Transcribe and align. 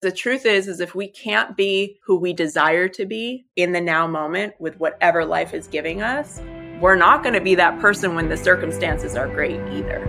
The 0.00 0.12
truth 0.12 0.46
is 0.46 0.68
is 0.68 0.78
if 0.78 0.94
we 0.94 1.08
can't 1.08 1.56
be 1.56 1.98
who 2.04 2.16
we 2.16 2.32
desire 2.32 2.86
to 2.90 3.04
be 3.04 3.46
in 3.56 3.72
the 3.72 3.80
now 3.80 4.06
moment 4.06 4.54
with 4.60 4.78
whatever 4.78 5.24
life 5.24 5.52
is 5.52 5.66
giving 5.66 6.02
us, 6.02 6.40
we're 6.80 6.94
not 6.94 7.24
going 7.24 7.34
to 7.34 7.40
be 7.40 7.56
that 7.56 7.80
person 7.80 8.14
when 8.14 8.28
the 8.28 8.36
circumstances 8.36 9.16
are 9.16 9.26
great 9.26 9.58
either. 9.72 10.04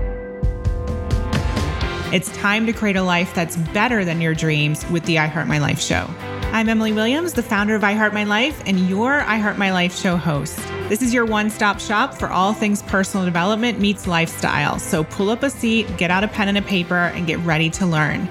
It's 2.14 2.32
time 2.38 2.68
to 2.68 2.72
create 2.72 2.98
a 2.98 3.02
life 3.02 3.34
that's 3.34 3.58
better 3.74 4.06
than 4.06 4.22
your 4.22 4.36
dreams 4.36 4.88
with 4.92 5.06
the 5.06 5.18
I 5.18 5.26
Heart 5.26 5.48
My 5.48 5.58
Life 5.58 5.82
show. 5.82 6.08
I'm 6.52 6.70
Emily 6.70 6.94
Williams, 6.94 7.34
the 7.34 7.42
founder 7.42 7.74
of 7.74 7.84
I 7.84 7.94
Heart 7.94 8.14
My 8.14 8.26
Life 8.26 8.62
and 8.68 8.88
your 8.88 9.22
I 9.22 9.38
Heart 9.38 9.58
My 9.58 9.72
Life 9.72 9.98
show 9.98 10.18
host. 10.18 10.60
This 10.88 11.02
is 11.02 11.16
your 11.16 11.26
one 11.26 11.50
stop 11.50 11.80
shop 11.80 12.14
for 12.14 12.30
all 12.30 12.54
things 12.54 12.84
personal 12.84 13.26
development 13.26 13.80
meets 13.80 14.06
lifestyle. 14.06 14.78
So 14.78 15.04
pull 15.04 15.32
up 15.32 15.42
a 15.42 15.50
seat, 15.50 15.98
get 15.98 16.12
out 16.12 16.24
a 16.24 16.28
pen 16.28 16.48
and 16.48 16.60
a 16.60 16.62
paper, 16.62 16.94
and 16.94 17.26
get 17.26 17.40
ready 17.40 17.72
to 17.72 17.88
learn. 17.88 18.30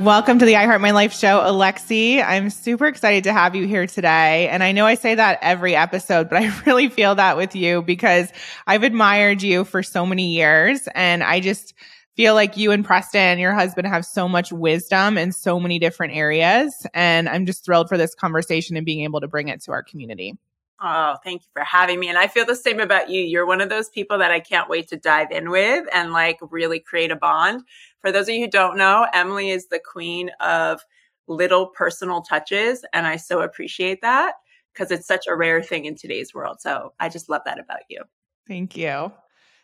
Welcome 0.00 0.38
to 0.38 0.46
the 0.46 0.56
I 0.56 0.64
Heart 0.64 0.80
My 0.80 0.92
Life 0.92 1.12
show, 1.12 1.40
Alexi. 1.40 2.24
I'm 2.24 2.48
super 2.48 2.86
excited 2.86 3.24
to 3.24 3.34
have 3.34 3.54
you 3.54 3.66
here 3.66 3.86
today. 3.86 4.48
And 4.48 4.62
I 4.62 4.72
know 4.72 4.86
I 4.86 4.94
say 4.94 5.14
that 5.14 5.38
every 5.42 5.76
episode, 5.76 6.30
but 6.30 6.42
I 6.42 6.58
really 6.66 6.88
feel 6.88 7.14
that 7.16 7.36
with 7.36 7.54
you 7.54 7.82
because 7.82 8.32
I've 8.66 8.82
admired 8.82 9.42
you 9.42 9.62
for 9.66 9.82
so 9.82 10.06
many 10.06 10.30
years. 10.34 10.88
And 10.94 11.22
I 11.22 11.40
just 11.40 11.74
feel 12.16 12.32
like 12.32 12.56
you 12.56 12.72
and 12.72 12.82
Preston, 12.82 13.38
your 13.38 13.52
husband, 13.52 13.88
have 13.88 14.06
so 14.06 14.26
much 14.26 14.50
wisdom 14.50 15.18
in 15.18 15.32
so 15.32 15.60
many 15.60 15.78
different 15.78 16.14
areas. 16.14 16.86
And 16.94 17.28
I'm 17.28 17.44
just 17.44 17.62
thrilled 17.62 17.90
for 17.90 17.98
this 17.98 18.14
conversation 18.14 18.78
and 18.78 18.86
being 18.86 19.04
able 19.04 19.20
to 19.20 19.28
bring 19.28 19.48
it 19.48 19.62
to 19.64 19.72
our 19.72 19.82
community. 19.82 20.38
Oh, 20.82 21.16
thank 21.22 21.42
you 21.42 21.48
for 21.52 21.62
having 21.62 22.00
me. 22.00 22.08
And 22.08 22.16
I 22.16 22.26
feel 22.26 22.46
the 22.46 22.56
same 22.56 22.80
about 22.80 23.10
you. 23.10 23.20
You're 23.20 23.44
one 23.44 23.60
of 23.60 23.68
those 23.68 23.90
people 23.90 24.16
that 24.16 24.30
I 24.30 24.40
can't 24.40 24.70
wait 24.70 24.88
to 24.88 24.96
dive 24.96 25.30
in 25.30 25.50
with 25.50 25.86
and 25.92 26.14
like 26.14 26.38
really 26.40 26.80
create 26.80 27.10
a 27.10 27.16
bond 27.16 27.64
for 28.00 28.12
those 28.12 28.28
of 28.28 28.34
you 28.34 28.44
who 28.44 28.50
don't 28.50 28.76
know, 28.76 29.06
Emily 29.12 29.50
is 29.50 29.66
the 29.68 29.80
queen 29.80 30.30
of 30.40 30.80
little 31.28 31.66
personal 31.66 32.22
touches. 32.22 32.84
And 32.92 33.06
I 33.06 33.16
so 33.16 33.40
appreciate 33.40 34.02
that 34.02 34.34
because 34.72 34.90
it's 34.90 35.06
such 35.06 35.26
a 35.26 35.36
rare 35.36 35.62
thing 35.62 35.84
in 35.84 35.94
today's 35.94 36.34
world. 36.34 36.60
So 36.60 36.92
I 36.98 37.08
just 37.08 37.28
love 37.28 37.42
that 37.44 37.58
about 37.58 37.80
you. 37.88 38.02
Thank 38.46 38.76
you. 38.76 39.12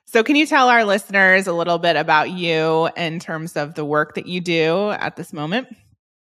So, 0.09 0.23
can 0.23 0.37
you 0.37 0.47
tell 0.47 0.69
our 0.69 0.85
listeners 0.85 1.49
a 1.49 1.53
little 1.53 1.79
bit 1.79 1.97
about 1.97 2.31
you 2.31 2.89
in 2.97 3.19
terms 3.19 3.57
of 3.57 3.75
the 3.75 3.85
work 3.85 4.15
that 4.15 4.27
you 4.27 4.41
do 4.41 4.91
at 4.91 5.17
this 5.17 5.33
moment? 5.33 5.67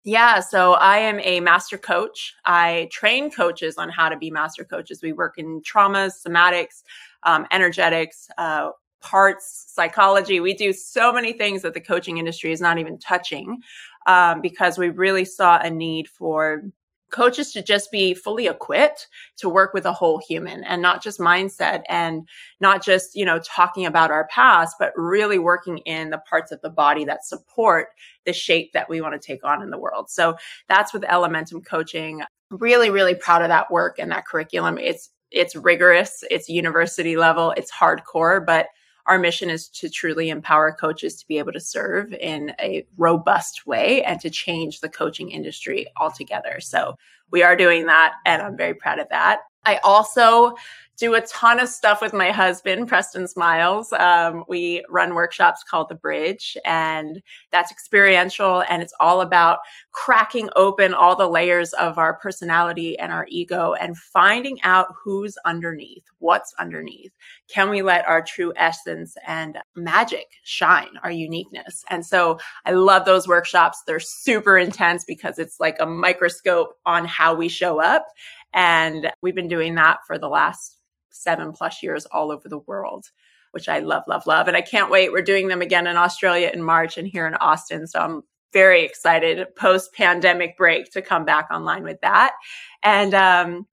Yeah, 0.03 0.39
so 0.39 0.73
I 0.73 0.97
am 1.00 1.19
a 1.19 1.39
master 1.39 1.77
coach. 1.77 2.33
I 2.45 2.89
train 2.91 3.29
coaches 3.29 3.77
on 3.77 3.89
how 3.89 4.09
to 4.09 4.17
be 4.17 4.31
master 4.31 4.63
coaches. 4.63 5.02
We 5.03 5.13
work 5.13 5.35
in 5.38 5.61
traumas, 5.61 6.13
somatics, 6.25 6.81
um, 7.23 7.45
energetics, 7.52 8.27
uh, 8.39 8.69
parts, 9.06 9.66
psychology. 9.67 10.39
We 10.39 10.56
do 10.56 10.73
so 10.73 11.14
many 11.14 11.31
things 11.31 11.61
that 11.61 11.75
the 11.75 11.80
coaching 11.80 12.17
industry 12.17 12.52
is 12.52 12.59
not 12.59 12.80
even 12.80 12.98
touching 12.98 13.62
um, 14.08 14.42
because 14.42 14.80
we 14.80 14.89
really 14.89 15.25
saw 15.25 15.59
a 15.59 15.70
need 15.70 16.09
for 16.09 16.64
coaches 17.12 17.53
to 17.53 17.62
just 17.62 17.92
be 17.92 18.16
fully 18.16 18.47
equipped 18.47 19.08
to 19.38 19.47
work 19.47 19.75
with 19.75 19.86
a 19.86 19.94
whole 19.94 20.20
human 20.28 20.64
and 20.64 20.81
not 20.81 21.03
just 21.03 21.20
mindset 21.20 21.84
and 21.88 22.28
not 22.59 22.84
just 22.84 23.16
you 23.16 23.23
know 23.23 23.39
talking 23.39 23.86
about 23.86 24.09
our 24.09 24.28
past 24.28 24.75
but 24.80 24.92
really 24.95 25.38
working 25.38 25.78
in 25.80 26.09
the 26.09 26.17
parts 26.17 26.52
of 26.52 26.59
the 26.62 26.69
body 26.69 27.06
that 27.06 27.23
support 27.23 27.90
the 28.25 28.34
shape 28.34 28.73
that 28.73 28.90
we 28.90 29.02
want 29.02 29.14
to 29.14 29.19
take 29.19 29.45
on 29.45 29.62
in 29.62 29.69
the 29.69 29.78
world. 29.78 30.09
So 30.09 30.36
that's 30.67 30.94
with 30.94 31.03
elementum 31.03 31.64
coaching. 31.64 32.23
Really 32.50 32.90
really 32.90 33.14
proud 33.14 33.44
of 33.44 33.50
that 33.50 33.69
work 33.69 34.00
and 34.00 34.12
that 34.12 34.25
curriculum. 34.25 34.80
It's 34.80 35.12
it's 35.31 35.56
rigorous 35.56 36.23
it's 36.31 36.50
university 36.50 37.17
level 37.17 37.52
it's 37.58 37.72
hardcore 37.72 38.44
but 38.45 38.67
our 39.08 39.20
mission 39.20 39.50
is 39.50 39.70
to 39.70 39.89
truly 39.89 40.30
empower 40.30 40.72
coaches 40.72 41.16
to 41.16 41.28
be 41.28 41.38
able 41.38 41.52
to 41.52 41.59
serve 41.59 42.14
in 42.14 42.53
a 42.59 42.86
robust 42.98 43.67
way 43.67 44.03
and 44.03 44.20
to 44.22 44.30
change 44.30 44.80
the 44.80 44.89
coaching 44.89 45.31
industry 45.31 45.86
altogether. 45.97 46.59
So 46.59 46.96
we 47.31 47.44
are 47.44 47.56
doing 47.56 47.85
that, 47.85 48.13
and 48.25 48.41
I'm 48.41 48.57
very 48.57 48.74
proud 48.74 49.00
of 49.00 49.09
that. 49.09 49.41
I 49.66 49.80
also 49.84 50.56
do 50.98 51.14
a 51.14 51.22
ton 51.22 51.59
of 51.59 51.68
stuff 51.68 52.02
with 52.02 52.14
my 52.14 52.31
husband, 52.31 52.88
Preston 52.88 53.28
Smiles. 53.28 53.92
Um, 53.94 54.46
we 54.48 54.84
run 54.90 55.14
workshops 55.14 55.64
called 55.64 55.90
The 55.90 55.96
Bridge, 55.96 56.56
and 56.64 57.22
that's 57.52 57.72
experiential. 57.72 58.64
And 58.70 58.81
it's 58.81 58.94
all 59.00 59.22
about 59.22 59.59
cracking 59.92 60.50
open 60.56 60.94
all 60.94 61.16
the 61.16 61.28
layers 61.28 61.74
of 61.74 61.98
our 61.98 62.14
personality 62.16 62.98
and 62.98 63.12
our 63.12 63.26
ego 63.30 63.74
and 63.74 63.98
finding 63.98 64.62
out 64.64 64.88
who's 65.03 65.38
underneath, 65.44 66.03
what's 66.20 66.53
underneath. 66.59 67.12
Can 67.50 67.70
we 67.70 67.82
let 67.82 68.08
our 68.08 68.22
true 68.22 68.53
essence 68.56 69.18
and 69.28 69.58
magic 69.76 70.28
shine, 70.44 70.92
our 71.03 71.12
uniqueness? 71.12 71.84
And 71.90 72.06
so 72.06 72.40
I 72.66 72.72
love 72.72 73.06
those 73.06 73.28
workshops. 73.28 73.84
They're 73.86 74.00
super 74.00 74.58
intense 74.58 75.03
because 75.03 75.40
it's 75.40 75.59
like 75.59 75.76
a 75.80 75.86
microscope 75.86 76.78
on 76.86 77.06
how 77.06 77.36
we 77.36 77.50
show 77.50 77.82
up. 77.82 78.06
And 78.55 79.11
we've 79.21 79.35
been 79.35 79.49
doing 79.49 79.75
that 79.75 79.99
for 80.07 80.17
the 80.17 80.29
last 80.29 80.79
seven 81.11 81.51
plus 81.51 81.83
years 81.83 82.05
all 82.07 82.31
over 82.31 82.49
the 82.49 82.59
world, 82.59 83.05
which 83.51 83.69
I 83.69 83.79
love, 83.79 84.03
love, 84.07 84.25
love. 84.25 84.47
And 84.47 84.57
I 84.57 84.61
can't 84.61 84.89
wait. 84.89 85.11
We're 85.11 85.21
doing 85.21 85.49
them 85.49 85.61
again 85.61 85.88
in 85.88 85.97
Australia 85.97 86.49
in 86.53 86.63
March 86.63 86.97
and 86.97 87.07
here 87.07 87.27
in 87.27 87.35
Austin. 87.35 87.85
So 87.85 87.99
I'm 87.99 88.21
very 88.53 88.83
excited 88.83 89.45
post 89.57 89.93
pandemic 89.93 90.57
break 90.57 90.89
to 90.91 91.01
come 91.01 91.25
back 91.25 91.47
online 91.51 91.83
with 91.83 91.99
that. 92.01 92.33
And 92.81 93.13
um, 93.13 93.67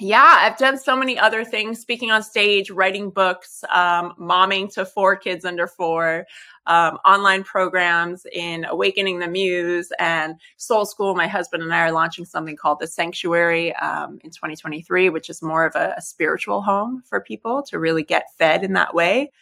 yeah, 0.00 0.36
I've 0.40 0.56
done 0.58 0.78
so 0.78 0.94
many 0.96 1.18
other 1.18 1.44
things, 1.44 1.80
speaking 1.80 2.10
on 2.10 2.22
stage, 2.22 2.70
writing 2.70 3.10
books, 3.10 3.64
um, 3.70 4.14
momming 4.18 4.72
to 4.74 4.84
four 4.84 5.16
kids 5.16 5.44
under 5.44 5.66
four, 5.66 6.24
um, 6.66 6.98
online 7.04 7.42
programs 7.42 8.24
in 8.32 8.64
Awakening 8.64 9.18
the 9.18 9.26
Muse 9.26 9.90
and 9.98 10.36
Soul 10.56 10.84
School. 10.84 11.16
My 11.16 11.26
husband 11.26 11.64
and 11.64 11.74
I 11.74 11.80
are 11.80 11.92
launching 11.92 12.24
something 12.24 12.56
called 12.56 12.78
The 12.78 12.86
Sanctuary 12.86 13.74
um, 13.76 14.20
in 14.22 14.30
2023, 14.30 15.08
which 15.08 15.28
is 15.28 15.42
more 15.42 15.66
of 15.66 15.74
a, 15.74 15.94
a 15.96 16.02
spiritual 16.02 16.62
home 16.62 17.02
for 17.04 17.20
people 17.20 17.64
to 17.64 17.80
really 17.80 18.04
get 18.04 18.32
fed 18.38 18.62
in 18.62 18.74
that 18.74 18.94
way 18.94 19.32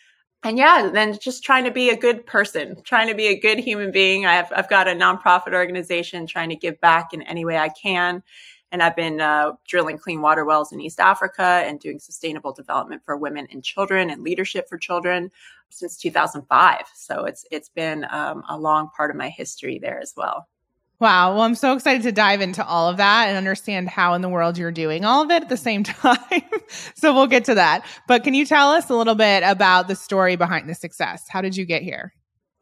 and 0.47 0.59
yeah, 0.59 0.91
then 0.93 1.19
just 1.19 1.43
trying 1.43 1.65
to 1.65 1.73
be 1.73 1.91
a 1.91 1.97
good 1.97 2.25
person, 2.25 2.77
trying 2.85 3.09
to 3.09 3.15
be 3.15 3.27
a 3.27 3.41
good 3.41 3.59
human 3.59 3.91
being. 3.91 4.27
I've, 4.27 4.53
I've 4.55 4.69
got 4.69 4.87
a 4.87 4.93
nonprofit 4.93 5.55
organization 5.55 6.27
trying 6.27 6.51
to 6.51 6.57
give 6.57 6.81
back 6.81 7.13
in 7.13 7.23
any 7.23 7.45
way 7.45 7.59
I 7.59 7.69
can. 7.69 8.23
And 8.73 8.83
I've 8.83 8.97
been 8.97 9.21
uh, 9.21 9.53
drilling 9.67 9.99
clean 9.99 10.21
water 10.21 10.45
wells 10.45 10.73
in 10.73 10.81
East 10.81 11.01
Africa 11.01 11.63
and 11.65 11.79
doing 11.79 11.99
sustainable 11.99 12.53
development 12.53 13.03
for 13.05 13.17
women 13.17 13.47
and 13.51 13.63
children 13.63 14.11
and 14.11 14.23
leadership 14.23 14.69
for 14.69 14.77
children 14.77 15.31
since 15.71 15.97
2005. 15.97 16.83
So 16.95 17.25
it's 17.25 17.45
it's 17.51 17.69
been 17.69 18.07
um, 18.11 18.43
a 18.49 18.59
long 18.59 18.91
part 18.97 19.11
of 19.11 19.17
my 19.17 19.29
history 19.29 19.79
there 19.79 20.01
as 20.01 20.15
well. 20.17 20.49
Wow. 20.99 21.35
Well, 21.35 21.43
I'm 21.43 21.55
so 21.55 21.75
excited 21.75 22.03
to 22.05 22.13
dive 22.13 22.41
into 22.41 22.65
all 22.65 22.89
of 22.89 22.97
that 22.97 23.29
and 23.29 23.37
understand 23.37 23.89
how 23.89 24.15
in 24.15 24.23
the 24.23 24.31
world 24.31 24.57
you're 24.57 24.73
doing 24.73 25.05
all 25.05 25.23
of 25.23 25.31
it 25.31 25.43
at 25.43 25.49
the 25.49 25.57
same 25.57 25.85
time. 25.85 26.17
so 26.95 27.13
we'll 27.13 27.27
get 27.27 27.45
to 27.47 27.55
that. 27.55 27.85
But 28.09 28.25
can 28.25 28.33
you 28.33 28.47
tell 28.47 28.71
us 28.71 28.89
a 28.89 28.95
little 28.95 29.15
bit 29.15 29.43
about 29.45 29.89
the 29.89 29.95
story 29.95 30.37
behind 30.37 30.69
the 30.69 30.75
success? 30.75 31.27
How 31.29 31.43
did 31.43 31.57
you 31.57 31.67
get 31.67 31.83
here? 31.83 32.15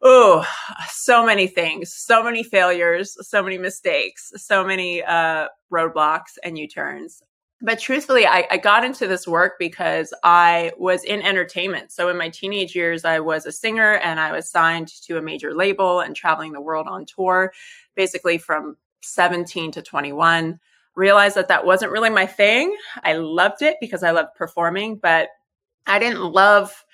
Oh, 0.06 0.46
so 0.90 1.24
many 1.24 1.46
things, 1.46 1.94
so 1.94 2.22
many 2.22 2.42
failures, 2.42 3.16
so 3.26 3.42
many 3.42 3.56
mistakes, 3.56 4.32
so 4.36 4.62
many 4.62 5.02
uh, 5.02 5.48
roadblocks 5.72 6.36
and 6.44 6.58
U 6.58 6.68
turns. 6.68 7.22
But 7.62 7.78
truthfully, 7.78 8.26
I, 8.26 8.46
I, 8.50 8.58
got 8.58 8.84
into 8.84 9.06
this 9.06 9.26
work 9.26 9.54
because 9.58 10.12
I 10.22 10.72
was 10.76 11.04
in 11.04 11.22
entertainment. 11.22 11.90
So 11.90 12.10
in 12.10 12.18
my 12.18 12.28
teenage 12.28 12.76
years, 12.76 13.06
I 13.06 13.20
was 13.20 13.46
a 13.46 13.52
singer 13.52 13.94
and 13.94 14.20
I 14.20 14.32
was 14.32 14.50
signed 14.50 14.88
to 15.04 15.16
a 15.16 15.22
major 15.22 15.54
label 15.54 16.00
and 16.00 16.14
traveling 16.14 16.52
the 16.52 16.60
world 16.60 16.86
on 16.86 17.06
tour, 17.06 17.54
basically 17.96 18.36
from 18.36 18.76
17 19.02 19.72
to 19.72 19.80
21. 19.80 20.60
Realized 20.94 21.36
that 21.36 21.48
that 21.48 21.64
wasn't 21.64 21.92
really 21.92 22.10
my 22.10 22.26
thing. 22.26 22.76
I 23.02 23.14
loved 23.14 23.62
it 23.62 23.76
because 23.80 24.02
I 24.02 24.10
loved 24.10 24.34
performing, 24.34 24.96
but 24.96 25.30
I 25.86 25.98
didn't 25.98 26.32
love 26.32 26.84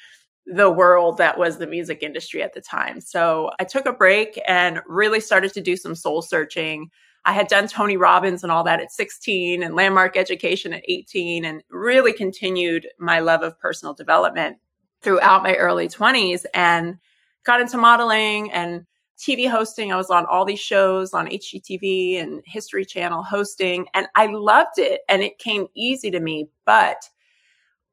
the 0.52 0.70
world 0.70 1.18
that 1.18 1.38
was 1.38 1.58
the 1.58 1.66
music 1.66 2.02
industry 2.02 2.42
at 2.42 2.52
the 2.54 2.60
time. 2.60 3.00
So 3.00 3.50
I 3.60 3.64
took 3.64 3.86
a 3.86 3.92
break 3.92 4.40
and 4.48 4.80
really 4.86 5.20
started 5.20 5.52
to 5.54 5.60
do 5.60 5.76
some 5.76 5.94
soul 5.94 6.22
searching. 6.22 6.90
I 7.24 7.32
had 7.32 7.46
done 7.46 7.68
Tony 7.68 7.96
Robbins 7.96 8.42
and 8.42 8.50
all 8.50 8.64
that 8.64 8.80
at 8.80 8.90
16 8.90 9.62
and 9.62 9.76
landmark 9.76 10.16
education 10.16 10.72
at 10.72 10.82
18 10.88 11.44
and 11.44 11.62
really 11.70 12.12
continued 12.12 12.88
my 12.98 13.20
love 13.20 13.42
of 13.42 13.58
personal 13.60 13.94
development 13.94 14.56
throughout 15.02 15.44
my 15.44 15.54
early 15.54 15.86
20s 15.86 16.44
and 16.52 16.96
got 17.44 17.60
into 17.60 17.76
modeling 17.76 18.50
and 18.50 18.86
TV 19.18 19.48
hosting. 19.48 19.92
I 19.92 19.96
was 19.96 20.10
on 20.10 20.26
all 20.26 20.44
these 20.44 20.60
shows 20.60 21.14
on 21.14 21.28
HGTV 21.28 22.20
and 22.20 22.42
History 22.44 22.84
Channel 22.84 23.22
hosting 23.22 23.86
and 23.94 24.08
I 24.16 24.26
loved 24.26 24.78
it 24.78 25.02
and 25.08 25.22
it 25.22 25.38
came 25.38 25.68
easy 25.76 26.10
to 26.10 26.18
me, 26.20 26.48
but 26.66 26.96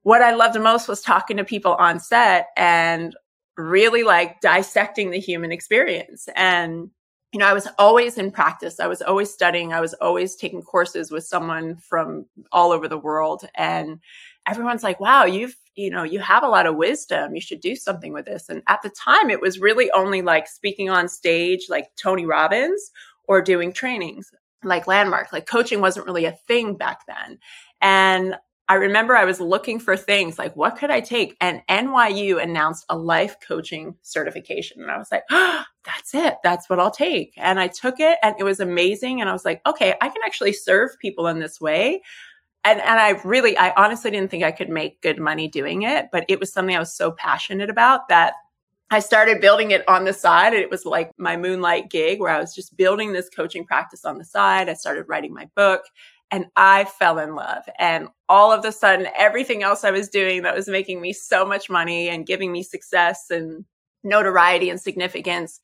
what 0.08 0.22
I 0.22 0.34
loved 0.36 0.58
most 0.58 0.88
was 0.88 1.02
talking 1.02 1.36
to 1.36 1.44
people 1.44 1.74
on 1.74 2.00
set 2.00 2.48
and 2.56 3.14
really 3.58 4.04
like 4.04 4.40
dissecting 4.40 5.12
the 5.12 5.20
human 5.20 5.52
experience. 5.52 6.30
And, 6.34 6.92
you 7.34 7.40
know, 7.40 7.46
I 7.46 7.52
was 7.52 7.68
always 7.78 8.18
in 8.18 8.32
practice. 8.32 8.80
I 8.80 8.88
was 8.88 9.02
always 9.02 9.34
studying. 9.34 9.74
I 9.74 9.82
was 9.82 9.94
always 9.96 10.38
taking 10.38 10.62
courses 10.62 11.12
with 11.12 11.26
someone 11.26 11.76
from 11.76 12.26
all 12.54 12.72
over 12.72 12.88
the 12.88 12.98
world. 12.98 13.50
And 13.54 14.00
everyone's 14.48 14.82
like, 14.82 15.02
wow, 15.02 15.26
you've, 15.26 15.58
you 15.76 15.90
know, 15.90 16.04
you 16.04 16.20
have 16.20 16.44
a 16.44 16.48
lot 16.48 16.68
of 16.68 16.78
wisdom. 16.78 17.36
You 17.36 17.42
should 17.42 17.60
do 17.60 17.76
something 17.76 18.14
with 18.14 18.24
this. 18.24 18.48
And 18.48 18.64
at 18.70 18.82
the 18.84 18.92
time, 18.92 19.30
it 19.30 19.42
was 19.42 19.60
really 19.60 19.92
only 19.92 20.22
like 20.22 20.48
speaking 20.48 20.90
on 20.90 21.10
stage, 21.10 21.66
like 21.68 21.90
Tony 22.02 22.26
Robbins, 22.26 22.92
or 23.26 23.42
doing 23.42 23.74
trainings 23.74 24.32
like 24.64 24.88
Landmark. 24.88 25.34
Like 25.34 25.48
coaching 25.48 25.82
wasn't 25.82 26.06
really 26.06 26.24
a 26.24 26.40
thing 26.48 26.78
back 26.78 27.02
then. 27.08 27.40
And 27.82 28.38
I 28.70 28.76
remember 28.76 29.16
I 29.16 29.24
was 29.24 29.40
looking 29.40 29.80
for 29.80 29.96
things 29.96 30.38
like, 30.38 30.56
what 30.56 30.78
could 30.78 30.92
I 30.92 31.00
take? 31.00 31.38
And 31.40 31.62
NYU 31.70 32.42
announced 32.42 32.86
a 32.90 32.98
life 32.98 33.38
coaching 33.40 33.96
certification. 34.02 34.82
And 34.82 34.92
I 34.92 34.98
was 34.98 35.10
like, 35.12 35.24
oh, 35.32 35.64
that's 35.86 36.14
it. 36.14 36.36
That's 36.44 36.70
what 36.70 36.80
I'll 36.80 36.92
take. 36.92 37.34
And 37.38 37.60
I 37.60 37.68
took 37.68 38.00
it 38.00 38.18
and 38.22 38.36
it 38.38 38.44
was 38.44 38.60
amazing. 38.60 39.22
And 39.22 39.30
I 39.30 39.34
was 39.34 39.46
like, 39.46 39.62
okay, 39.66 39.96
I 40.02 40.10
can 40.10 40.22
actually 40.26 40.52
serve 40.52 41.00
people 41.00 41.28
in 41.28 41.40
this 41.40 41.62
way. 41.62 42.02
And, 42.66 42.82
and 42.82 43.00
I 43.00 43.12
really, 43.24 43.58
I 43.58 43.74
honestly 43.78 44.12
didn't 44.12 44.30
think 44.30 44.44
I 44.44 44.52
could 44.52 44.70
make 44.70 45.02
good 45.02 45.18
money 45.18 45.48
doing 45.48 45.84
it, 45.84 46.08
but 46.12 46.26
it 46.28 46.42
was 46.42 46.52
something 46.52 46.76
I 46.76 46.80
was 46.80 46.94
so 46.94 47.12
passionate 47.12 47.70
about 47.70 48.10
that 48.10 48.34
I 48.90 49.00
started 49.00 49.40
building 49.40 49.72
it 49.72 49.88
on 49.88 50.04
the 50.04 50.12
side. 50.12 50.54
And 50.54 50.62
it 50.62 50.70
was 50.70 50.86
like 50.86 51.12
my 51.18 51.38
moonlight 51.38 51.90
gig 51.90 52.20
where 52.20 52.32
I 52.32 52.40
was 52.40 52.54
just 52.54 52.76
building 52.76 53.14
this 53.14 53.30
coaching 53.30 53.66
practice 53.66 54.04
on 54.04 54.18
the 54.18 54.26
side. 54.26 54.68
I 54.68 54.74
started 54.74 55.06
writing 55.08 55.34
my 55.34 55.48
book 55.56 55.84
and 56.32 56.46
I 56.56 56.86
fell 56.86 57.20
in 57.20 57.36
love. 57.36 57.64
And 57.80 58.10
all 58.28 58.52
of 58.52 58.66
a 58.66 58.72
sudden, 58.72 59.08
everything 59.18 59.64
else 59.64 59.84
I 59.84 59.92
was 59.92 60.10
doing 60.10 60.44
that 60.44 60.56
was 60.56 60.68
making 60.68 61.02
me 61.02 61.14
so 61.14 61.46
much 61.46 61.70
money 61.70 62.10
and 62.10 62.26
giving 62.26 62.52
me 62.52 62.64
success 62.64 63.26
and 63.30 63.66
notoriety 64.04 64.70
and 64.70 64.80
significance 64.80 65.60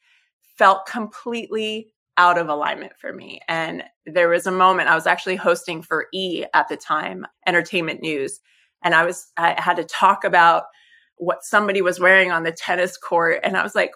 felt 0.58 0.86
completely 0.86 1.90
out 2.18 2.38
of 2.38 2.48
alignment 2.48 2.94
for 3.00 3.12
me. 3.12 3.42
And 3.48 3.84
there 4.06 4.30
was 4.30 4.46
a 4.46 4.52
moment 4.52 4.90
I 4.90 4.96
was 4.96 5.08
actually 5.08 5.36
hosting 5.36 5.82
for 5.82 6.08
E 6.14 6.46
at 6.54 6.70
the 6.70 6.78
time, 6.78 7.26
Entertainment 7.48 8.02
News. 8.02 8.40
And 8.84 8.94
I 8.94 9.06
was, 9.06 9.32
I 9.38 9.60
had 9.60 9.78
to 9.78 9.84
talk 9.84 10.24
about 10.24 10.64
what 11.18 11.44
somebody 11.44 11.82
was 11.82 12.00
wearing 12.00 12.32
on 12.32 12.44
the 12.44 12.52
tennis 12.52 12.98
court. 12.98 13.40
And 13.44 13.58
I 13.58 13.64
was 13.64 13.76
like, 13.76 13.92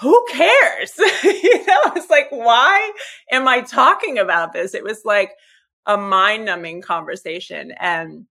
who 0.00 0.24
cares? 0.30 0.92
you 1.22 1.66
know, 1.66 1.82
it's 1.96 2.10
like, 2.10 2.28
why 2.30 2.92
am 3.30 3.46
I 3.48 3.60
talking 3.62 4.18
about 4.18 4.52
this? 4.52 4.74
It 4.74 4.84
was 4.84 5.02
like, 5.04 5.32
a 5.88 5.96
mind 5.96 6.44
numbing 6.44 6.82
conversation. 6.82 7.72
And 7.80 8.26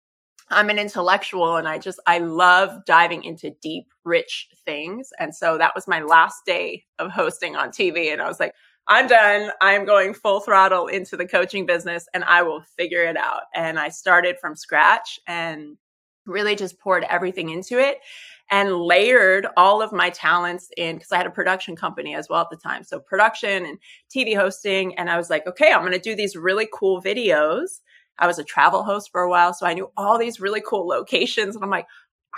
I'm 0.50 0.70
an 0.70 0.80
intellectual 0.80 1.58
and 1.58 1.68
I 1.68 1.78
just, 1.78 2.00
I 2.08 2.20
love 2.20 2.86
diving 2.86 3.26
into 3.26 3.52
deep, 3.62 3.88
rich 4.06 4.48
things. 4.64 5.10
And 5.20 5.36
so 5.36 5.58
that 5.58 5.76
was 5.76 5.88
my 5.88 6.02
last 6.02 6.46
day 6.46 6.86
of 7.00 7.12
hosting 7.12 7.58
on 7.58 7.70
TV. 7.70 8.14
And 8.14 8.22
I 8.22 8.28
was 8.28 8.40
like, 8.40 8.54
I'm 8.88 9.08
done. 9.08 9.52
I'm 9.60 9.84
going 9.84 10.14
full 10.14 10.40
throttle 10.40 10.88
into 10.88 11.18
the 11.18 11.28
coaching 11.28 11.66
business 11.66 12.08
and 12.14 12.24
I 12.24 12.44
will 12.44 12.62
figure 12.78 13.04
it 13.04 13.18
out. 13.18 13.42
And 13.54 13.78
I 13.78 13.90
started 13.90 14.38
from 14.40 14.56
scratch 14.56 15.20
and 15.28 15.78
really 16.26 16.56
just 16.56 16.80
poured 16.80 17.04
everything 17.10 17.50
into 17.50 17.80
it 17.80 18.00
and 18.50 18.76
layered 18.76 19.48
all 19.58 19.82
of 19.82 19.92
my 19.92 20.10
talents 20.10 20.70
in 20.78 20.96
because 20.96 21.12
I 21.12 21.18
had 21.18 21.28
a 21.28 21.32
production 21.32 21.76
company 21.76 22.16
as 22.16 22.30
well 22.30 22.42
at 22.42 22.50
the 22.50 22.58
time. 22.58 22.84
So 22.84 23.00
production 23.00 23.66
and 23.66 23.78
TV 24.16 24.36
hosting. 24.36 24.98
And 24.98 25.10
I 25.10 25.18
was 25.18 25.30
like, 25.30 25.46
okay, 25.48 25.72
I'm 25.72 25.82
going 25.82 25.92
to 25.92 26.00
do 26.00 26.16
these 26.16 26.36
really 26.36 26.68
cool 26.74 27.02
videos. 27.02 27.82
I 28.20 28.28
was 28.28 28.40
a 28.40 28.44
travel 28.44 28.84
host 28.84 29.12
for 29.12 29.22
a 29.22 29.30
while. 29.30 29.54
So 29.54 29.66
I 29.66 29.74
knew 29.74 29.92
all 29.98 30.18
these 30.18 30.40
really 30.40 30.62
cool 30.66 30.88
locations. 30.88 31.56
And 31.56 31.64
I'm 31.64 31.70
like, 31.70 31.88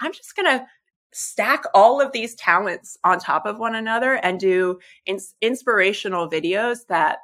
I'm 0.01 0.11
just 0.11 0.35
going 0.35 0.59
to 0.59 0.65
stack 1.11 1.63
all 1.73 2.01
of 2.01 2.11
these 2.11 2.35
talents 2.35 2.97
on 3.03 3.19
top 3.19 3.45
of 3.45 3.59
one 3.59 3.75
another 3.75 4.15
and 4.15 4.39
do 4.39 4.79
ins- 5.05 5.35
inspirational 5.41 6.29
videos 6.29 6.79
that 6.87 7.19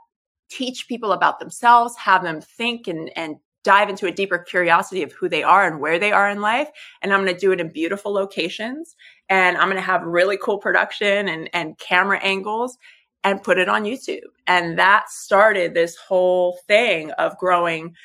teach 0.50 0.88
people 0.88 1.12
about 1.12 1.40
themselves, 1.40 1.96
have 1.98 2.24
them 2.24 2.42
think 2.42 2.88
and, 2.88 3.12
and 3.16 3.38
dive 3.66 3.90
into 3.90 4.06
a 4.06 4.12
deeper 4.12 4.38
curiosity 4.38 5.04
of 5.04 5.12
who 5.12 5.28
they 5.28 5.44
are 5.44 5.68
and 5.68 5.82
where 5.82 6.00
they 6.00 6.12
are 6.12 6.30
in 6.30 6.40
life. 6.40 6.70
And 7.02 7.12
I'm 7.12 7.24
going 7.24 7.34
to 7.34 7.40
do 7.40 7.52
it 7.52 7.60
in 7.60 7.70
beautiful 7.70 8.14
locations. 8.14 8.96
And 9.28 9.58
I'm 9.58 9.66
going 9.68 9.76
to 9.76 9.82
have 9.82 10.04
really 10.04 10.38
cool 10.38 10.60
production 10.60 11.28
and, 11.28 11.50
and 11.52 11.78
camera 11.80 12.20
angles 12.20 12.78
and 13.24 13.44
put 13.44 13.58
it 13.58 13.68
on 13.68 13.84
YouTube. 13.84 14.22
And 14.46 14.78
that 14.78 15.10
started 15.10 15.74
this 15.74 15.98
whole 15.98 16.60
thing 16.68 17.12
of 17.12 17.38
growing 17.40 17.96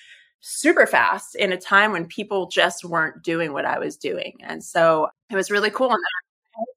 super 0.41 0.87
fast 0.87 1.35
in 1.35 1.53
a 1.53 1.59
time 1.59 1.93
when 1.93 2.07
people 2.07 2.49
just 2.49 2.85
weren't 2.85 3.23
doing 3.23 3.53
what 3.53 3.67
I 3.67 3.79
was 3.79 3.99
doing. 3.99 4.39
And 4.43 4.65
so 4.65 5.09
it 5.29 5.37
was 5.37 5.51
really 5.51 5.71
cool. 5.71 5.95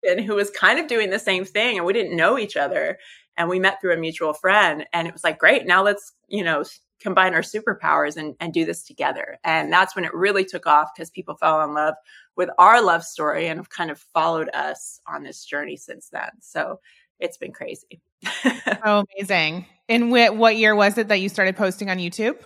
And 0.04 0.20
who 0.20 0.36
was 0.36 0.50
kind 0.50 0.80
of 0.80 0.88
doing 0.88 1.10
the 1.10 1.20
same 1.20 1.46
thing 1.46 1.78
and 1.78 1.86
we 1.86 1.94
didn't 1.94 2.18
know 2.18 2.38
each 2.38 2.58
other 2.58 2.98
and 3.38 3.50
we 3.50 3.60
met 3.60 3.80
through 3.82 3.94
a 3.94 3.98
mutual 3.98 4.34
friend 4.34 4.86
and 4.94 5.08
it 5.08 5.14
was 5.14 5.24
like 5.24 5.40
great 5.40 5.66
now 5.66 5.84
let's 5.84 6.14
you 6.28 6.44
know 6.44 6.64
combine 7.00 7.34
our 7.34 7.42
superpowers 7.42 8.18
and, 8.18 8.36
and 8.40 8.54
do 8.54 8.66
this 8.66 8.84
together. 8.84 9.38
And 9.44 9.72
that's 9.72 9.96
when 9.96 10.06
it 10.06 10.14
really 10.14 10.46
took 10.46 10.66
off 10.66 10.90
because 10.96 11.10
people 11.10 11.36
fell 11.36 11.62
in 11.62 11.74
love 11.74 11.96
with 12.36 12.50
our 12.58 12.82
love 12.82 13.04
story 13.04 13.48
and 13.48 13.60
have 13.60 13.70
kind 13.70 13.92
of 13.92 14.00
followed 14.00 14.50
us 14.54 15.00
on 15.08 15.24
this 15.24 15.44
journey 15.44 15.76
since 15.76 16.10
then. 16.10 16.30
So 16.40 16.80
it's 17.20 17.38
been 17.38 17.52
crazy. 17.52 18.02
oh, 18.86 19.04
amazing. 19.18 19.66
And 19.90 20.10
wh- 20.10 20.38
what 20.38 20.56
year 20.56 20.76
was 20.76 20.98
it 20.98 21.10
that 21.10 21.20
you 21.20 21.30
started 21.30 21.56
posting 21.58 21.90
on 21.90 21.98
YouTube? 21.98 22.40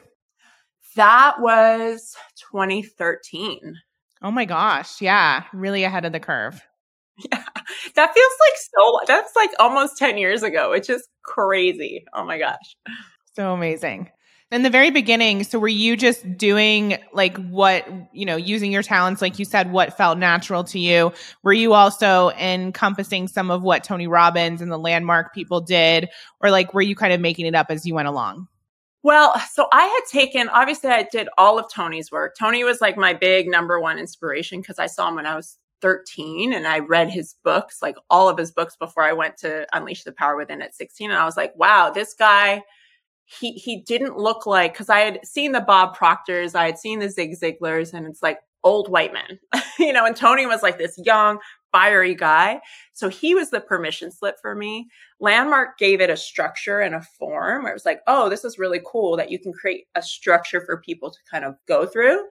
That 0.96 1.36
was 1.40 2.16
2013. 2.52 3.76
Oh 4.24 4.32
my 4.32 4.46
gosh. 4.46 5.02
Yeah. 5.02 5.44
Really 5.54 5.84
ahead 5.84 6.06
of 6.06 6.12
the 6.12 6.20
curve. 6.20 6.62
Yeah. 7.32 7.44
That 7.96 8.14
feels 8.14 8.34
like 8.40 8.54
so, 8.60 9.00
that's 9.08 9.36
like 9.36 9.50
almost 9.58 9.98
10 9.98 10.20
years 10.20 10.44
ago, 10.44 10.70
which 10.70 10.88
is 10.88 11.08
crazy. 11.24 12.06
Oh 12.14 12.24
my 12.24 12.38
gosh. 12.38 12.76
So 13.34 13.54
amazing. 13.54 14.12
In 14.50 14.64
the 14.64 14.70
very 14.70 14.92
beginning, 14.92 15.44
so 15.44 15.60
were 15.60 15.68
you 15.68 15.98
just 15.98 16.38
doing 16.38 16.98
like 17.12 17.36
what, 17.50 17.86
you 18.14 18.26
know, 18.26 18.38
using 18.38 18.72
your 18.72 18.82
talents, 18.82 19.22
like 19.22 19.38
you 19.40 19.44
said, 19.44 19.74
what 19.74 19.98
felt 19.98 20.18
natural 20.18 20.64
to 20.66 20.80
you? 20.80 21.12
Were 21.44 21.52
you 21.52 21.74
also 21.74 22.30
encompassing 22.30 23.28
some 23.28 23.52
of 23.52 23.62
what 23.62 23.84
Tony 23.84 24.08
Robbins 24.08 24.62
and 24.62 24.72
the 24.72 24.78
landmark 24.78 25.34
people 25.34 25.60
did? 25.60 26.08
Or 26.40 26.50
like 26.50 26.74
were 26.74 26.82
you 26.82 26.96
kind 26.96 27.12
of 27.12 27.20
making 27.20 27.46
it 27.46 27.56
up 27.56 27.68
as 27.70 27.86
you 27.86 27.94
went 27.94 28.08
along? 28.08 28.48
Well, 29.04 29.34
so 29.52 29.68
I 29.74 29.84
had 29.84 30.02
taken, 30.10 30.48
obviously, 30.48 30.92
I 30.92 31.04
did 31.12 31.28
all 31.38 31.60
of 31.60 31.66
Tony's 31.72 32.10
work. 32.10 32.36
Tony 32.40 32.64
was 32.64 32.80
like 32.80 32.96
my 32.96 33.14
big 33.14 33.48
number 33.48 33.82
one 33.82 34.00
inspiration 34.00 34.62
because 34.62 34.80
I 34.80 34.88
saw 34.88 35.10
him 35.10 35.16
when 35.16 35.26
I 35.26 35.36
was 35.36 35.58
13 35.82 36.54
and 36.54 36.66
I 36.66 36.80
read 36.80 37.10
his 37.10 37.36
books, 37.44 37.82
like 37.82 37.96
all 38.10 38.30
of 38.30 38.38
his 38.38 38.52
books 38.52 38.78
before 38.78 39.04
I 39.04 39.14
went 39.14 39.38
to 39.38 39.68
Unleash 39.74 40.04
the 40.04 40.14
Power 40.14 40.38
Within 40.38 40.62
at 40.62 40.74
16. 40.74 41.12
And 41.12 41.20
I 41.20 41.26
was 41.26 41.36
like, 41.38 41.54
wow, 41.58 41.90
this 41.90 42.14
guy 42.14 42.64
he 43.28 43.52
he 43.52 43.82
didn't 43.82 44.18
look 44.18 44.46
like 44.46 44.74
because 44.74 44.90
I 44.90 45.00
had 45.00 45.20
seen 45.26 45.52
the 45.52 45.62
Bob 45.62 45.96
Proctors, 45.96 46.56
I 46.56 46.66
had 46.66 46.80
seen 46.80 47.00
the 47.00 47.10
Zig 47.10 47.38
Ziglars, 47.38 47.94
and 47.94 48.08
it's 48.08 48.24
like 48.24 48.40
old 48.64 48.90
white 48.90 49.12
men, 49.14 49.40
you 49.80 49.92
know. 49.92 50.06
And 50.06 50.16
Tony 50.16 50.46
was 50.46 50.64
like 50.64 50.78
this 50.78 50.98
young, 51.04 51.40
fiery 51.72 52.16
guy, 52.16 52.62
so 52.94 53.10
he 53.10 53.36
was 53.36 53.50
the 53.50 53.60
permission 53.60 54.12
slip 54.12 54.36
for 54.42 54.56
me. 54.56 54.88
Landmark 55.20 55.78
gave 55.78 56.00
it 56.00 56.10
a 56.10 56.16
structure 56.16 56.80
and 56.80 56.96
a 56.96 57.02
form 57.02 57.64
where 57.64 57.74
it 57.74 57.76
was 57.76 57.86
like, 57.86 58.00
oh, 58.08 58.30
this 58.30 58.46
is 58.46 58.58
really 58.58 58.82
cool 58.86 59.18
that 59.18 59.30
you 59.30 59.40
can 59.40 59.52
create 59.52 59.86
a 59.96 60.02
structure 60.02 60.62
for 60.62 60.82
people 60.82 61.12
to 61.12 61.20
kind 61.30 61.44
of 61.44 61.56
go 61.68 61.86
through. 61.86 62.24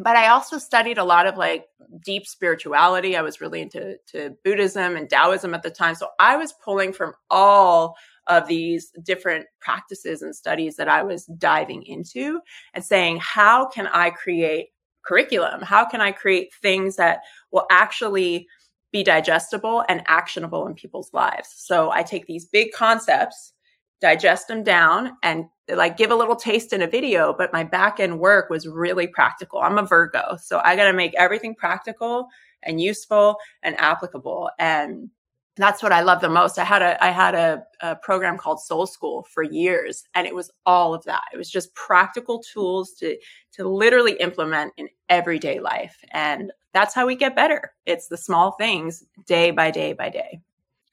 But 0.00 0.14
I 0.14 0.28
also 0.28 0.58
studied 0.58 0.98
a 0.98 1.04
lot 1.04 1.26
of 1.26 1.36
like 1.36 1.66
deep 2.04 2.28
spirituality. 2.28 3.16
I 3.16 3.22
was 3.22 3.40
really 3.40 3.60
into 3.60 3.96
to 4.12 4.36
Buddhism 4.44 4.94
and 4.94 5.10
Taoism 5.10 5.52
at 5.52 5.64
the 5.64 5.70
time, 5.70 5.96
so 5.96 6.10
I 6.20 6.36
was 6.36 6.54
pulling 6.64 6.92
from 6.92 7.14
all 7.28 7.96
of 8.28 8.46
these 8.46 8.90
different 9.02 9.46
practices 9.60 10.22
and 10.22 10.34
studies 10.36 10.76
that 10.76 10.88
I 10.88 11.02
was 11.02 11.26
diving 11.38 11.82
into 11.82 12.40
and 12.74 12.84
saying, 12.84 13.18
how 13.20 13.66
can 13.66 13.86
I 13.88 14.10
create 14.10 14.68
curriculum? 15.04 15.62
How 15.62 15.84
can 15.84 16.00
I 16.00 16.12
create 16.12 16.52
things 16.60 16.96
that 16.96 17.20
will 17.50 17.66
actually 17.70 18.46
be 18.92 19.02
digestible 19.02 19.84
and 19.88 20.02
actionable 20.06 20.66
in 20.66 20.74
people's 20.74 21.10
lives? 21.12 21.54
So 21.56 21.90
I 21.90 22.02
take 22.02 22.26
these 22.26 22.46
big 22.46 22.72
concepts, 22.72 23.52
digest 24.00 24.48
them 24.48 24.62
down, 24.62 25.12
and 25.22 25.46
like 25.74 25.96
give 25.96 26.10
a 26.10 26.16
little 26.16 26.36
taste 26.36 26.72
in 26.72 26.82
a 26.82 26.86
video, 26.86 27.34
but 27.36 27.52
my 27.52 27.64
back 27.64 28.00
end 28.00 28.20
work 28.20 28.50
was 28.50 28.66
really 28.66 29.06
practical. 29.06 29.60
I'm 29.60 29.78
a 29.78 29.82
Virgo, 29.82 30.36
so 30.40 30.60
I 30.64 30.76
got 30.76 30.84
to 30.84 30.92
make 30.92 31.14
everything 31.16 31.54
practical 31.54 32.28
and 32.62 32.80
useful 32.80 33.36
and 33.62 33.78
applicable. 33.78 34.50
And 34.58 35.10
that's 35.62 35.82
what 35.82 35.92
I 35.92 36.02
love 36.02 36.20
the 36.20 36.28
most. 36.28 36.58
I 36.58 36.64
had 36.64 36.82
a 36.82 37.02
I 37.02 37.10
had 37.10 37.34
a, 37.34 37.64
a, 37.80 37.96
program 37.96 38.38
called 38.38 38.60
Soul 38.60 38.86
School 38.86 39.26
for 39.30 39.42
years, 39.42 40.04
and 40.14 40.26
it 40.26 40.34
was 40.34 40.50
all 40.66 40.94
of 40.94 41.04
that. 41.04 41.24
It 41.32 41.36
was 41.36 41.50
just 41.50 41.74
practical 41.74 42.40
tools 42.40 42.92
to 42.94 43.16
to 43.52 43.68
literally 43.68 44.12
implement 44.20 44.72
in 44.76 44.88
everyday 45.08 45.60
life, 45.60 46.02
and 46.10 46.52
that's 46.72 46.94
how 46.94 47.06
we 47.06 47.16
get 47.16 47.34
better. 47.34 47.72
It's 47.86 48.08
the 48.08 48.16
small 48.16 48.52
things, 48.52 49.04
day 49.26 49.50
by 49.50 49.70
day 49.70 49.92
by 49.92 50.10
day. 50.10 50.40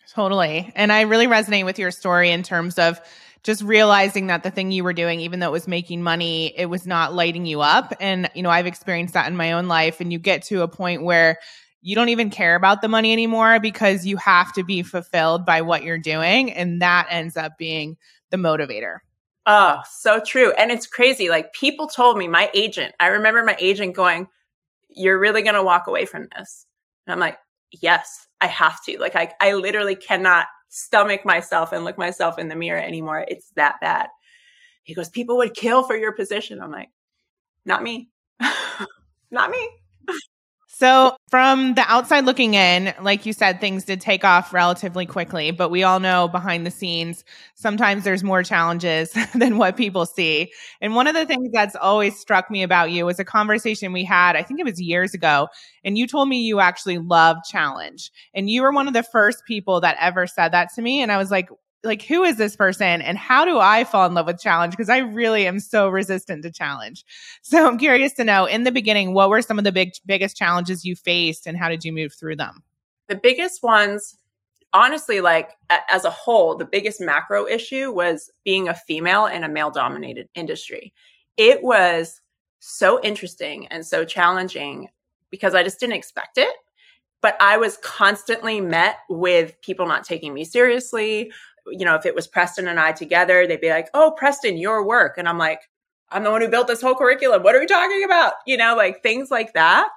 Totally, 0.09 0.71
and 0.75 0.91
I 0.91 1.01
really 1.01 1.27
resonate 1.27 1.65
with 1.65 1.79
your 1.79 1.91
story 1.91 2.31
in 2.31 2.43
terms 2.43 2.79
of 2.79 3.01
just 3.43 3.61
realizing 3.61 4.27
that 4.27 4.41
the 4.41 4.49
thing 4.49 4.71
you 4.71 4.83
were 4.83 4.93
doing, 4.93 5.19
even 5.19 5.39
though 5.39 5.49
it 5.49 5.51
was 5.51 5.67
making 5.67 6.01
money, 6.01 6.51
it 6.57 6.65
was 6.65 6.87
not 6.87 7.13
lighting 7.13 7.45
you 7.45 7.61
up. 7.61 7.93
And 7.99 8.27
you 8.33 8.41
know, 8.41 8.49
I've 8.49 8.65
experienced 8.65 9.13
that 9.13 9.27
in 9.27 9.35
my 9.35 9.51
own 9.51 9.67
life, 9.67 10.01
and 10.01 10.11
you 10.11 10.17
get 10.17 10.43
to 10.45 10.63
a 10.63 10.67
point 10.67 11.03
where 11.03 11.37
you 11.85 11.93
don't 11.93 12.09
even 12.09 12.31
care 12.31 12.55
about 12.55 12.81
the 12.81 12.87
money 12.87 13.13
anymore 13.13 13.59
because 13.59 14.07
you 14.07 14.17
have 14.17 14.51
to 14.53 14.63
be 14.63 14.81
fulfilled 14.81 15.45
by 15.45 15.61
what 15.61 15.83
you're 15.83 15.99
doing. 15.99 16.51
And 16.51 16.81
that 16.81 17.05
ends 17.11 17.37
up 17.37 17.59
being 17.59 17.95
the 18.31 18.37
motivator. 18.37 18.97
Oh, 19.45 19.81
so 19.87 20.19
true. 20.19 20.51
And 20.53 20.71
it's 20.71 20.87
crazy. 20.87 21.29
Like 21.29 21.53
people 21.53 21.85
told 21.85 22.17
me, 22.17 22.27
my 22.27 22.49
agent, 22.55 22.95
I 22.99 23.09
remember 23.09 23.43
my 23.43 23.55
agent 23.59 23.95
going, 23.95 24.27
you're 24.89 25.19
really 25.19 25.43
going 25.43 25.53
to 25.53 25.61
walk 25.61 25.85
away 25.85 26.07
from 26.07 26.27
this. 26.35 26.65
And 27.05 27.13
I'm 27.13 27.19
like, 27.19 27.37
yes, 27.69 28.27
I 28.41 28.47
have 28.47 28.83
to. 28.85 28.97
Like, 28.97 29.15
I, 29.15 29.33
I 29.39 29.53
literally 29.53 29.95
cannot 29.95 30.47
stomach 30.69 31.23
myself 31.23 31.71
and 31.71 31.83
look 31.83 31.99
myself 31.99 32.39
in 32.39 32.47
the 32.47 32.55
mirror 32.55 32.81
anymore. 32.81 33.23
It's 33.27 33.51
that 33.57 33.75
bad. 33.79 34.07
He 34.81 34.95
goes, 34.95 35.09
people 35.09 35.37
would 35.37 35.53
kill 35.53 35.83
for 35.83 35.95
your 35.95 36.13
position. 36.13 36.63
I'm 36.63 36.71
like, 36.71 36.89
not 37.63 37.83
me. 37.83 38.09
not 39.29 39.51
me. 39.51 39.69
So, 40.77 41.15
from 41.29 41.75
the 41.75 41.85
outside 41.89 42.25
looking 42.25 42.53
in, 42.53 42.93
like 43.01 43.25
you 43.25 43.31
said, 43.31 43.61
things 43.61 43.85
did 43.85 44.01
take 44.01 44.25
off 44.25 44.53
relatively 44.53 45.05
quickly, 45.05 45.51
but 45.51 45.69
we 45.69 45.83
all 45.83 46.01
know 46.01 46.27
behind 46.27 46.65
the 46.65 46.69
scenes, 46.69 47.23
sometimes 47.53 48.03
there's 48.03 48.25
more 48.25 48.43
challenges 48.43 49.15
than 49.35 49.57
what 49.57 49.77
people 49.77 50.05
see. 50.05 50.51
And 50.81 50.93
one 50.93 51.07
of 51.07 51.15
the 51.15 51.25
things 51.25 51.47
that's 51.53 51.77
always 51.77 52.19
struck 52.19 52.51
me 52.51 52.61
about 52.61 52.91
you 52.91 53.05
was 53.05 53.19
a 53.19 53.23
conversation 53.23 53.93
we 53.93 54.03
had, 54.03 54.35
I 54.35 54.43
think 54.43 54.59
it 54.59 54.65
was 54.65 54.81
years 54.81 55.13
ago, 55.13 55.47
and 55.85 55.97
you 55.97 56.07
told 56.07 56.27
me 56.27 56.41
you 56.41 56.59
actually 56.59 56.97
love 56.97 57.37
challenge. 57.49 58.11
And 58.33 58.49
you 58.49 58.61
were 58.61 58.73
one 58.73 58.89
of 58.89 58.93
the 58.93 59.03
first 59.03 59.45
people 59.47 59.79
that 59.79 59.95
ever 60.01 60.27
said 60.27 60.49
that 60.49 60.73
to 60.73 60.81
me. 60.81 61.01
And 61.01 61.09
I 61.09 61.15
was 61.15 61.31
like, 61.31 61.47
like 61.83 62.01
who 62.01 62.23
is 62.23 62.37
this 62.37 62.55
person 62.55 63.01
and 63.01 63.17
how 63.17 63.45
do 63.45 63.59
I 63.59 63.83
fall 63.83 64.05
in 64.07 64.13
love 64.13 64.25
with 64.25 64.39
challenge 64.39 64.71
because 64.71 64.89
I 64.89 64.97
really 64.97 65.45
am 65.45 65.59
so 65.59 65.89
resistant 65.89 66.43
to 66.43 66.51
challenge. 66.51 67.05
So 67.41 67.67
I'm 67.67 67.77
curious 67.77 68.13
to 68.13 68.23
know 68.23 68.45
in 68.45 68.63
the 68.63 68.71
beginning 68.71 69.13
what 69.13 69.29
were 69.29 69.41
some 69.41 69.57
of 69.57 69.65
the 69.65 69.71
big 69.71 69.91
biggest 70.05 70.35
challenges 70.35 70.83
you 70.83 70.95
faced 70.95 71.45
and 71.45 71.57
how 71.57 71.69
did 71.69 71.85
you 71.85 71.93
move 71.93 72.13
through 72.13 72.37
them? 72.37 72.63
The 73.07 73.15
biggest 73.15 73.61
ones 73.61 74.17
honestly 74.73 75.21
like 75.21 75.51
as 75.89 76.03
a 76.03 76.09
whole 76.09 76.55
the 76.55 76.65
biggest 76.65 76.99
macro 76.99 77.47
issue 77.47 77.91
was 77.91 78.29
being 78.43 78.67
a 78.67 78.73
female 78.73 79.25
in 79.27 79.43
a 79.43 79.49
male 79.49 79.71
dominated 79.71 80.27
industry. 80.35 80.93
It 81.37 81.63
was 81.63 82.19
so 82.59 82.99
interesting 83.03 83.67
and 83.67 83.85
so 83.85 84.05
challenging 84.05 84.89
because 85.29 85.53
I 85.53 85.61
just 85.61 85.79
didn't 85.79 85.95
expect 85.95 86.37
it 86.37 86.53
but 87.25 87.35
I 87.41 87.57
was 87.57 87.77
constantly 87.77 88.61
met 88.61 88.97
with 89.09 89.59
people 89.61 89.87
not 89.87 90.03
taking 90.03 90.31
me 90.31 90.43
seriously, 90.43 91.31
you 91.67 91.85
know, 91.85 91.95
if 91.95 92.05
it 92.05 92.15
was 92.15 92.27
Preston 92.27 92.67
and 92.67 92.79
I 92.79 92.91
together, 92.91 93.47
they'd 93.47 93.61
be 93.61 93.69
like, 93.69 93.89
"Oh, 93.93 94.11
Preston, 94.17 94.57
your 94.57 94.85
work," 94.85 95.17
and 95.17 95.27
I'm 95.27 95.37
like, 95.37 95.61
"I'm 96.09 96.23
the 96.23 96.31
one 96.31 96.41
who 96.41 96.47
built 96.47 96.67
this 96.67 96.81
whole 96.81 96.95
curriculum. 96.95 97.43
What 97.43 97.55
are 97.55 97.59
we 97.59 97.65
talking 97.65 98.03
about?" 98.03 98.33
You 98.45 98.57
know, 98.57 98.75
like 98.75 99.03
things 99.03 99.31
like 99.31 99.53
that, 99.53 99.89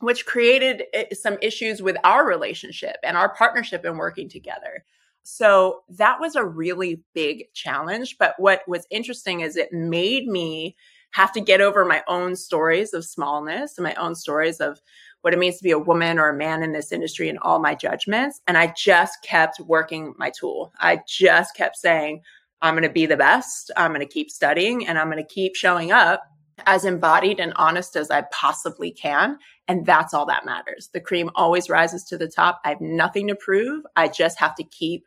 which 0.00 0.26
created 0.26 0.84
eh, 0.94 1.06
some 1.14 1.38
issues 1.42 1.82
with 1.82 1.96
our 2.04 2.26
relationship 2.26 2.96
and 3.02 3.16
our 3.16 3.34
partnership 3.34 3.84
in 3.84 3.96
working 3.96 4.28
together. 4.28 4.84
So 5.24 5.82
that 5.90 6.20
was 6.20 6.36
a 6.36 6.44
really 6.44 7.02
big 7.14 7.52
challenge. 7.52 8.16
But 8.18 8.34
what 8.38 8.62
was 8.66 8.86
interesting 8.90 9.40
is 9.40 9.56
it 9.56 9.72
made 9.72 10.26
me 10.26 10.76
have 11.10 11.32
to 11.32 11.40
get 11.40 11.60
over 11.60 11.84
my 11.84 12.02
own 12.06 12.36
stories 12.36 12.94
of 12.94 13.04
smallness 13.04 13.76
and 13.76 13.84
my 13.84 13.94
own 13.94 14.14
stories 14.14 14.60
of 14.60 14.80
what 15.22 15.34
it 15.34 15.38
means 15.38 15.58
to 15.58 15.64
be 15.64 15.70
a 15.70 15.78
woman 15.78 16.18
or 16.18 16.28
a 16.28 16.36
man 16.36 16.62
in 16.62 16.72
this 16.72 16.92
industry 16.92 17.28
and 17.28 17.38
all 17.40 17.58
my 17.58 17.74
judgments. 17.74 18.40
And 18.46 18.56
I 18.56 18.72
just 18.76 19.22
kept 19.22 19.60
working 19.60 20.14
my 20.16 20.30
tool. 20.30 20.72
I 20.78 21.00
just 21.06 21.56
kept 21.56 21.76
saying, 21.76 22.22
I'm 22.62 22.74
going 22.74 22.82
to 22.82 22.92
be 22.92 23.06
the 23.06 23.16
best. 23.16 23.70
I'm 23.76 23.92
going 23.92 24.06
to 24.06 24.12
keep 24.12 24.30
studying 24.30 24.86
and 24.86 24.98
I'm 24.98 25.10
going 25.10 25.22
to 25.22 25.34
keep 25.34 25.54
showing 25.54 25.92
up 25.92 26.22
as 26.66 26.84
embodied 26.84 27.38
and 27.40 27.52
honest 27.56 27.96
as 27.96 28.10
I 28.10 28.22
possibly 28.32 28.90
can. 28.90 29.38
And 29.68 29.86
that's 29.86 30.14
all 30.14 30.26
that 30.26 30.44
matters. 30.44 30.90
The 30.92 31.00
cream 31.00 31.30
always 31.34 31.70
rises 31.70 32.04
to 32.04 32.18
the 32.18 32.28
top. 32.28 32.60
I 32.64 32.70
have 32.70 32.80
nothing 32.80 33.28
to 33.28 33.36
prove. 33.36 33.84
I 33.96 34.08
just 34.08 34.38
have 34.38 34.54
to 34.56 34.64
keep 34.64 35.04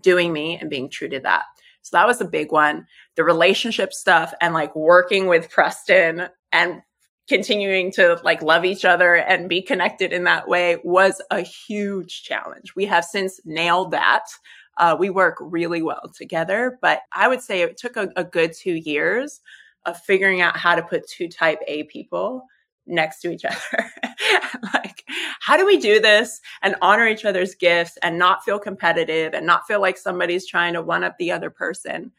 doing 0.00 0.32
me 0.32 0.58
and 0.60 0.70
being 0.70 0.90
true 0.90 1.08
to 1.08 1.20
that. 1.20 1.44
So 1.82 1.96
that 1.96 2.06
was 2.06 2.20
a 2.20 2.26
big 2.26 2.52
one. 2.52 2.86
The 3.16 3.24
relationship 3.24 3.92
stuff 3.92 4.32
and 4.40 4.54
like 4.54 4.74
working 4.76 5.26
with 5.26 5.50
Preston 5.50 6.28
and 6.52 6.82
continuing 7.32 7.90
to 7.90 8.20
like 8.24 8.42
love 8.42 8.62
each 8.62 8.84
other 8.84 9.14
and 9.14 9.48
be 9.48 9.62
connected 9.62 10.12
in 10.12 10.24
that 10.24 10.46
way 10.46 10.76
was 10.84 11.22
a 11.30 11.40
huge 11.40 12.24
challenge. 12.24 12.76
We 12.76 12.84
have 12.84 13.06
since 13.06 13.40
nailed 13.46 13.92
that. 13.92 14.24
Uh, 14.76 14.96
we 14.98 15.08
work 15.08 15.38
really 15.40 15.80
well 15.80 16.10
together, 16.14 16.78
but 16.82 17.00
I 17.10 17.28
would 17.28 17.40
say 17.40 17.62
it 17.62 17.78
took 17.78 17.96
a, 17.96 18.10
a 18.16 18.24
good 18.24 18.52
two 18.52 18.74
years 18.74 19.40
of 19.86 19.98
figuring 19.98 20.42
out 20.42 20.58
how 20.58 20.74
to 20.74 20.82
put 20.82 21.08
two 21.08 21.26
type 21.26 21.60
A 21.66 21.84
people 21.84 22.44
next 22.86 23.20
to 23.20 23.30
each 23.30 23.44
other. 23.46 23.90
like, 24.74 25.02
how 25.40 25.56
do 25.56 25.64
we 25.64 25.78
do 25.78 26.00
this 26.00 26.38
and 26.60 26.76
honor 26.82 27.08
each 27.08 27.24
other's 27.24 27.54
gifts 27.54 27.96
and 28.02 28.18
not 28.18 28.44
feel 28.44 28.58
competitive 28.58 29.32
and 29.32 29.46
not 29.46 29.66
feel 29.66 29.80
like 29.80 29.96
somebody's 29.96 30.46
trying 30.46 30.74
to 30.74 30.82
one 30.82 31.02
up 31.02 31.16
the 31.16 31.32
other 31.32 31.48
person? 31.48 32.12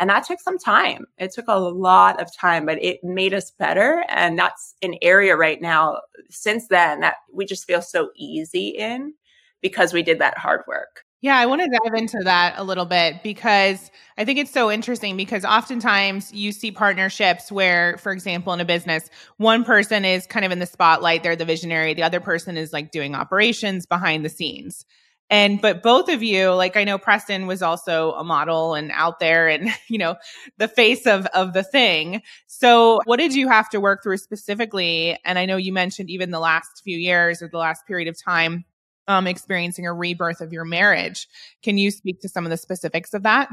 And 0.00 0.08
that 0.08 0.24
took 0.24 0.40
some 0.40 0.58
time. 0.58 1.04
It 1.18 1.32
took 1.32 1.44
a 1.46 1.60
lot 1.60 2.20
of 2.20 2.34
time, 2.34 2.64
but 2.64 2.82
it 2.82 3.04
made 3.04 3.34
us 3.34 3.50
better. 3.50 4.02
And 4.08 4.38
that's 4.38 4.74
an 4.82 4.94
area 5.02 5.36
right 5.36 5.60
now 5.60 6.00
since 6.30 6.68
then 6.68 7.00
that 7.00 7.16
we 7.32 7.44
just 7.44 7.66
feel 7.66 7.82
so 7.82 8.08
easy 8.16 8.70
in 8.70 9.12
because 9.60 9.92
we 9.92 10.02
did 10.02 10.20
that 10.20 10.38
hard 10.38 10.62
work. 10.66 11.04
Yeah, 11.22 11.36
I 11.36 11.44
want 11.44 11.60
to 11.60 11.68
dive 11.68 11.92
into 11.92 12.20
that 12.24 12.54
a 12.56 12.64
little 12.64 12.86
bit 12.86 13.22
because 13.22 13.90
I 14.16 14.24
think 14.24 14.38
it's 14.38 14.50
so 14.50 14.70
interesting 14.70 15.18
because 15.18 15.44
oftentimes 15.44 16.32
you 16.32 16.50
see 16.50 16.72
partnerships 16.72 17.52
where, 17.52 17.98
for 17.98 18.10
example, 18.10 18.54
in 18.54 18.60
a 18.60 18.64
business, 18.64 19.10
one 19.36 19.64
person 19.64 20.06
is 20.06 20.26
kind 20.26 20.46
of 20.46 20.52
in 20.52 20.60
the 20.60 20.66
spotlight, 20.66 21.22
they're 21.22 21.36
the 21.36 21.44
visionary, 21.44 21.92
the 21.92 22.04
other 22.04 22.20
person 22.20 22.56
is 22.56 22.72
like 22.72 22.90
doing 22.90 23.14
operations 23.14 23.84
behind 23.84 24.24
the 24.24 24.30
scenes. 24.30 24.86
And 25.30 25.62
but 25.62 25.82
both 25.82 26.08
of 26.08 26.22
you, 26.22 26.50
like 26.50 26.76
I 26.76 26.82
know 26.82 26.98
Preston 26.98 27.46
was 27.46 27.62
also 27.62 28.12
a 28.12 28.24
model 28.24 28.74
and 28.74 28.90
out 28.92 29.20
there 29.20 29.48
and 29.48 29.70
you 29.88 29.98
know 29.98 30.16
the 30.58 30.68
face 30.68 31.06
of 31.06 31.26
of 31.26 31.52
the 31.52 31.62
thing. 31.62 32.22
So 32.48 33.00
what 33.04 33.18
did 33.18 33.34
you 33.34 33.48
have 33.48 33.70
to 33.70 33.80
work 33.80 34.02
through 34.02 34.18
specifically? 34.18 35.18
And 35.24 35.38
I 35.38 35.46
know 35.46 35.56
you 35.56 35.72
mentioned 35.72 36.10
even 36.10 36.30
the 36.30 36.40
last 36.40 36.82
few 36.82 36.98
years 36.98 37.40
or 37.42 37.48
the 37.48 37.58
last 37.58 37.86
period 37.86 38.08
of 38.08 38.20
time 38.20 38.64
um, 39.08 39.26
experiencing 39.26 39.86
a 39.86 39.92
rebirth 39.92 40.40
of 40.40 40.52
your 40.52 40.64
marriage. 40.64 41.28
Can 41.62 41.78
you 41.78 41.90
speak 41.90 42.20
to 42.20 42.28
some 42.28 42.44
of 42.44 42.50
the 42.50 42.56
specifics 42.56 43.14
of 43.14 43.22
that? 43.22 43.48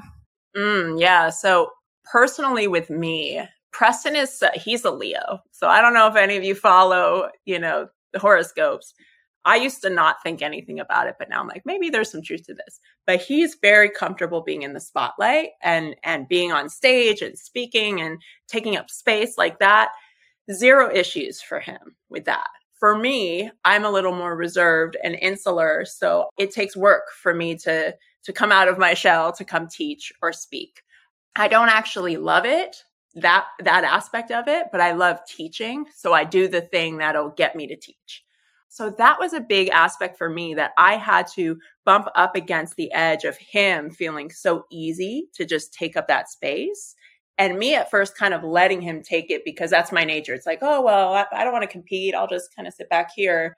Mm, 0.56 1.00
yeah. 1.00 1.30
So 1.30 1.72
personally, 2.12 2.68
with 2.68 2.90
me, 2.90 3.42
Preston 3.72 4.16
is 4.16 4.44
he's 4.56 4.86
a 4.86 4.92
Leo. 4.92 5.42
So 5.52 5.68
I 5.68 5.82
don't 5.82 5.94
know 5.94 6.08
if 6.08 6.16
any 6.16 6.38
of 6.38 6.44
you 6.44 6.56
follow, 6.56 7.30
you 7.46 7.60
know, 7.60 7.90
the 8.14 8.20
horoscopes. 8.20 8.94
I 9.48 9.56
used 9.56 9.82
to 9.84 9.90
not 9.90 10.22
think 10.22 10.42
anything 10.42 10.82
about 10.82 11.08
it, 11.08 11.16
but 11.18 11.30
now 11.30 11.40
I'm 11.40 11.48
like, 11.48 11.66
maybe 11.66 11.90
there's 11.90 12.12
some 12.12 12.22
truth 12.22 12.44
to 12.48 12.54
this. 12.54 12.82
But 13.06 13.22
he's 13.22 13.56
very 13.62 13.90
comfortable 13.90 14.42
being 14.42 14.64
in 14.64 14.74
the 14.74 14.82
spotlight 14.82 15.52
and 15.64 15.96
and 16.04 16.28
being 16.28 16.52
on 16.52 16.68
stage 16.68 17.22
and 17.22 17.40
speaking 17.40 18.02
and 18.02 18.22
taking 18.50 18.76
up 18.76 18.90
space 18.90 19.38
like 19.38 19.60
that. 19.60 19.92
Zero 20.52 20.94
issues 20.94 21.42
for 21.42 21.62
him 21.62 21.96
with 22.10 22.26
that. 22.26 22.50
For 22.78 22.98
me, 22.98 23.50
I'm 23.64 23.86
a 23.86 23.90
little 23.90 24.14
more 24.14 24.36
reserved 24.36 24.98
and 25.02 25.16
insular, 25.16 25.86
so 25.86 26.28
it 26.38 26.52
takes 26.52 26.76
work 26.76 27.04
for 27.24 27.34
me 27.34 27.56
to 27.60 27.96
to 28.26 28.34
come 28.34 28.52
out 28.52 28.68
of 28.68 28.78
my 28.78 28.94
shell 28.94 29.32
to 29.32 29.46
come 29.46 29.70
teach 29.70 30.12
or 30.22 30.34
speak. 30.34 30.82
I 31.38 31.48
don't 31.48 31.70
actually 31.70 32.18
love 32.18 32.46
it, 32.46 32.84
that 33.16 33.46
that 33.64 33.86
aspect 33.86 34.30
of 34.32 34.50
it, 34.50 34.68
but 34.74 34.82
I 34.82 34.92
love 34.92 35.20
teaching, 35.26 35.86
so 35.96 36.12
I 36.12 36.26
do 36.26 36.50
the 36.50 36.62
thing 36.62 36.98
that'll 36.98 37.30
get 37.30 37.56
me 37.56 37.68
to 37.68 37.78
teach. 37.78 38.26
So 38.70 38.90
that 38.98 39.20
was 39.20 39.34
a 39.34 39.42
big 39.42 39.70
aspect 39.70 40.18
for 40.18 40.30
me 40.30 40.54
that 40.56 40.72
I 40.78 40.98
had 40.98 41.28
to 41.36 41.58
bump 41.86 42.08
up 42.16 42.36
against 42.36 42.76
the 42.76 42.92
edge 42.92 43.24
of 43.24 43.38
him 43.38 43.90
feeling 43.90 44.30
so 44.30 44.66
easy 44.72 45.28
to 45.36 45.46
just 45.46 45.74
take 45.74 45.96
up 45.96 46.08
that 46.08 46.30
space. 46.30 46.96
And 47.38 47.60
me 47.60 47.76
at 47.76 47.92
first 47.92 48.18
kind 48.18 48.34
of 48.34 48.44
letting 48.44 48.82
him 48.82 49.02
take 49.02 49.30
it 49.30 49.44
because 49.46 49.70
that's 49.70 49.92
my 49.92 50.04
nature. 50.04 50.34
It's 50.34 50.46
like, 50.46 50.60
oh, 50.62 50.82
well, 50.82 51.14
I, 51.14 51.26
I 51.32 51.44
don't 51.44 51.54
want 51.54 51.64
to 51.64 51.72
compete. 51.72 52.16
I'll 52.16 52.28
just 52.28 52.56
kind 52.56 52.68
of 52.68 52.74
sit 52.74 52.90
back 52.90 53.12
here. 53.16 53.58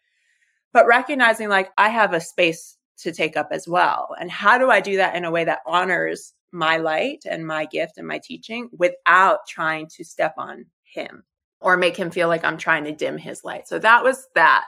But 0.74 0.86
recognizing 0.86 1.50
like 1.50 1.72
I 1.78 1.90
have 1.90 2.14
a 2.14 2.22
space 2.22 2.78
to 3.00 3.12
take 3.12 3.38
up 3.38 3.50
as 3.52 3.68
well. 3.68 4.10
And 4.20 4.30
how 4.30 4.58
do 4.58 4.70
I 4.70 4.82
do 4.82 4.98
that 4.98 5.16
in 5.16 5.26
a 5.26 5.32
way 5.32 5.46
that 5.46 5.60
honors 5.66 6.34
my 6.52 6.78
light 6.78 7.24
and 7.26 7.48
my 7.48 7.66
gift 7.66 7.98
and 7.98 8.08
my 8.08 8.20
teaching 8.24 8.70
without 8.78 9.40
trying 9.48 9.88
to 9.96 10.04
step 10.04 10.34
on 10.38 10.66
him 10.84 11.24
or 11.62 11.78
make 11.78 11.98
him 11.98 12.12
feel 12.12 12.28
like 12.28 12.44
I'm 12.44 12.58
trying 12.58 12.84
to 12.86 12.92
dim 12.92 13.18
his 13.18 13.44
light? 13.44 13.68
So 13.68 13.80
that 13.80 14.04
was 14.04 14.28
that. 14.36 14.66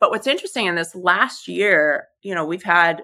But 0.00 0.10
what's 0.10 0.26
interesting 0.26 0.66
in 0.66 0.74
this 0.74 0.94
last 0.94 1.46
year, 1.46 2.08
you 2.22 2.34
know, 2.34 2.44
we've 2.44 2.62
had 2.62 3.02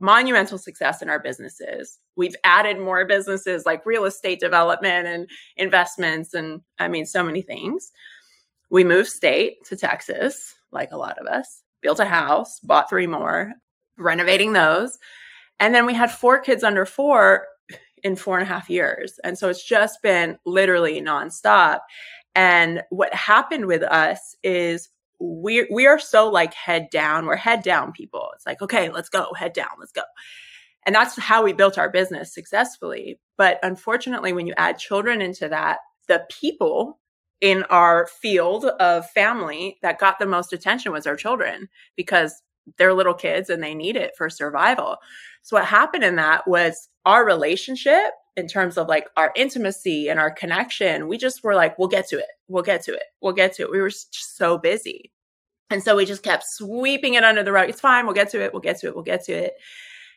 monumental 0.00 0.58
success 0.58 1.02
in 1.02 1.10
our 1.10 1.18
businesses. 1.18 1.98
We've 2.16 2.36
added 2.44 2.78
more 2.78 3.04
businesses 3.04 3.66
like 3.66 3.84
real 3.84 4.06
estate 4.06 4.40
development 4.40 5.06
and 5.06 5.28
investments, 5.56 6.32
and 6.32 6.62
I 6.78 6.88
mean, 6.88 7.04
so 7.04 7.22
many 7.22 7.42
things. 7.42 7.92
We 8.70 8.84
moved 8.84 9.10
state 9.10 9.64
to 9.66 9.76
Texas, 9.76 10.54
like 10.72 10.92
a 10.92 10.96
lot 10.96 11.18
of 11.18 11.26
us, 11.26 11.62
built 11.82 12.00
a 12.00 12.06
house, 12.06 12.58
bought 12.60 12.88
three 12.88 13.06
more, 13.06 13.52
renovating 13.98 14.54
those. 14.54 14.98
And 15.60 15.74
then 15.74 15.86
we 15.86 15.94
had 15.94 16.10
four 16.10 16.40
kids 16.40 16.64
under 16.64 16.84
four 16.84 17.46
in 18.02 18.16
four 18.16 18.38
and 18.38 18.42
a 18.48 18.52
half 18.52 18.68
years. 18.68 19.18
And 19.24 19.38
so 19.38 19.48
it's 19.48 19.64
just 19.64 20.02
been 20.02 20.38
literally 20.44 21.00
nonstop. 21.00 21.80
And 22.36 22.82
what 22.90 23.12
happened 23.14 23.64
with 23.64 23.82
us 23.82 24.36
is 24.44 24.90
we 25.18 25.66
we 25.72 25.86
are 25.86 25.98
so 25.98 26.28
like 26.28 26.52
head 26.52 26.88
down. 26.90 27.24
We're 27.24 27.36
head 27.36 27.62
down 27.62 27.92
people. 27.92 28.28
It's 28.34 28.46
like, 28.46 28.60
okay, 28.60 28.90
let's 28.90 29.08
go, 29.08 29.32
head 29.34 29.54
down, 29.54 29.70
let's 29.80 29.92
go. 29.92 30.02
And 30.84 30.94
that's 30.94 31.18
how 31.18 31.42
we 31.42 31.54
built 31.54 31.78
our 31.78 31.90
business 31.90 32.32
successfully. 32.32 33.18
But 33.38 33.58
unfortunately, 33.62 34.34
when 34.34 34.46
you 34.46 34.52
add 34.56 34.78
children 34.78 35.20
into 35.22 35.48
that, 35.48 35.78
the 36.08 36.24
people 36.30 37.00
in 37.40 37.64
our 37.64 38.06
field 38.06 38.66
of 38.66 39.08
family 39.10 39.78
that 39.82 39.98
got 39.98 40.18
the 40.18 40.26
most 40.26 40.52
attention 40.52 40.92
was 40.92 41.06
our 41.06 41.16
children 41.16 41.68
because 41.96 42.42
they're 42.78 42.94
little 42.94 43.14
kids 43.14 43.50
and 43.50 43.62
they 43.62 43.74
need 43.74 43.96
it 43.96 44.12
for 44.16 44.28
survival. 44.28 44.96
So 45.42 45.56
what 45.56 45.66
happened 45.66 46.04
in 46.04 46.16
that 46.16 46.46
was 46.48 46.88
our 47.04 47.24
relationship 47.24 48.12
in 48.36 48.46
terms 48.48 48.76
of 48.76 48.88
like 48.88 49.08
our 49.16 49.32
intimacy 49.36 50.08
and 50.08 50.20
our 50.20 50.30
connection, 50.30 51.08
we 51.08 51.16
just 51.16 51.42
were 51.42 51.54
like, 51.54 51.78
we'll 51.78 51.88
get 51.88 52.08
to 52.08 52.18
it. 52.18 52.26
We'll 52.48 52.62
get 52.62 52.82
to 52.84 52.92
it. 52.92 53.04
We'll 53.20 53.32
get 53.32 53.54
to 53.54 53.62
it. 53.62 53.70
We 53.70 53.80
were 53.80 53.90
so 53.90 54.58
busy. 54.58 55.12
And 55.70 55.82
so 55.82 55.96
we 55.96 56.04
just 56.04 56.22
kept 56.22 56.44
sweeping 56.46 57.14
it 57.14 57.24
under 57.24 57.42
the 57.42 57.52
rug. 57.52 57.68
It's 57.68 57.80
fine. 57.80 58.04
We'll 58.04 58.14
get 58.14 58.30
to 58.30 58.42
it. 58.42 58.52
We'll 58.52 58.62
get 58.62 58.78
to 58.80 58.88
it. 58.88 58.94
We'll 58.94 59.04
get 59.04 59.24
to 59.24 59.32
it. 59.32 59.54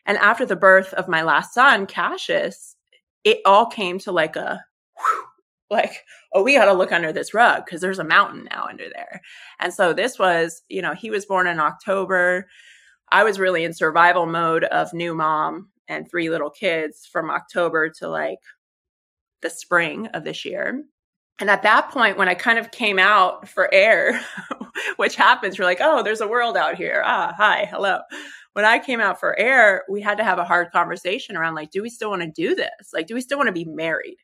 And 0.06 0.18
after 0.18 0.46
the 0.46 0.56
birth 0.56 0.92
of 0.94 1.08
my 1.08 1.22
last 1.22 1.54
son, 1.54 1.86
Cassius, 1.86 2.76
it 3.24 3.38
all 3.44 3.66
came 3.66 3.98
to 4.00 4.12
like 4.12 4.36
a 4.36 4.64
like, 5.70 6.04
oh, 6.32 6.42
we 6.42 6.54
got 6.54 6.66
to 6.66 6.72
look 6.72 6.92
under 6.92 7.12
this 7.12 7.32
rug 7.32 7.64
because 7.64 7.80
there's 7.80 7.98
a 7.98 8.04
mountain 8.04 8.48
now 8.50 8.66
under 8.68 8.88
there. 8.92 9.20
And 9.58 9.72
so 9.72 9.92
this 9.92 10.18
was, 10.18 10.62
you 10.68 10.82
know, 10.82 10.94
he 10.94 11.10
was 11.10 11.26
born 11.26 11.46
in 11.46 11.60
October. 11.60 12.48
I 13.12 13.24
was 13.24 13.38
really 13.38 13.64
in 13.64 13.72
survival 13.72 14.26
mode 14.26 14.64
of 14.64 14.92
new 14.92 15.14
mom 15.14 15.68
and 15.88 16.08
three 16.08 16.30
little 16.30 16.50
kids 16.50 17.08
from 17.10 17.30
October 17.30 17.90
to 17.98 18.08
like 18.08 18.38
the 19.42 19.50
spring 19.50 20.08
of 20.08 20.24
this 20.24 20.44
year. 20.44 20.84
And 21.40 21.48
at 21.48 21.62
that 21.62 21.90
point, 21.90 22.18
when 22.18 22.28
I 22.28 22.34
kind 22.34 22.58
of 22.58 22.70
came 22.70 22.98
out 22.98 23.48
for 23.48 23.72
air, 23.72 24.20
which 24.96 25.16
happens, 25.16 25.56
you're 25.56 25.66
like, 25.66 25.80
oh, 25.80 26.02
there's 26.02 26.20
a 26.20 26.28
world 26.28 26.56
out 26.56 26.76
here. 26.76 27.02
Ah, 27.04 27.32
hi, 27.36 27.66
hello. 27.70 28.00
When 28.52 28.64
I 28.64 28.78
came 28.78 29.00
out 29.00 29.18
for 29.18 29.38
air, 29.38 29.84
we 29.88 30.02
had 30.02 30.18
to 30.18 30.24
have 30.24 30.38
a 30.38 30.44
hard 30.44 30.70
conversation 30.70 31.36
around 31.36 31.54
like, 31.54 31.70
do 31.70 31.82
we 31.82 31.88
still 31.88 32.10
want 32.10 32.22
to 32.22 32.30
do 32.30 32.54
this? 32.54 32.92
Like, 32.92 33.06
do 33.06 33.14
we 33.14 33.20
still 33.20 33.38
want 33.38 33.46
to 33.46 33.52
be 33.52 33.64
married? 33.64 34.18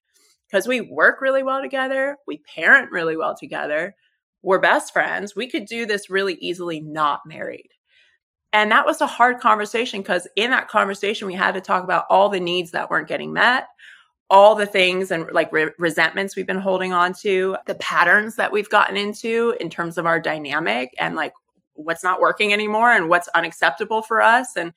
Because 0.48 0.68
we 0.68 0.80
work 0.80 1.20
really 1.20 1.42
well 1.42 1.60
together, 1.60 2.16
we 2.26 2.42
parent 2.54 2.90
really 2.90 3.16
well 3.16 3.36
together, 3.36 3.94
we're 4.42 4.60
best 4.60 4.92
friends. 4.92 5.34
We 5.34 5.48
could 5.48 5.66
do 5.66 5.86
this 5.86 6.08
really 6.08 6.34
easily 6.34 6.80
not 6.80 7.20
married. 7.26 7.70
And 8.52 8.70
that 8.70 8.86
was 8.86 9.00
a 9.00 9.06
hard 9.06 9.40
conversation 9.40 10.00
because 10.00 10.28
in 10.36 10.50
that 10.50 10.68
conversation, 10.68 11.26
we 11.26 11.34
had 11.34 11.54
to 11.54 11.60
talk 11.60 11.82
about 11.82 12.06
all 12.08 12.28
the 12.28 12.40
needs 12.40 12.70
that 12.70 12.88
weren't 12.88 13.08
getting 13.08 13.32
met, 13.32 13.66
all 14.30 14.54
the 14.54 14.66
things 14.66 15.10
and 15.10 15.26
like 15.32 15.52
re- 15.52 15.72
resentments 15.78 16.36
we've 16.36 16.46
been 16.46 16.58
holding 16.58 16.92
on 16.92 17.12
to, 17.12 17.56
the 17.66 17.74
patterns 17.76 18.36
that 18.36 18.52
we've 18.52 18.70
gotten 18.70 18.96
into 18.96 19.54
in 19.60 19.68
terms 19.68 19.98
of 19.98 20.06
our 20.06 20.20
dynamic 20.20 20.94
and 20.98 21.16
like 21.16 21.32
what's 21.74 22.04
not 22.04 22.20
working 22.20 22.52
anymore 22.52 22.92
and 22.92 23.08
what's 23.08 23.28
unacceptable 23.34 24.00
for 24.00 24.22
us. 24.22 24.56
And 24.56 24.72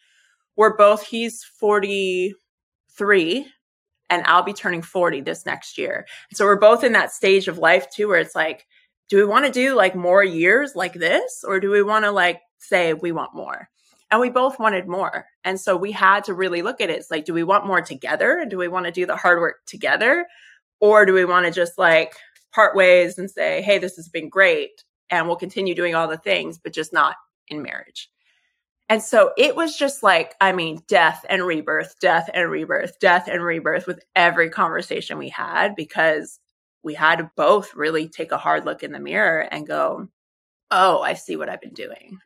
we're 0.56 0.76
both, 0.76 1.04
he's 1.04 1.44
43 1.44 3.46
and 4.10 4.24
I'll 4.26 4.44
be 4.44 4.54
turning 4.54 4.82
40 4.82 5.22
this 5.22 5.46
next 5.46 5.78
year. 5.78 6.06
So 6.34 6.46
we're 6.46 6.56
both 6.56 6.84
in 6.84 6.94
that 6.94 7.12
stage 7.12 7.48
of 7.48 7.58
life 7.58 7.90
too, 7.90 8.08
where 8.08 8.20
it's 8.20 8.36
like, 8.36 8.66
do 9.10 9.18
we 9.18 9.26
want 9.26 9.46
to 9.46 9.52
do 9.52 9.76
like 9.76 9.96
more 9.96 10.24
years 10.24 10.76
like 10.76 10.94
this? 10.94 11.44
Or 11.48 11.60
do 11.60 11.70
we 11.72 11.82
want 11.84 12.06
to 12.06 12.12
like 12.12 12.42
say 12.60 12.94
we 12.94 13.12
want 13.12 13.36
more? 13.36 13.70
And 14.12 14.20
we 14.20 14.30
both 14.30 14.60
wanted 14.60 14.88
more. 14.88 15.26
And 15.44 15.60
so 15.60 15.78
we 15.78 15.92
had 15.92 16.24
to 16.26 16.34
really 16.34 16.62
look 16.62 16.82
at 16.82 16.90
it. 16.90 16.98
It's 16.98 17.12
like, 17.12 17.26
do 17.26 17.34
we 17.34 17.44
want 17.44 17.68
more 17.68 17.82
together? 17.82 18.40
And 18.40 18.50
do 18.50 18.58
we 18.58 18.68
want 18.68 18.86
to 18.86 18.92
do 18.92 19.06
the 19.06 19.16
hard 19.16 19.40
work 19.40 19.58
together? 19.68 20.26
Or 20.80 21.06
do 21.06 21.14
we 21.14 21.26
want 21.26 21.46
to 21.46 21.52
just 21.52 21.78
like 21.78 22.16
part 22.54 22.76
ways 22.76 23.18
and 23.18 23.30
say, 23.30 23.62
hey, 23.62 23.78
this 23.78 23.96
has 23.96 24.10
been 24.10 24.30
great. 24.30 24.84
And 25.10 25.28
we'll 25.28 25.36
continue 25.36 25.76
doing 25.76 25.96
all 25.96 26.08
the 26.08 26.18
things, 26.18 26.58
but 26.58 26.74
just 26.74 26.94
not 26.94 27.16
in 27.48 27.62
marriage. 27.62 28.10
And 28.90 29.04
so 29.04 29.32
it 29.38 29.56
was 29.56 29.78
just 29.78 30.02
like, 30.02 30.36
I 30.42 30.52
mean, 30.52 30.82
death 30.88 31.24
and 31.30 31.46
rebirth, 31.46 32.00
death 32.00 32.28
and 32.34 32.50
rebirth, 32.50 33.00
death 33.00 33.28
and 33.28 33.44
rebirth 33.44 33.86
with 33.86 34.04
every 34.16 34.50
conversation 34.50 35.20
we 35.20 35.30
had 35.30 35.76
because 35.76 36.40
we 36.82 36.96
had 36.96 37.18
to 37.18 37.30
both 37.36 37.76
really 37.76 38.08
take 38.10 38.32
a 38.32 38.38
hard 38.38 38.66
look 38.66 38.82
in 38.82 38.92
the 38.92 39.00
mirror 39.00 39.42
and 39.52 39.68
go, 39.68 40.08
oh, 40.72 41.02
I 41.02 41.14
see 41.14 41.36
what 41.36 41.50
I've 41.50 41.62
been 41.62 41.74
doing. 41.74 42.20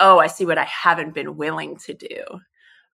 Oh, 0.00 0.18
I 0.18 0.26
see 0.26 0.44
what 0.44 0.58
I 0.58 0.64
haven't 0.64 1.14
been 1.14 1.36
willing 1.36 1.76
to 1.86 1.94
do. 1.94 2.22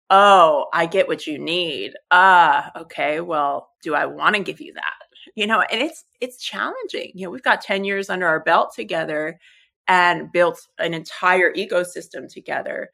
Oh, 0.09 0.67
I 0.73 0.85
get 0.85 1.07
what 1.07 1.27
you 1.27 1.37
need. 1.37 1.93
Ah, 2.11 2.71
okay. 2.81 3.19
Well, 3.21 3.69
do 3.83 3.95
I 3.95 4.05
want 4.05 4.35
to 4.35 4.43
give 4.43 4.61
you 4.61 4.73
that? 4.73 4.93
You 5.35 5.47
know, 5.47 5.61
and 5.61 5.81
it's 5.81 6.05
it's 6.21 6.37
challenging. 6.41 7.11
You 7.13 7.25
know, 7.25 7.31
we've 7.31 7.43
got 7.43 7.61
10 7.61 7.83
years 7.83 8.09
under 8.09 8.27
our 8.27 8.39
belt 8.39 8.73
together 8.75 9.39
and 9.87 10.31
built 10.31 10.67
an 10.79 10.93
entire 10.93 11.53
ecosystem 11.53 12.31
together 12.31 12.91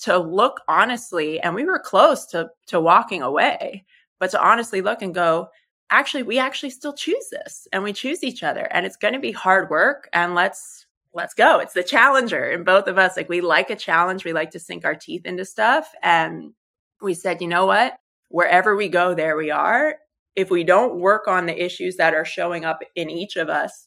to 0.00 0.18
look 0.18 0.60
honestly 0.68 1.40
and 1.40 1.54
we 1.54 1.64
were 1.64 1.78
close 1.78 2.26
to 2.26 2.48
to 2.66 2.80
walking 2.80 3.22
away 3.22 3.84
but 4.18 4.30
to 4.30 4.42
honestly 4.42 4.80
look 4.80 5.02
and 5.02 5.14
go 5.14 5.48
actually 5.90 6.22
we 6.22 6.38
actually 6.38 6.70
still 6.70 6.92
choose 6.92 7.28
this 7.30 7.68
and 7.72 7.82
we 7.82 7.92
choose 7.92 8.24
each 8.24 8.42
other 8.42 8.68
and 8.70 8.86
it's 8.86 8.96
going 8.96 9.14
to 9.14 9.20
be 9.20 9.32
hard 9.32 9.70
work 9.70 10.08
and 10.12 10.34
let's 10.34 10.86
let's 11.14 11.34
go. 11.34 11.60
It's 11.60 11.74
the 11.74 11.84
challenger 11.84 12.50
in 12.50 12.64
both 12.64 12.88
of 12.88 12.98
us 12.98 13.16
like 13.16 13.28
we 13.28 13.40
like 13.40 13.70
a 13.70 13.76
challenge 13.76 14.24
we 14.24 14.32
like 14.32 14.50
to 14.50 14.58
sink 14.58 14.84
our 14.84 14.96
teeth 14.96 15.24
into 15.24 15.44
stuff 15.44 15.92
and 16.02 16.52
we 17.00 17.14
said 17.14 17.40
you 17.40 17.48
know 17.48 17.66
what? 17.66 17.94
Wherever 18.28 18.74
we 18.74 18.88
go 18.88 19.14
there 19.14 19.36
we 19.36 19.50
are. 19.50 19.96
If 20.34 20.50
we 20.50 20.64
don't 20.64 20.98
work 20.98 21.28
on 21.28 21.46
the 21.46 21.64
issues 21.64 21.96
that 21.96 22.14
are 22.14 22.24
showing 22.24 22.64
up 22.64 22.80
in 22.96 23.08
each 23.08 23.36
of 23.36 23.48
us 23.48 23.86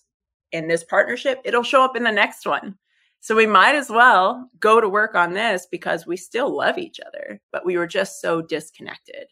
in 0.53 0.69
this 0.69 0.83
partnership 0.85 1.41
it'll 1.43 1.61
show 1.61 1.83
up 1.83 1.97
in 1.97 2.03
the 2.03 2.11
next 2.11 2.45
one 2.45 2.77
so 3.19 3.35
we 3.35 3.47
might 3.47 3.75
as 3.75 3.89
well 3.89 4.49
go 4.59 4.79
to 4.79 4.87
work 4.87 5.15
on 5.15 5.33
this 5.33 5.67
because 5.69 6.05
we 6.05 6.17
still 6.17 6.55
love 6.55 6.77
each 6.77 6.99
other, 7.05 7.41
but 7.51 7.65
we 7.65 7.77
were 7.77 7.87
just 7.87 8.21
so 8.21 8.41
disconnected. 8.41 9.27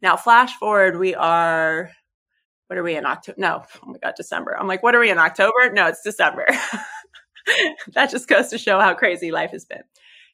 Now, 0.00 0.16
flash 0.16 0.54
forward, 0.56 0.98
we 0.98 1.14
are, 1.14 1.90
what 2.68 2.78
are 2.78 2.82
we 2.82 2.96
in 2.96 3.06
October? 3.06 3.36
No, 3.38 3.64
oh 3.82 3.90
my 3.90 3.98
God, 4.02 4.14
December. 4.16 4.56
I'm 4.58 4.68
like, 4.68 4.82
what 4.82 4.94
are 4.94 5.00
we 5.00 5.10
in 5.10 5.18
October? 5.18 5.72
No, 5.72 5.86
it's 5.86 6.02
December. 6.02 6.46
that 7.92 8.10
just 8.10 8.28
goes 8.28 8.48
to 8.48 8.58
show 8.58 8.80
how 8.80 8.94
crazy 8.94 9.30
life 9.30 9.50
has 9.50 9.64
been. 9.64 9.82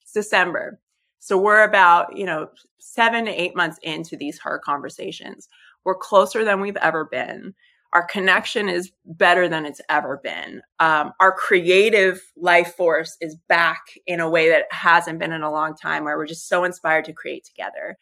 It's 0.03 0.13
December. 0.13 0.81
So 1.19 1.37
we're 1.37 1.65
about, 1.65 2.17
you 2.17 2.25
know, 2.25 2.49
seven 2.79 3.27
to 3.27 3.31
eight 3.31 3.55
months 3.55 3.79
into 3.83 4.17
these 4.17 4.39
hard 4.39 4.63
conversations. 4.63 5.49
We're 5.85 5.95
closer 5.95 6.45
than 6.45 6.61
we've 6.61 6.77
ever 6.77 7.05
been. 7.05 7.55
Our 7.93 8.05
connection 8.05 8.69
is 8.69 8.93
better 9.05 9.49
than 9.49 9.67
it's 9.67 9.81
ever 9.89 10.21
been. 10.23 10.63
Um, 10.79 11.13
our 11.19 11.33
creative 11.33 12.21
life 12.37 12.75
force 12.77 13.17
is 13.21 13.37
back 13.49 13.81
in 14.07 14.21
a 14.21 14.31
way 14.31 14.49
that 14.51 14.67
hasn't 14.71 15.19
been 15.19 15.33
in 15.33 15.43
a 15.43 15.51
long 15.51 15.75
time, 15.75 16.05
where 16.05 16.17
we're 16.17 16.27
just 16.27 16.49
so 16.49 16.65
inspired 16.65 17.05
to 17.07 17.13
create 17.13 17.45
together. 17.45 17.97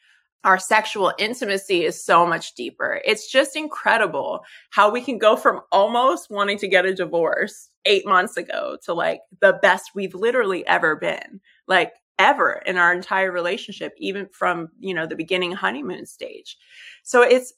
Our 0.44 0.58
sexual 0.58 1.12
intimacy 1.18 1.84
is 1.84 2.04
so 2.04 2.26
much 2.26 2.54
deeper. 2.54 3.00
It's 3.04 3.30
just 3.30 3.56
incredible 3.56 4.40
how 4.70 4.90
we 4.90 5.00
can 5.00 5.18
go 5.18 5.36
from 5.36 5.60
almost 5.72 6.30
wanting 6.30 6.58
to 6.58 6.68
get 6.68 6.86
a 6.86 6.94
divorce 6.94 7.70
eight 7.84 8.06
months 8.06 8.36
ago 8.36 8.76
to 8.84 8.94
like 8.94 9.20
the 9.40 9.58
best 9.62 9.92
we've 9.94 10.14
literally 10.14 10.66
ever 10.66 10.96
been. 10.96 11.40
Like, 11.66 11.92
ever 12.18 12.62
in 12.66 12.76
our 12.76 12.92
entire 12.92 13.30
relationship 13.30 13.94
even 13.96 14.28
from 14.32 14.68
you 14.80 14.92
know 14.92 15.06
the 15.06 15.14
beginning 15.14 15.52
honeymoon 15.52 16.04
stage 16.04 16.56
so 17.04 17.22
it's 17.22 17.52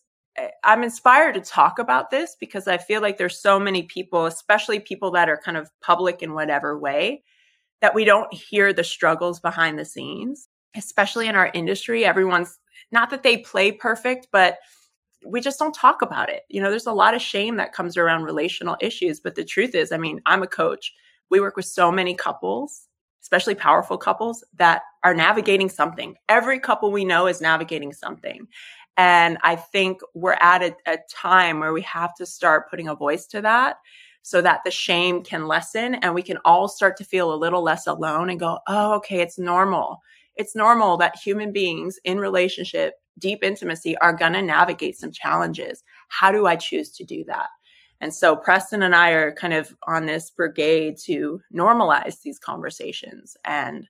I'm 0.65 0.83
inspired 0.83 1.35
to 1.35 1.41
talk 1.41 1.79
about 1.79 2.11
this 2.11 2.37
because 2.39 2.69
I 2.69 2.79
feel 2.79 3.01
like 3.01 3.19
there's 3.19 3.41
so 3.41 3.59
many 3.59 3.83
people, 3.85 4.27
especially 4.27 4.81
people 4.81 5.11
that 5.13 5.29
are 5.29 5.41
kind 5.43 5.57
of 5.57 5.71
public 5.81 6.23
in 6.23 6.35
whatever 6.35 6.79
way, 6.79 7.23
that 7.81 7.95
we 7.95 8.05
don't 8.05 8.33
hear 8.33 8.73
the 8.73 8.85
struggles 8.85 9.41
behind 9.41 9.79
the 9.79 9.85
scenes, 9.85 10.49
especially 10.77 11.29
in 11.29 11.35
our 11.35 11.51
industry. 11.55 12.05
Everyone's 12.05 12.59
not 12.93 13.11
that 13.11 13.23
they 13.23 13.39
play 13.39 13.73
perfect, 13.73 14.29
but 14.33 14.59
we 15.27 15.41
just 15.41 15.59
don't 15.59 15.75
talk 15.75 16.03
about 16.03 16.31
it. 16.31 16.43
You 16.49 16.63
know, 16.63 16.71
there's 16.71 16.87
a 16.87 16.93
lot 16.93 17.15
of 17.15 17.23
shame 17.23 17.57
that 17.57 17.73
comes 17.73 17.97
around 17.97 18.25
relational 18.25 18.77
issues, 18.81 19.21
but 19.21 19.35
the 19.35 19.45
truth 19.45 19.75
is, 19.75 19.93
I 19.93 19.99
mean, 19.99 20.21
I'm 20.27 20.43
a 20.43 20.47
coach. 20.47 20.93
We 21.31 21.41
work 21.41 21.57
with 21.57 21.67
so 21.67 21.93
many 21.93 22.15
couples, 22.15 22.89
especially 23.23 23.55
powerful 23.55 23.99
couples 23.99 24.45
that 24.55 24.83
are 25.05 25.15
navigating 25.15 25.69
something. 25.69 26.17
Every 26.29 26.59
couple 26.59 26.91
we 26.91 27.05
know 27.05 27.27
is 27.27 27.41
navigating 27.41 27.93
something. 27.93 28.47
And 29.01 29.39
I 29.43 29.57
think 29.57 30.03
we're 30.13 30.37
at 30.41 30.63
a, 30.63 30.77
a 30.87 30.99
time 31.11 31.59
where 31.59 31.73
we 31.73 31.81
have 31.81 32.15
to 32.17 32.27
start 32.27 32.69
putting 32.69 32.89
a 32.89 32.95
voice 32.95 33.27
to 33.29 33.41
that 33.41 33.79
so 34.21 34.43
that 34.43 34.61
the 34.63 34.71
shame 34.71 35.23
can 35.25 35.49
lessen 35.49 35.95
and 35.95 36.15
we 36.15 36.21
can 36.23 36.37
all 36.45 36.69
start 36.69 36.99
to 36.99 37.05
feel 37.05 37.33
a 37.33 37.35
little 37.35 37.63
less 37.63 37.87
alone 37.87 38.29
and 38.29 38.39
go, 38.39 38.59
oh, 38.69 38.93
okay, 38.97 39.23
it's 39.23 39.39
normal. 39.39 39.97
It's 40.37 40.55
normal 40.55 40.99
that 40.99 41.17
human 41.17 41.51
beings 41.51 41.99
in 42.05 42.19
relationship, 42.19 42.93
deep 43.19 43.43
intimacy, 43.43 43.97
are 44.03 44.13
going 44.13 44.35
to 44.35 44.43
navigate 44.43 44.99
some 44.99 45.13
challenges. 45.13 45.83
How 46.09 46.31
do 46.31 46.45
I 46.45 46.57
choose 46.57 46.91
to 46.91 47.05
do 47.05 47.25
that? 47.25 47.49
And 48.03 48.13
so 48.13 48.37
Preston 48.37 48.83
and 48.83 48.95
I 48.95 49.13
are 49.13 49.33
kind 49.33 49.55
of 49.55 49.75
on 49.87 50.05
this 50.05 50.29
brigade 50.29 50.99
to 51.05 51.41
normalize 51.55 52.21
these 52.21 52.39
conversations 52.39 53.35
and 53.47 53.89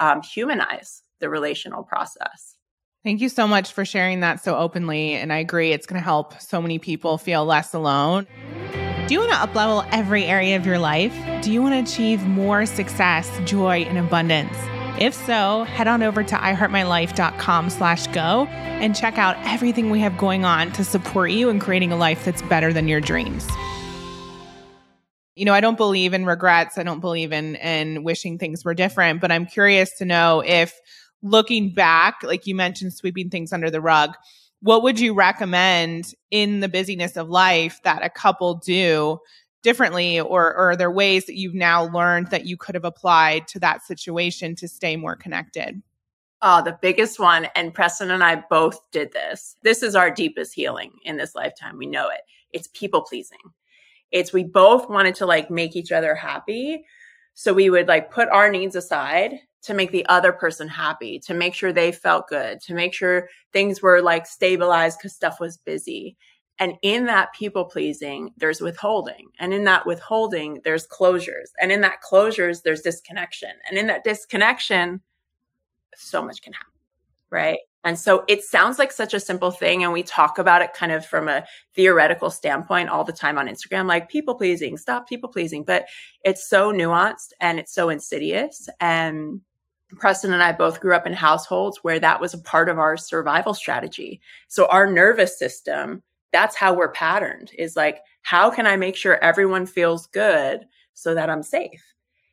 um, 0.00 0.20
humanize 0.20 1.02
the 1.18 1.30
relational 1.30 1.82
process. 1.82 2.56
Thank 3.02 3.22
you 3.22 3.30
so 3.30 3.46
much 3.46 3.72
for 3.72 3.86
sharing 3.86 4.20
that 4.20 4.44
so 4.44 4.56
openly. 4.56 5.14
And 5.14 5.32
I 5.32 5.38
agree, 5.38 5.72
it's 5.72 5.86
going 5.86 5.98
to 5.98 6.04
help 6.04 6.38
so 6.38 6.60
many 6.60 6.78
people 6.78 7.16
feel 7.16 7.46
less 7.46 7.72
alone. 7.72 8.26
Do 9.06 9.14
you 9.14 9.20
want 9.20 9.32
to 9.32 9.38
uplevel 9.38 9.88
every 9.90 10.24
area 10.24 10.54
of 10.56 10.66
your 10.66 10.78
life? 10.78 11.14
Do 11.42 11.50
you 11.50 11.62
want 11.62 11.74
to 11.74 11.92
achieve 11.92 12.22
more 12.26 12.66
success, 12.66 13.30
joy, 13.46 13.84
and 13.84 13.96
abundance? 13.96 14.54
If 15.00 15.14
so, 15.14 15.64
head 15.64 15.88
on 15.88 16.02
over 16.02 16.22
to 16.22 16.34
iheartmylife.com 16.34 17.70
slash 17.70 18.06
go 18.08 18.44
and 18.46 18.94
check 18.94 19.16
out 19.16 19.34
everything 19.46 19.88
we 19.88 20.00
have 20.00 20.18
going 20.18 20.44
on 20.44 20.70
to 20.72 20.84
support 20.84 21.30
you 21.30 21.48
in 21.48 21.58
creating 21.58 21.92
a 21.92 21.96
life 21.96 22.26
that's 22.26 22.42
better 22.42 22.70
than 22.70 22.86
your 22.86 23.00
dreams. 23.00 23.48
you 25.36 25.46
know, 25.46 25.54
I 25.54 25.60
don't 25.62 25.78
believe 25.78 26.12
in 26.12 26.26
regrets. 26.26 26.76
I 26.76 26.82
don't 26.82 27.00
believe 27.00 27.32
in 27.32 27.54
in 27.56 28.04
wishing 28.04 28.36
things 28.36 28.62
were 28.62 28.74
different, 28.74 29.22
but 29.22 29.32
I'm 29.32 29.46
curious 29.46 29.96
to 29.96 30.04
know 30.04 30.42
if 30.44 30.78
looking 31.22 31.72
back, 31.72 32.22
like 32.22 32.46
you 32.46 32.54
mentioned 32.54 32.92
sweeping 32.92 33.30
things 33.30 33.52
under 33.52 33.70
the 33.70 33.80
rug, 33.80 34.14
what 34.62 34.82
would 34.82 35.00
you 35.00 35.14
recommend 35.14 36.14
in 36.30 36.60
the 36.60 36.68
busyness 36.68 37.16
of 37.16 37.28
life 37.28 37.80
that 37.84 38.04
a 38.04 38.10
couple 38.10 38.54
do 38.56 39.18
differently 39.62 40.18
or, 40.20 40.54
or 40.54 40.70
are 40.70 40.76
there 40.76 40.90
ways 40.90 41.26
that 41.26 41.36
you've 41.36 41.54
now 41.54 41.84
learned 41.84 42.30
that 42.30 42.46
you 42.46 42.56
could 42.56 42.74
have 42.74 42.84
applied 42.84 43.46
to 43.48 43.58
that 43.58 43.82
situation 43.82 44.54
to 44.56 44.66
stay 44.66 44.96
more 44.96 45.16
connected 45.16 45.82
Oh, 46.42 46.62
the 46.62 46.78
biggest 46.80 47.20
one. 47.20 47.48
And 47.54 47.74
Preston 47.74 48.10
and 48.10 48.24
I 48.24 48.36
both 48.48 48.90
did 48.92 49.12
this. 49.12 49.56
This 49.62 49.82
is 49.82 49.94
our 49.94 50.10
deepest 50.10 50.54
healing 50.54 50.92
in 51.04 51.18
this 51.18 51.34
lifetime. 51.34 51.76
We 51.76 51.86
know 51.86 52.08
it. 52.08 52.20
It's 52.52 52.68
people 52.72 53.02
pleasing. 53.02 53.38
It's 54.10 54.32
we 54.32 54.44
both 54.44 54.88
wanted 54.88 55.14
to 55.16 55.26
like 55.26 55.50
make 55.50 55.76
each 55.76 55.92
other 55.92 56.14
happy. 56.14 56.84
So 57.34 57.52
we 57.52 57.68
would 57.68 57.88
like 57.88 58.10
put 58.10 58.28
our 58.28 58.50
needs 58.50 58.74
aside 58.74 59.34
to 59.62 59.74
make 59.74 59.92
the 59.92 60.06
other 60.06 60.32
person 60.32 60.68
happy, 60.68 61.18
to 61.20 61.34
make 61.34 61.54
sure 61.54 61.72
they 61.72 61.92
felt 61.92 62.28
good, 62.28 62.60
to 62.62 62.74
make 62.74 62.94
sure 62.94 63.28
things 63.52 63.82
were 63.82 64.00
like 64.00 64.26
stabilized 64.26 64.98
because 64.98 65.14
stuff 65.14 65.38
was 65.40 65.58
busy. 65.58 66.16
And 66.58 66.74
in 66.82 67.06
that 67.06 67.32
people 67.32 67.64
pleasing, 67.64 68.30
there's 68.36 68.60
withholding. 68.60 69.28
And 69.38 69.54
in 69.54 69.64
that 69.64 69.86
withholding, 69.86 70.60
there's 70.62 70.86
closures. 70.86 71.48
And 71.58 71.72
in 71.72 71.80
that 71.80 72.02
closures, 72.02 72.62
there's 72.62 72.82
disconnection. 72.82 73.50
And 73.68 73.78
in 73.78 73.86
that 73.86 74.04
disconnection, 74.04 75.00
so 75.96 76.22
much 76.22 76.42
can 76.42 76.52
happen. 76.52 76.68
Right. 77.30 77.60
And 77.82 77.98
so 77.98 78.24
it 78.28 78.44
sounds 78.44 78.78
like 78.78 78.92
such 78.92 79.14
a 79.14 79.20
simple 79.20 79.50
thing. 79.50 79.82
And 79.82 79.92
we 79.92 80.02
talk 80.02 80.38
about 80.38 80.60
it 80.60 80.74
kind 80.74 80.92
of 80.92 81.06
from 81.06 81.28
a 81.28 81.44
theoretical 81.74 82.30
standpoint 82.30 82.90
all 82.90 83.04
the 83.04 83.12
time 83.12 83.38
on 83.38 83.48
Instagram, 83.48 83.86
like 83.86 84.10
people 84.10 84.34
pleasing, 84.34 84.76
stop 84.76 85.08
people 85.08 85.30
pleasing. 85.30 85.64
But 85.64 85.86
it's 86.24 86.46
so 86.46 86.72
nuanced 86.72 87.32
and 87.40 87.58
it's 87.58 87.72
so 87.72 87.88
insidious. 87.88 88.68
And 88.80 89.40
Preston 89.98 90.32
and 90.32 90.42
I 90.42 90.52
both 90.52 90.80
grew 90.80 90.94
up 90.94 91.06
in 91.06 91.12
households 91.12 91.78
where 91.82 91.98
that 92.00 92.20
was 92.20 92.34
a 92.34 92.38
part 92.38 92.68
of 92.68 92.78
our 92.78 92.96
survival 92.96 93.54
strategy. 93.54 94.20
So 94.48 94.66
our 94.66 94.90
nervous 94.90 95.38
system, 95.38 96.02
that's 96.32 96.56
how 96.56 96.74
we're 96.74 96.92
patterned 96.92 97.50
is 97.58 97.76
like, 97.76 98.00
how 98.22 98.50
can 98.50 98.66
I 98.66 98.76
make 98.76 98.96
sure 98.96 99.22
everyone 99.22 99.66
feels 99.66 100.06
good 100.06 100.66
so 100.94 101.14
that 101.14 101.30
I'm 101.30 101.42
safe? 101.42 101.82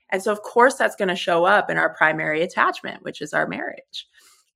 And 0.09 0.21
so, 0.21 0.31
of 0.31 0.41
course, 0.41 0.75
that's 0.75 0.95
going 0.95 1.09
to 1.09 1.15
show 1.15 1.45
up 1.45 1.69
in 1.69 1.77
our 1.77 1.93
primary 1.93 2.41
attachment, 2.41 3.03
which 3.03 3.21
is 3.21 3.33
our 3.33 3.47
marriage. 3.47 4.07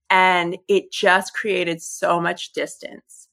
And 0.09 0.57
it 0.67 0.91
just 0.91 1.33
created 1.33 1.81
so 1.81 2.19
much 2.19 2.53
distance. 2.53 3.27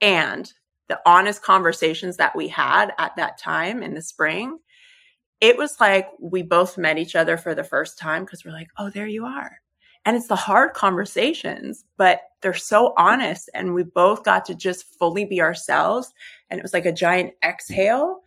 And 0.00 0.52
the 0.88 1.00
honest 1.06 1.42
conversations 1.42 2.16
that 2.18 2.36
we 2.36 2.48
had 2.48 2.92
at 2.98 3.16
that 3.16 3.38
time 3.38 3.82
in 3.82 3.94
the 3.94 4.02
spring, 4.02 4.58
it 5.44 5.58
was 5.58 5.78
like 5.78 6.08
we 6.18 6.40
both 6.40 6.78
met 6.78 6.96
each 6.96 7.14
other 7.14 7.36
for 7.36 7.54
the 7.54 7.62
first 7.62 7.98
time 7.98 8.24
because 8.24 8.46
we're 8.46 8.50
like, 8.50 8.70
oh, 8.78 8.88
there 8.88 9.06
you 9.06 9.26
are. 9.26 9.58
And 10.06 10.16
it's 10.16 10.26
the 10.26 10.36
hard 10.36 10.72
conversations, 10.72 11.84
but 11.98 12.20
they're 12.40 12.54
so 12.54 12.94
honest. 12.96 13.50
And 13.52 13.74
we 13.74 13.82
both 13.82 14.24
got 14.24 14.46
to 14.46 14.54
just 14.54 14.86
fully 14.98 15.26
be 15.26 15.42
ourselves. 15.42 16.14
And 16.48 16.58
it 16.58 16.62
was 16.62 16.72
like 16.72 16.86
a 16.86 16.92
giant 16.92 17.34
exhale. 17.44 18.20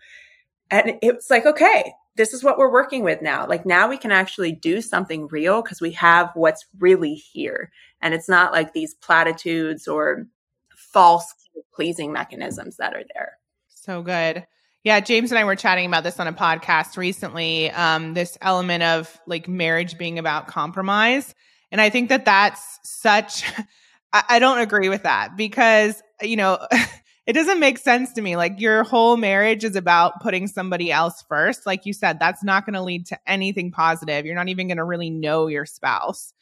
And 0.69 0.99
it 1.01 1.15
was 1.15 1.31
like, 1.31 1.47
okay, 1.47 1.91
this 2.17 2.33
is 2.33 2.43
what 2.43 2.59
we're 2.59 2.71
working 2.71 3.03
with 3.03 3.23
now. 3.23 3.47
Like 3.47 3.65
now 3.65 3.89
we 3.89 3.97
can 3.97 4.11
actually 4.11 4.51
do 4.51 4.79
something 4.79 5.27
real 5.29 5.63
because 5.63 5.81
we 5.81 5.93
have 5.93 6.29
what's 6.35 6.67
really 6.77 7.15
here. 7.15 7.71
And 7.99 8.13
it's 8.13 8.29
not 8.29 8.51
like 8.51 8.73
these 8.73 8.93
platitudes 8.93 9.87
or 9.87 10.27
false 10.75 11.33
pleasing 11.73 12.13
mechanisms 12.13 12.77
that 12.77 12.93
are 12.93 13.05
there. 13.15 13.39
So 13.69 14.03
good. 14.03 14.45
Yeah, 14.83 14.99
James 14.99 15.31
and 15.31 15.39
I 15.39 15.43
were 15.43 15.55
chatting 15.55 15.85
about 15.85 16.03
this 16.03 16.19
on 16.19 16.27
a 16.27 16.33
podcast 16.33 16.97
recently. 16.97 17.69
Um, 17.71 18.13
this 18.13 18.37
element 18.41 18.83
of 18.83 19.19
like 19.27 19.47
marriage 19.47 19.97
being 19.97 20.19
about 20.19 20.47
compromise. 20.47 21.33
And 21.71 21.81
I 21.81 21.89
think 21.89 22.09
that 22.09 22.25
that's 22.25 22.79
such, 22.83 23.43
I, 24.13 24.23
I 24.29 24.39
don't 24.39 24.59
agree 24.59 24.89
with 24.89 25.03
that 25.03 25.35
because, 25.35 26.01
you 26.21 26.37
know, 26.37 26.59
it 27.27 27.33
doesn't 27.33 27.59
make 27.59 27.77
sense 27.77 28.13
to 28.13 28.21
me. 28.21 28.37
Like 28.37 28.61
your 28.61 28.83
whole 28.83 29.17
marriage 29.17 29.65
is 29.65 29.75
about 29.75 30.21
putting 30.21 30.47
somebody 30.47 30.91
else 30.91 31.23
first. 31.27 31.65
Like 31.65 31.85
you 31.85 31.91
said, 31.91 32.19
that's 32.19 32.43
not 32.43 32.65
going 32.65 32.75
to 32.75 32.81
lead 32.81 33.07
to 33.07 33.19
anything 33.27 33.71
positive. 33.71 34.25
You're 34.25 34.35
not 34.35 34.47
even 34.47 34.67
going 34.67 34.77
to 34.77 34.85
really 34.85 35.09
know 35.09 35.47
your 35.47 35.65
spouse. 35.65 36.33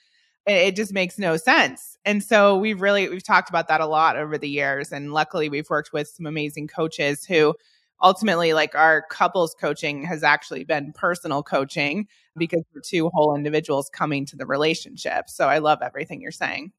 It, 0.45 0.54
it 0.54 0.76
just 0.76 0.93
makes 0.93 1.17
no 1.17 1.38
sense. 1.38 1.98
And 2.06 2.24
so 2.24 2.58
we've 2.58 2.80
really 2.80 3.10
we've 3.10 3.24
talked 3.24 3.50
about 3.50 3.69
that 3.69 3.82
a 3.82 3.88
lot 3.88 4.17
over 4.17 4.38
the 4.38 4.50
years 4.50 4.91
and 4.91 5.12
luckily 5.12 5.50
we've 5.50 5.69
worked 5.71 5.91
with 5.91 6.08
some 6.10 6.28
amazing 6.28 6.67
coaches 6.67 7.26
who 7.26 7.56
ultimately 8.02 8.54
like 8.54 8.76
our 8.76 9.04
couples 9.10 9.56
coaching 9.60 10.04
has 10.04 10.24
actually 10.24 10.64
been 10.64 10.94
personal 10.94 11.44
coaching 11.44 12.08
because 12.38 12.64
we're 12.74 12.82
two 12.82 13.10
whole 13.14 13.36
individuals 13.36 13.90
coming 13.94 14.26
to 14.26 14.36
the 14.36 14.46
relationship. 14.46 15.30
So 15.30 15.48
I 15.48 15.60
love 15.60 15.80
everything 15.82 16.22
you're 16.22 16.32
saying. 16.32 16.72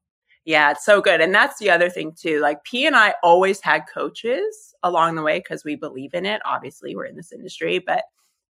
Yeah, 0.45 0.71
it's 0.71 0.85
so 0.85 1.01
good. 1.01 1.19
And 1.19 1.35
that's 1.35 1.59
the 1.59 1.69
other 1.69 1.89
thing 1.89 2.13
too. 2.17 2.39
Like 2.39 2.63
P 2.63 2.85
and 2.85 2.95
I 2.95 3.15
always 3.21 3.59
had 3.59 3.83
coaches 3.93 4.73
along 4.81 5.15
the 5.15 5.21
way 5.21 5.39
because 5.39 5.65
we 5.65 5.75
believe 5.75 6.13
in 6.13 6.25
it. 6.25 6.41
Obviously, 6.45 6.95
we're 6.95 7.05
in 7.05 7.17
this 7.17 7.33
industry, 7.33 7.79
but 7.79 8.03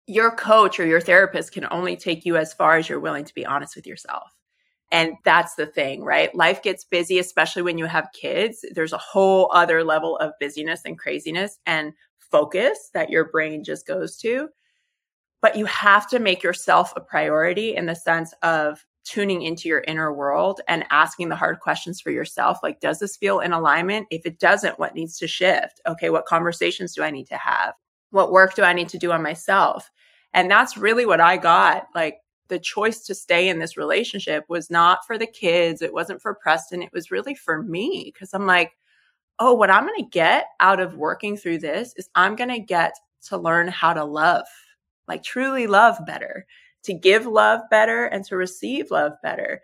your 0.05 0.31
coach 0.31 0.79
or 0.79 0.85
your 0.85 0.99
therapist 0.99 1.53
can 1.53 1.65
only 1.71 1.95
take 1.95 2.25
you 2.25 2.35
as 2.35 2.53
far 2.53 2.77
as 2.77 2.89
you're 2.89 2.99
willing 2.99 3.25
to 3.25 3.33
be 3.33 3.45
honest 3.45 3.75
with 3.75 3.87
yourself. 3.87 4.33
And 4.91 5.13
that's 5.25 5.55
the 5.55 5.65
thing, 5.65 6.03
right? 6.03 6.33
Life 6.33 6.63
gets 6.63 6.85
busy, 6.85 7.19
especially 7.19 7.61
when 7.61 7.77
you 7.77 7.85
have 7.85 8.09
kids. 8.13 8.65
There's 8.73 8.93
a 8.93 8.97
whole 8.97 9.49
other 9.53 9.83
level 9.83 10.17
of 10.17 10.31
busyness 10.39 10.81
and 10.85 10.97
craziness 10.97 11.59
and 11.65 11.93
focus 12.31 12.89
that 12.93 13.09
your 13.09 13.29
brain 13.29 13.63
just 13.63 13.87
goes 13.87 14.17
to. 14.17 14.49
But 15.41 15.55
you 15.55 15.65
have 15.65 16.07
to 16.09 16.19
make 16.19 16.43
yourself 16.43 16.93
a 16.95 17.01
priority 17.01 17.75
in 17.75 17.85
the 17.85 17.95
sense 17.95 18.33
of 18.41 18.83
tuning 19.07 19.43
into 19.43 19.69
your 19.69 19.83
inner 19.87 20.13
world 20.13 20.59
and 20.67 20.83
asking 20.91 21.29
the 21.29 21.35
hard 21.35 21.59
questions 21.61 22.01
for 22.01 22.11
yourself 22.11 22.57
like 22.61 22.81
does 22.81 22.99
this 22.99 23.15
feel 23.15 23.39
in 23.39 23.53
alignment? 23.53 24.07
If 24.11 24.25
it 24.25 24.39
doesn't 24.39 24.79
what 24.79 24.95
needs 24.95 25.17
to 25.19 25.27
shift? 25.27 25.79
Okay 25.87 26.09
what 26.09 26.25
conversations 26.25 26.93
do 26.93 27.03
i 27.03 27.11
need 27.11 27.27
to 27.27 27.37
have? 27.37 27.73
What 28.11 28.31
work 28.31 28.55
do 28.55 28.63
i 28.63 28.73
need 28.73 28.89
to 28.89 28.97
do 28.97 29.11
on 29.11 29.23
myself? 29.23 29.89
And 30.33 30.51
that's 30.51 30.75
really 30.75 31.05
what 31.05 31.21
i 31.21 31.37
got 31.37 31.87
like 31.95 32.17
the 32.49 32.59
choice 32.59 33.01
to 33.05 33.15
stay 33.15 33.49
in 33.49 33.59
this 33.59 33.77
relationship 33.77 34.45
was 34.49 34.69
not 34.69 35.05
for 35.05 35.17
the 35.17 35.27
kids 35.27 35.81
it 35.81 35.93
wasn't 35.93 36.21
for 36.21 36.35
preston 36.35 36.81
it 36.81 36.91
was 36.93 37.11
really 37.11 37.35
for 37.35 37.61
me 37.63 38.11
because 38.13 38.33
i'm 38.33 38.45
like 38.45 38.71
oh 39.39 39.53
what 39.53 39.69
i'm 39.69 39.85
going 39.85 40.03
to 40.03 40.09
get 40.09 40.45
out 40.59 40.79
of 40.79 40.95
working 40.95 41.37
through 41.37 41.57
this 41.57 41.93
is 41.97 42.09
i'm 42.15 42.35
going 42.35 42.49
to 42.49 42.59
get 42.59 42.93
to 43.21 43.37
learn 43.37 43.67
how 43.67 43.93
to 43.93 44.03
love 44.03 44.45
like 45.07 45.23
truly 45.23 45.67
love 45.67 45.97
better 46.05 46.45
to 46.87 46.93
give 46.93 47.25
love 47.25 47.61
better 47.69 48.05
and 48.05 48.23
to 48.23 48.37
receive 48.37 48.91
love 48.91 49.11
better. 49.21 49.61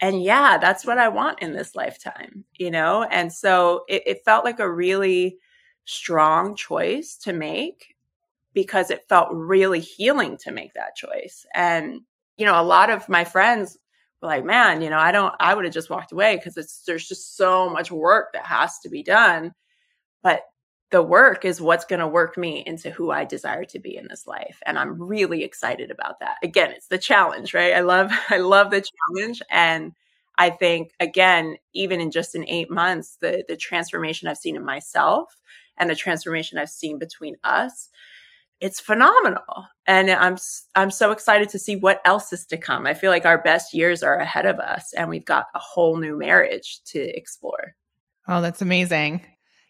And 0.00 0.22
yeah, 0.22 0.58
that's 0.58 0.84
what 0.84 0.98
I 0.98 1.08
want 1.08 1.40
in 1.40 1.54
this 1.54 1.74
lifetime, 1.74 2.44
you 2.58 2.70
know? 2.70 3.04
And 3.04 3.32
so 3.32 3.84
it, 3.88 4.02
it 4.04 4.24
felt 4.24 4.44
like 4.44 4.60
a 4.60 4.70
really 4.70 5.38
strong 5.86 6.54
choice 6.54 7.16
to 7.22 7.32
make 7.32 7.94
because 8.52 8.90
it 8.90 9.08
felt 9.08 9.28
really 9.32 9.80
healing 9.80 10.36
to 10.38 10.52
make 10.52 10.74
that 10.74 10.94
choice. 10.94 11.46
And, 11.54 12.02
you 12.36 12.44
know, 12.44 12.60
a 12.60 12.62
lot 12.62 12.90
of 12.90 13.08
my 13.08 13.24
friends 13.24 13.78
like, 14.20 14.44
man, 14.44 14.82
you 14.82 14.90
know, 14.90 14.98
I 14.98 15.12
don't, 15.12 15.34
I 15.38 15.54
would 15.54 15.64
have 15.64 15.74
just 15.74 15.90
walked 15.90 16.12
away 16.12 16.36
because 16.36 16.56
it's, 16.56 16.82
there's 16.86 17.06
just 17.06 17.36
so 17.36 17.70
much 17.70 17.90
work 17.90 18.32
that 18.32 18.46
has 18.46 18.78
to 18.80 18.88
be 18.88 19.02
done. 19.02 19.52
But 20.22 20.42
the 20.90 21.02
work 21.02 21.44
is 21.44 21.60
what's 21.60 21.84
going 21.84 22.00
to 22.00 22.08
work 22.08 22.36
me 22.36 22.62
into 22.66 22.90
who 22.90 23.10
I 23.10 23.24
desire 23.24 23.64
to 23.66 23.78
be 23.78 23.96
in 23.96 24.08
this 24.08 24.26
life. 24.26 24.60
And 24.64 24.78
I'm 24.78 25.00
really 25.00 25.44
excited 25.44 25.90
about 25.90 26.20
that. 26.20 26.36
Again, 26.42 26.70
it's 26.70 26.88
the 26.88 26.98
challenge, 26.98 27.52
right? 27.54 27.74
I 27.74 27.80
love, 27.80 28.10
I 28.30 28.38
love 28.38 28.70
the 28.70 28.84
challenge. 29.16 29.42
And 29.50 29.92
I 30.38 30.50
think 30.50 30.92
again, 31.00 31.56
even 31.74 32.00
in 32.00 32.10
just 32.10 32.34
in 32.34 32.48
eight 32.48 32.70
months, 32.70 33.18
the, 33.20 33.44
the 33.48 33.56
transformation 33.56 34.28
I've 34.28 34.38
seen 34.38 34.56
in 34.56 34.64
myself 34.64 35.36
and 35.76 35.90
the 35.90 35.96
transformation 35.96 36.58
I've 36.58 36.70
seen 36.70 36.98
between 36.98 37.36
us, 37.44 37.90
it's 38.60 38.80
phenomenal. 38.80 39.66
And 39.86 40.10
I'm, 40.10 40.36
I'm 40.74 40.90
so 40.90 41.12
excited 41.12 41.48
to 41.50 41.58
see 41.58 41.76
what 41.76 42.00
else 42.04 42.32
is 42.32 42.44
to 42.46 42.56
come. 42.56 42.86
I 42.86 42.94
feel 42.94 43.10
like 43.10 43.24
our 43.24 43.40
best 43.40 43.72
years 43.72 44.02
are 44.02 44.16
ahead 44.16 44.46
of 44.46 44.58
us 44.58 44.92
and 44.94 45.08
we've 45.08 45.24
got 45.24 45.46
a 45.54 45.58
whole 45.58 45.96
new 45.96 46.18
marriage 46.18 46.80
to 46.86 47.00
explore. 47.00 47.74
Oh, 48.26 48.42
that's 48.42 48.62
amazing. 48.62 49.24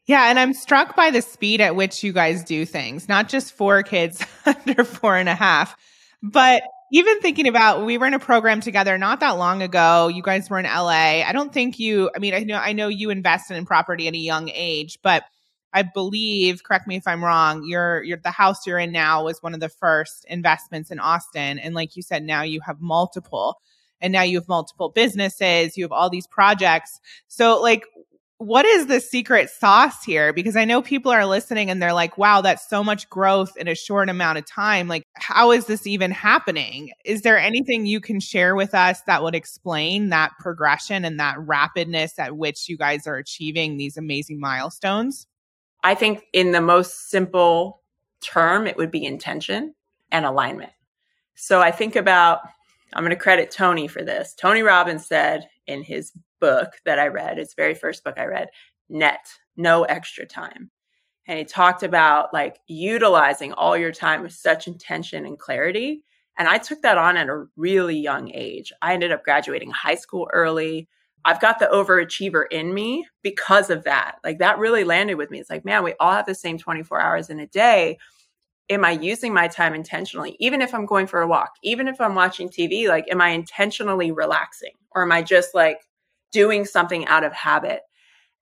Yeah, 0.07 0.31
and 0.31 0.39
I'm 0.39 0.55
struck 0.55 0.97
by 0.97 1.11
the 1.11 1.21
speed 1.21 1.61
at 1.61 1.77
which 1.77 2.03
you 2.03 2.15
guys 2.15 2.43
do 2.43 2.65
things, 2.65 3.09
not 3.09 3.29
just 3.29 3.53
for 3.53 3.83
kids 3.83 4.25
under 4.47 4.83
four 4.83 5.17
and 5.17 5.29
a 5.29 5.35
half, 5.35 5.77
but 6.23 6.63
even 6.91 7.21
thinking 7.21 7.47
about 7.47 7.85
we 7.85 7.99
were 7.99 8.07
in 8.07 8.15
a 8.15 8.19
program 8.19 8.61
together 8.61 8.97
not 8.97 9.21
that 9.21 9.33
long 9.33 9.61
ago. 9.61 10.09
You 10.09 10.23
guys 10.23 10.49
were 10.49 10.59
in 10.59 10.65
LA. 10.65 11.23
I 11.23 11.33
don't 11.33 11.53
think 11.53 11.79
you, 11.79 12.11
I 12.17 12.19
mean, 12.19 12.33
I 12.33 12.41
know 12.41 12.57
I 12.57 12.73
know 12.73 12.89
you 12.89 13.11
invested 13.11 13.59
in 13.59 13.67
property 13.67 14.09
at 14.09 14.15
a 14.15 14.19
young 14.19 14.51
age, 14.53 14.99
but 15.03 15.25
I 15.73 15.83
believe, 15.83 16.63
correct 16.65 16.87
me 16.87 16.97
if 16.97 17.07
I'm 17.07 17.23
wrong, 17.23 17.65
your 17.65 18.03
your 18.03 18.19
the 18.19 18.31
house 18.31 18.67
you're 18.67 18.79
in 18.79 18.93
now 18.93 19.25
was 19.25 19.43
one 19.43 19.55
of 19.55 19.61
the 19.61 19.69
first 19.69 20.25
investments 20.29 20.91
in 20.91 20.99
Austin. 20.99 21.59
And 21.59 21.75
like 21.75 21.97
you 21.97 22.03
said, 22.03 22.23
now 22.23 22.43
you 22.43 22.61
have 22.63 22.81
multiple 22.81 23.61
and 24.01 24.13
now 24.13 24.23
you 24.23 24.39
have 24.39 24.49
multiple 24.49 24.89
businesses, 24.91 25.77
you 25.77 25.85
have 25.85 25.93
all 25.93 26.09
these 26.09 26.27
projects. 26.27 27.01
So 27.27 27.61
like 27.61 27.85
what 28.39 28.65
is 28.65 28.87
the 28.87 29.01
secret 29.01 29.51
sauce 29.51 30.05
here? 30.05 30.33
Because 30.33 30.57
I 30.57 30.65
know 30.65 30.81
people 30.81 31.11
are 31.11 31.27
listening 31.27 31.71
and 31.71 31.83
they're 31.83 31.93
like, 31.93 32.17
wow, 32.17 32.41
that's 32.41 32.69
so 32.69 32.85
much 32.85 33.11
growth 33.11 33.57
in 33.57 33.67
a 33.67 33.75
short 33.75 34.09
amount 34.09 34.39
of 34.39 34.47
time. 34.47 34.87
Like, 34.87 35.03
how 35.15 35.51
is 35.51 35.67
this 35.67 35.89
even 35.89 36.13
happening? 36.13 36.93
Is 37.05 37.23
there 37.23 37.37
anything 37.37 37.85
you 37.85 38.01
can 38.01 38.21
share 38.21 38.55
with 38.55 38.75
us 38.75 39.01
that 39.03 39.25
would 39.25 39.35
explain 39.35 40.11
that 40.11 40.33
progression 40.39 41.05
and 41.05 41.19
that 41.19 41.37
rapidness 41.39 42.13
at 42.19 42.37
which 42.37 42.69
you 42.69 42.79
guys 42.79 43.09
are 43.09 43.17
achieving 43.17 43.77
these 43.77 43.97
amazing 43.97 44.39
milestones? 44.39 45.27
I 45.83 45.95
think, 45.95 46.25
in 46.33 46.53
the 46.53 46.61
most 46.61 47.11
simple 47.11 47.83
term, 48.21 48.67
it 48.67 48.77
would 48.77 48.91
be 48.91 49.05
intention 49.05 49.75
and 50.11 50.25
alignment. 50.25 50.73
So 51.35 51.61
I 51.61 51.71
think 51.71 51.95
about, 51.95 52.41
I'm 52.93 53.05
going 53.05 53.11
to 53.11 53.17
credit 53.17 53.51
Tony 53.51 53.87
for 53.87 54.03
this. 54.03 54.35
Tony 54.35 54.63
Robbins 54.63 55.07
said 55.07 55.49
in 55.67 55.83
his 55.83 56.13
book 56.41 56.73
that 56.85 56.99
I 56.99 57.09
read, 57.09 57.39
his 57.39 57.55
very 57.55 57.75
first 57.75 58.03
book 58.03 58.15
I 58.19 58.25
read, 58.25 58.49
Net, 58.89 59.29
No 59.57 59.85
Extra 59.85 60.27
Time. 60.27 60.71
And 61.27 61.39
he 61.39 61.45
talked 61.45 61.83
about 61.83 62.33
like 62.33 62.59
utilizing 62.67 63.53
all 63.53 63.77
your 63.77 63.93
time 63.93 64.23
with 64.23 64.33
such 64.33 64.67
intention 64.67 65.27
and 65.27 65.39
clarity. 65.39 66.03
And 66.39 66.49
I 66.49 66.59
took 66.59 66.83
that 66.83 66.99
on 66.99 67.17
at 67.17 67.29
a 67.29 67.45
really 67.57 67.99
young 67.99 68.33
age. 68.33 68.73
I 68.81 68.95
ended 68.95 69.13
up 69.13 69.25
graduating 69.25 69.71
high 69.71 69.97
school 69.97 70.29
early. 70.33 70.89
I've 71.25 71.41
got 71.41 71.59
the 71.59 71.67
overachiever 71.67 72.45
in 72.51 72.73
me 72.73 73.07
because 73.23 73.71
of 73.71 73.85
that. 73.85 74.17
Like 74.25 74.39
that 74.39 74.59
really 74.59 74.85
landed 74.85 75.17
with 75.17 75.31
me. 75.31 75.41
It's 75.41 75.51
like, 75.51 75.65
man, 75.65 75.85
we 75.85 75.95
all 76.01 76.13
have 76.13 76.27
the 76.27 76.35
same 76.35 76.59
24 76.59 77.01
hours 77.01 77.31
in 77.31 77.41
a 77.41 77.47
day. 77.47 77.99
Am 78.71 78.85
I 78.85 78.93
using 78.93 79.33
my 79.33 79.49
time 79.49 79.75
intentionally? 79.75 80.37
Even 80.41 80.63
if 80.63 80.75
I'm 80.75 80.87
going 80.87 81.07
for 81.07 81.21
a 81.21 81.29
walk, 81.29 81.53
even 81.63 81.89
if 81.89 82.01
I'm 82.01 82.15
watching 82.15 82.49
TV, 82.49 82.89
like, 82.89 83.07
am 83.11 83.21
I 83.21 83.31
intentionally 83.31 84.13
relaxing? 84.13 84.73
Or 84.93 85.03
am 85.03 85.13
I 85.13 85.23
just 85.23 85.55
like 85.55 85.81
doing 86.33 86.65
something 86.65 87.07
out 87.07 87.25
of 87.25 87.33
habit. 87.33 87.81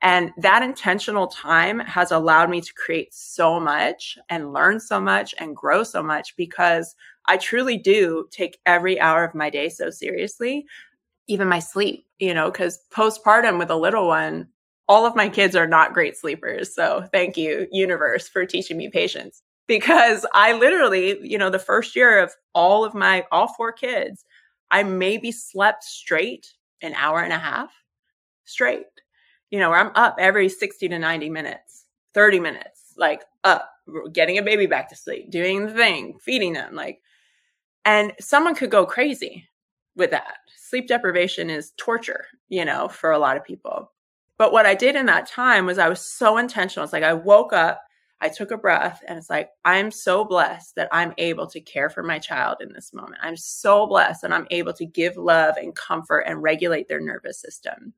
And 0.02 0.30
that 0.38 0.62
intentional 0.62 1.26
time 1.26 1.80
has 1.80 2.10
allowed 2.12 2.50
me 2.50 2.60
to 2.60 2.74
create 2.74 3.14
so 3.14 3.58
much 3.58 4.18
and 4.28 4.52
learn 4.52 4.78
so 4.78 5.00
much 5.00 5.34
and 5.38 5.56
grow 5.56 5.82
so 5.82 6.02
much 6.02 6.36
because 6.36 6.94
I 7.26 7.38
truly 7.38 7.78
do 7.78 8.28
take 8.30 8.58
every 8.66 9.00
hour 9.00 9.24
of 9.24 9.34
my 9.34 9.48
day 9.48 9.68
so 9.68 9.90
seriously, 9.90 10.66
even 11.28 11.48
my 11.48 11.58
sleep, 11.58 12.06
you 12.18 12.32
know, 12.34 12.50
because 12.50 12.78
postpartum 12.90 13.58
with 13.58 13.70
a 13.70 13.76
little 13.76 14.06
one, 14.06 14.48
all 14.88 15.06
of 15.06 15.16
my 15.16 15.28
kids 15.28 15.56
are 15.56 15.66
not 15.66 15.94
great 15.94 16.16
sleepers. 16.16 16.74
So 16.74 17.08
thank 17.12 17.36
you, 17.36 17.66
universe, 17.72 18.28
for 18.28 18.46
teaching 18.46 18.76
me 18.76 18.88
patience 18.88 19.42
because 19.66 20.24
I 20.32 20.52
literally, 20.52 21.18
you 21.26 21.38
know, 21.38 21.50
the 21.50 21.58
first 21.58 21.96
year 21.96 22.20
of 22.22 22.32
all 22.54 22.84
of 22.84 22.94
my, 22.94 23.24
all 23.32 23.48
four 23.48 23.72
kids, 23.72 24.24
I 24.70 24.82
maybe 24.82 25.32
slept 25.32 25.84
straight 25.84 26.52
an 26.82 26.94
hour 26.94 27.20
and 27.20 27.32
a 27.32 27.38
half 27.38 27.70
straight. 28.44 28.86
You 29.50 29.58
know, 29.58 29.70
where 29.70 29.78
I'm 29.78 29.92
up 29.94 30.16
every 30.18 30.48
60 30.48 30.88
to 30.88 30.98
90 30.98 31.30
minutes, 31.30 31.86
30 32.14 32.40
minutes, 32.40 32.94
like 32.96 33.22
up, 33.44 33.70
getting 34.12 34.38
a 34.38 34.42
baby 34.42 34.66
back 34.66 34.88
to 34.88 34.96
sleep, 34.96 35.30
doing 35.30 35.66
the 35.66 35.72
thing, 35.72 36.18
feeding 36.20 36.52
them, 36.52 36.74
like, 36.74 37.00
and 37.84 38.12
someone 38.18 38.56
could 38.56 38.70
go 38.70 38.84
crazy 38.84 39.48
with 39.96 40.10
that. 40.10 40.34
Sleep 40.56 40.86
deprivation 40.86 41.50
is 41.50 41.72
torture, 41.76 42.26
you 42.48 42.64
know, 42.64 42.88
for 42.88 43.10
a 43.10 43.18
lot 43.18 43.36
of 43.36 43.44
people. 43.44 43.92
But 44.38 44.52
what 44.52 44.66
I 44.66 44.74
did 44.74 44.96
in 44.96 45.06
that 45.06 45.26
time 45.26 45.66
was 45.66 45.78
I 45.78 45.88
was 45.88 46.00
so 46.00 46.36
intentional. 46.38 46.84
It's 46.84 46.92
like 46.92 47.02
I 47.02 47.14
woke 47.14 47.52
up, 47.52 47.80
I 48.20 48.28
took 48.28 48.50
a 48.50 48.58
breath, 48.58 49.02
and 49.08 49.18
it's 49.18 49.30
like, 49.30 49.50
I'm 49.64 49.90
so 49.90 50.24
blessed 50.24 50.74
that 50.76 50.88
I'm 50.92 51.14
able 51.18 51.46
to 51.48 51.60
care 51.60 51.88
for 51.88 52.02
my 52.02 52.18
child 52.18 52.58
in 52.60 52.72
this 52.72 52.92
moment. 52.92 53.16
I'm 53.22 53.36
so 53.36 53.86
blessed 53.86 54.22
that 54.22 54.32
I'm 54.32 54.46
able 54.50 54.74
to 54.74 54.86
give 54.86 55.16
love 55.16 55.56
and 55.56 55.74
comfort 55.74 56.20
and 56.20 56.42
regulate 56.42 56.88
their 56.88 57.00
nervous 57.00 57.40
system. 57.40 57.94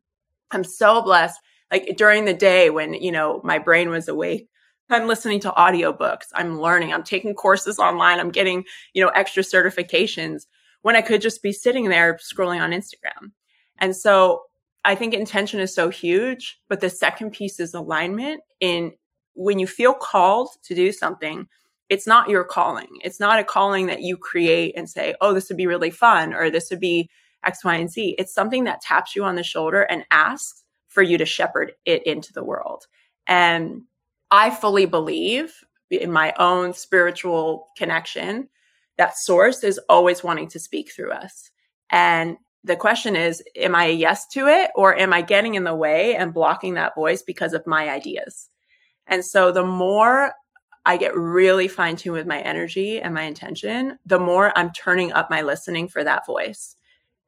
I'm 0.51 0.65
so 0.65 1.03
blessed. 1.03 1.41
Like 1.71 1.97
during 1.97 2.25
the 2.25 2.35
day 2.35 2.71
when, 2.71 2.95
you 2.95 3.13
know, 3.13 3.41
my 3.45 3.59
brain 3.59 3.91
was 3.91 4.09
awake, 4.09 4.49
I'm 4.91 5.07
listening 5.07 5.41
to 5.41 5.51
audiobooks. 5.51 6.29
I'm 6.35 6.61
learning. 6.61 6.95
I'm 6.95 7.03
taking 7.03 7.35
courses 7.35 7.79
online. 7.79 8.21
I'm 8.21 8.31
getting, 8.31 8.65
you 8.95 9.05
know, 9.05 9.11
extra 9.11 9.43
certifications 9.43 10.47
when 10.83 10.97
I 10.97 11.03
could 11.03 11.21
just 11.21 11.43
be 11.43 11.53
sitting 11.53 11.89
there 11.89 12.15
scrolling 12.15 12.61
on 12.61 12.71
Instagram. 12.71 13.33
And 13.79 13.95
so 13.95 14.43
I 14.85 14.95
think 14.95 15.15
intention 15.15 15.61
is 15.61 15.75
so 15.75 15.89
huge, 15.89 16.61
but 16.69 16.81
the 16.81 16.91
second 16.91 17.33
piece 17.33 17.61
is 17.61 17.75
alignment 17.75 18.41
in 18.61 18.93
when 19.35 19.59
you 19.59 19.67
feel 19.67 19.95
called 19.95 20.49
to 20.65 20.75
do 20.75 20.93
something, 20.93 21.47
it's 21.89 22.07
not 22.07 22.29
your 22.29 22.45
calling. 22.45 22.89
It's 23.03 23.21
not 23.21 23.39
a 23.39 23.45
calling 23.45 23.87
that 23.87 24.03
you 24.03 24.17
create 24.17 24.77
and 24.77 24.89
say, 24.89 25.15
"Oh, 25.21 25.33
this 25.33 25.49
would 25.49 25.57
be 25.57 25.67
really 25.67 25.91
fun," 25.91 26.35
or 26.35 26.51
"This 26.51 26.71
would 26.71 26.81
be 26.81 27.09
X, 27.45 27.65
Y, 27.65 27.75
and 27.77 27.91
Z. 27.91 28.17
It's 28.19 28.35
something 28.35 28.65
that 28.65 28.81
taps 28.81 29.15
you 29.15 29.25
on 29.25 29.37
the 29.37 29.43
shoulder 29.43 29.83
and 29.83 30.05
asks 30.11 30.65
for 30.89 31.03
you 31.03 31.19
to 31.19 31.25
shepherd 31.25 31.73
it 31.85 32.03
into 32.05 32.33
the 32.33 32.45
world. 32.45 32.87
And 33.27 33.83
I 34.31 34.51
fully 34.51 34.87
believe 34.87 35.55
in 35.91 36.13
my 36.13 36.35
own 36.39 36.75
spiritual 36.75 37.69
connection 37.77 38.49
that 38.99 39.17
source 39.17 39.65
is 39.65 39.81
always 39.89 40.23
wanting 40.23 40.49
to 40.49 40.59
speak 40.59 40.93
through 40.93 41.13
us. 41.13 41.51
And 41.91 42.37
the 42.65 42.77
question 42.77 43.17
is, 43.17 43.43
am 43.57 43.75
I 43.75 43.87
a 43.87 43.93
yes 43.93 44.27
to 44.29 44.47
it 44.49 44.71
or 44.75 44.97
am 44.97 45.13
I 45.13 45.23
getting 45.23 45.55
in 45.55 45.65
the 45.65 45.75
way 45.75 46.17
and 46.17 46.35
blocking 46.35 46.75
that 46.75 46.95
voice 46.95 47.23
because 47.23 47.55
of 47.55 47.67
my 47.67 47.89
ideas? 47.89 48.51
And 49.07 49.25
so 49.25 49.53
the 49.53 49.65
more 49.65 50.33
I 50.85 50.97
get 50.97 51.17
really 51.17 51.69
fine 51.69 51.97
tuned 51.97 52.17
with 52.17 52.27
my 52.27 52.41
energy 52.41 53.01
and 53.01 53.15
my 53.15 53.23
intention, 53.23 53.99
the 54.05 54.19
more 54.19 54.53
I'm 54.57 54.73
turning 54.73 55.13
up 55.13 55.31
my 55.31 55.43
listening 55.43 55.89
for 55.89 56.05
that 56.05 56.27
voice 56.27 56.77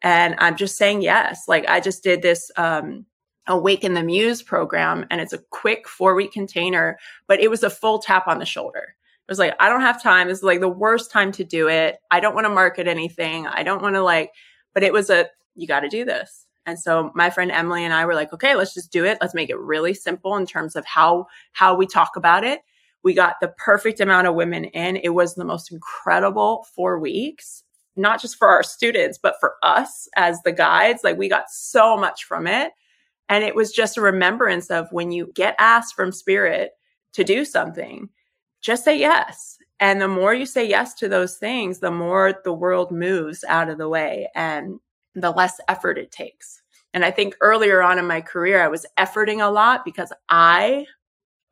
and 0.03 0.35
I'm 0.39 0.57
just 0.57 0.77
saying 0.77 1.03
yes. 1.03 1.45
Like 1.47 1.69
I 1.69 1.81
just 1.81 2.03
did 2.03 2.23
this 2.23 2.51
um, 2.57 3.07
Awaken 3.47 3.95
the 3.95 4.03
Muse 4.03 4.43
program, 4.43 5.07
and 5.11 5.21
it's 5.21 5.33
a 5.33 5.43
quick 5.51 5.89
four 5.89 6.15
week 6.15 6.33
container, 6.33 6.99
but 7.27 7.41
it 7.41 7.51
was 7.51 7.63
a 7.63 7.71
full 7.71 7.99
tap 7.99 8.29
on 8.29 8.39
the 8.39 8.47
shoulder. 8.47 8.95
Was 9.31 9.39
like, 9.39 9.55
I 9.59 9.69
don't 9.69 9.81
have 9.81 10.03
time. 10.03 10.29
This 10.29 10.39
is 10.39 10.45
like 10.45 10.61
the 10.61 10.69
worst 10.69 11.11
time 11.11 11.33
to 11.33 11.45
do 11.45 11.69
it. 11.69 11.97
I 12.11 12.21
don't 12.21 12.35
want 12.35 12.45
to 12.45 12.51
market 12.51 12.87
anything. 12.87 13.47
I 13.47 13.63
don't 13.63 13.81
want 13.81 13.95
to 13.95 14.03
like, 14.03 14.33
but 14.75 14.83
it 14.83 14.93
was 14.93 15.09
a, 15.09 15.29
you 15.55 15.67
got 15.67 15.81
to 15.81 15.89
do 15.89 16.05
this. 16.05 16.47
And 16.67 16.79
so 16.79 17.11
my 17.15 17.31
friend 17.31 17.51
Emily 17.51 17.85
and 17.85 17.95
I 17.95 18.05
were 18.05 18.15
like, 18.15 18.33
okay, 18.33 18.55
let's 18.55 18.75
just 18.75 18.93
do 18.93 19.05
it. 19.05 19.19
Let's 19.21 19.35
make 19.35 19.49
it 19.49 19.59
really 19.59 19.95
simple 19.95 20.37
in 20.37 20.47
terms 20.47 20.77
of 20.77 20.85
how, 20.85 21.27
how 21.53 21.75
we 21.75 21.87
talk 21.87 22.17
about 22.17 22.45
it. 22.45 22.61
We 23.03 23.15
got 23.15 23.37
the 23.41 23.55
perfect 23.57 24.01
amount 24.01 24.27
of 24.27 24.35
women 24.35 24.65
in. 24.65 24.97
It 24.97 25.15
was 25.15 25.35
the 25.35 25.45
most 25.45 25.73
incredible 25.73 26.67
four 26.75 26.99
weeks 26.99 27.63
not 27.97 28.21
just 28.21 28.37
for 28.37 28.49
our 28.49 28.63
students, 28.63 29.19
but 29.19 29.35
for 29.41 29.57
us 29.63 30.09
as 30.17 30.43
the 30.43 30.53
guides. 30.53 31.05
Like 31.05 31.19
we 31.19 31.29
got 31.29 31.51
so 31.51 31.97
much 31.97 32.25
from 32.25 32.47
it. 32.47 32.73
And 33.29 33.45
it 33.45 33.55
was 33.55 33.73
just 33.73 33.97
a 33.97 34.01
remembrance 34.01 34.71
of 34.71 34.89
when 34.91 35.13
you 35.13 35.31
get 35.35 35.55
asked 35.59 35.95
from 35.95 36.11
spirit 36.13 36.73
to 37.13 37.25
do 37.25 37.45
something, 37.45 38.09
just 38.61 38.85
say 38.85 38.99
yes. 38.99 39.59
And 39.81 40.01
the 40.01 40.09
more 40.09 40.35
you 40.35 40.45
say 40.45 40.69
yes 40.69 40.95
to 40.95 41.09
those 41.09 41.37
things, 41.37 41.79
the 41.79 41.91
more 41.91 42.35
the 42.45 42.53
world 42.53 42.93
moves 42.93 43.45
out 43.49 43.71
of 43.71 43.79
the 43.79 43.89
way 43.89 44.29
and 44.35 44.79
the 45.15 45.31
less 45.31 45.59
effort 45.69 45.99
it 45.99 46.11
takes. 46.11 46.61
And 46.93 47.05
I 47.05 47.11
think 47.11 47.37
earlier 47.41 47.83
on 47.83 47.99
in 47.99 48.07
my 48.07 48.21
career, 48.21 48.63
I 48.63 48.69
was 48.69 48.85
efforting 48.99 49.45
a 49.45 49.51
lot 49.51 49.85
because 49.85 50.13
I 50.29 50.87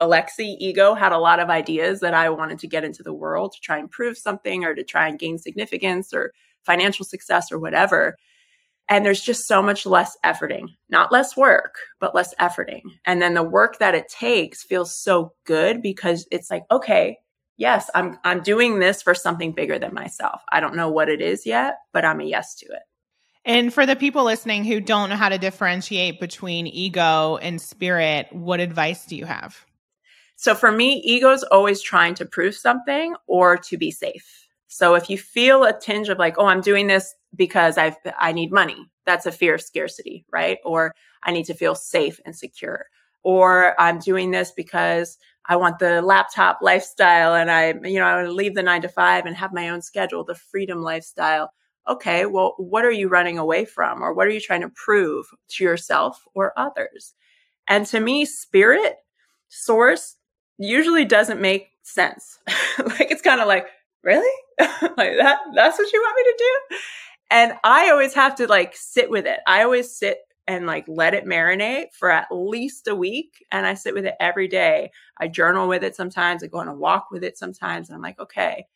Alexi 0.00 0.56
ego 0.60 0.94
had 0.94 1.12
a 1.12 1.18
lot 1.18 1.40
of 1.40 1.50
ideas 1.50 2.00
that 2.00 2.14
I 2.14 2.30
wanted 2.30 2.58
to 2.60 2.68
get 2.68 2.84
into 2.84 3.02
the 3.02 3.12
world 3.12 3.52
to 3.52 3.60
try 3.60 3.78
and 3.78 3.90
prove 3.90 4.16
something 4.16 4.64
or 4.64 4.74
to 4.74 4.84
try 4.84 5.08
and 5.08 5.18
gain 5.18 5.38
significance 5.38 6.14
or 6.14 6.32
financial 6.64 7.04
success 7.04 7.50
or 7.50 7.58
whatever. 7.58 8.16
And 8.88 9.04
there's 9.04 9.20
just 9.20 9.46
so 9.46 9.62
much 9.62 9.84
less 9.84 10.16
efforting, 10.24 10.68
not 10.88 11.12
less 11.12 11.36
work, 11.36 11.76
but 12.00 12.14
less 12.14 12.34
efforting. 12.36 12.82
And 13.04 13.20
then 13.20 13.34
the 13.34 13.42
work 13.42 13.78
that 13.78 13.94
it 13.94 14.08
takes 14.08 14.62
feels 14.62 14.98
so 14.98 15.32
good 15.44 15.82
because 15.82 16.26
it's 16.30 16.50
like, 16.50 16.64
okay, 16.70 17.18
yes, 17.58 17.90
I'm 17.94 18.18
I'm 18.24 18.42
doing 18.42 18.78
this 18.78 19.02
for 19.02 19.14
something 19.14 19.52
bigger 19.52 19.78
than 19.78 19.92
myself. 19.92 20.40
I 20.50 20.60
don't 20.60 20.76
know 20.76 20.90
what 20.90 21.10
it 21.10 21.20
is 21.20 21.44
yet, 21.44 21.76
but 21.92 22.06
I'm 22.06 22.20
a 22.20 22.24
yes 22.24 22.54
to 22.56 22.66
it. 22.66 22.82
And 23.44 23.72
for 23.72 23.86
the 23.86 23.96
people 23.96 24.24
listening 24.24 24.64
who 24.64 24.80
don't 24.80 25.10
know 25.10 25.16
how 25.16 25.28
to 25.28 25.38
differentiate 25.38 26.20
between 26.20 26.66
ego 26.66 27.36
and 27.36 27.60
spirit, 27.60 28.28
what 28.32 28.60
advice 28.60 29.06
do 29.06 29.16
you 29.16 29.26
have? 29.26 29.64
So 30.36 30.54
for 30.54 30.70
me, 30.70 31.02
ego 31.04 31.32
is 31.32 31.42
always 31.44 31.82
trying 31.82 32.14
to 32.16 32.26
prove 32.26 32.54
something 32.54 33.14
or 33.26 33.56
to 33.56 33.76
be 33.76 33.90
safe. 33.90 34.46
So 34.68 34.94
if 34.94 35.08
you 35.08 35.18
feel 35.18 35.64
a 35.64 35.78
tinge 35.78 36.08
of 36.10 36.18
like, 36.18 36.34
oh, 36.38 36.46
I'm 36.46 36.60
doing 36.60 36.86
this 36.86 37.14
because 37.36 37.78
I 37.78 37.96
I 38.18 38.32
need 38.32 38.52
money, 38.52 38.90
that's 39.06 39.26
a 39.26 39.32
fear 39.32 39.54
of 39.54 39.62
scarcity, 39.62 40.24
right? 40.32 40.58
Or 40.64 40.94
I 41.22 41.32
need 41.32 41.44
to 41.46 41.54
feel 41.54 41.74
safe 41.74 42.20
and 42.24 42.36
secure. 42.36 42.86
Or 43.24 43.78
I'm 43.80 43.98
doing 43.98 44.30
this 44.30 44.52
because 44.52 45.18
I 45.46 45.56
want 45.56 45.78
the 45.78 46.02
laptop 46.02 46.58
lifestyle 46.62 47.34
and 47.34 47.50
I, 47.50 47.74
you 47.82 47.98
know, 47.98 48.04
I 48.04 48.16
want 48.16 48.26
to 48.28 48.32
leave 48.32 48.54
the 48.54 48.62
nine 48.62 48.82
to 48.82 48.88
five 48.88 49.26
and 49.26 49.34
have 49.36 49.52
my 49.52 49.70
own 49.70 49.82
schedule, 49.82 50.24
the 50.24 50.34
freedom 50.34 50.82
lifestyle. 50.82 51.50
Okay, 51.88 52.26
well, 52.26 52.54
what 52.58 52.84
are 52.84 52.90
you 52.92 53.08
running 53.08 53.38
away 53.38 53.64
from? 53.64 54.02
Or 54.02 54.12
what 54.12 54.26
are 54.26 54.30
you 54.30 54.40
trying 54.40 54.60
to 54.60 54.68
prove 54.68 55.26
to 55.50 55.64
yourself 55.64 56.22
or 56.34 56.52
others? 56.58 57.14
And 57.66 57.86
to 57.86 58.00
me, 58.00 58.26
spirit, 58.26 58.96
source, 59.48 60.16
usually 60.58 61.04
doesn't 61.06 61.40
make 61.40 61.68
sense. 61.82 62.38
like 62.78 63.10
it's 63.10 63.22
kind 63.22 63.40
of 63.40 63.48
like, 63.48 63.66
really? 64.02 64.32
like 64.60 65.16
that 65.16 65.38
that's 65.54 65.78
what 65.78 65.92
you 65.92 66.00
want 66.00 66.16
me 66.16 66.32
to 66.32 66.36
do? 66.38 66.76
And 67.30 67.54
I 67.62 67.90
always 67.90 68.14
have 68.14 68.34
to 68.36 68.46
like 68.46 68.74
sit 68.74 69.10
with 69.10 69.26
it. 69.26 69.40
I 69.46 69.62
always 69.62 69.94
sit 69.94 70.18
and 70.46 70.66
like 70.66 70.86
let 70.88 71.12
it 71.12 71.26
marinate 71.26 71.92
for 71.92 72.10
at 72.10 72.28
least 72.30 72.88
a 72.88 72.94
week. 72.94 73.44
And 73.52 73.66
I 73.66 73.74
sit 73.74 73.94
with 73.94 74.06
it 74.06 74.14
every 74.18 74.48
day. 74.48 74.90
I 75.18 75.28
journal 75.28 75.68
with 75.68 75.84
it 75.84 75.94
sometimes. 75.94 76.42
I 76.42 76.46
go 76.46 76.58
on 76.58 76.68
a 76.68 76.74
walk 76.74 77.10
with 77.10 77.22
it 77.22 77.36
sometimes. 77.36 77.88
And 77.88 77.96
I'm 77.96 78.02
like, 78.02 78.18
okay, 78.18 78.66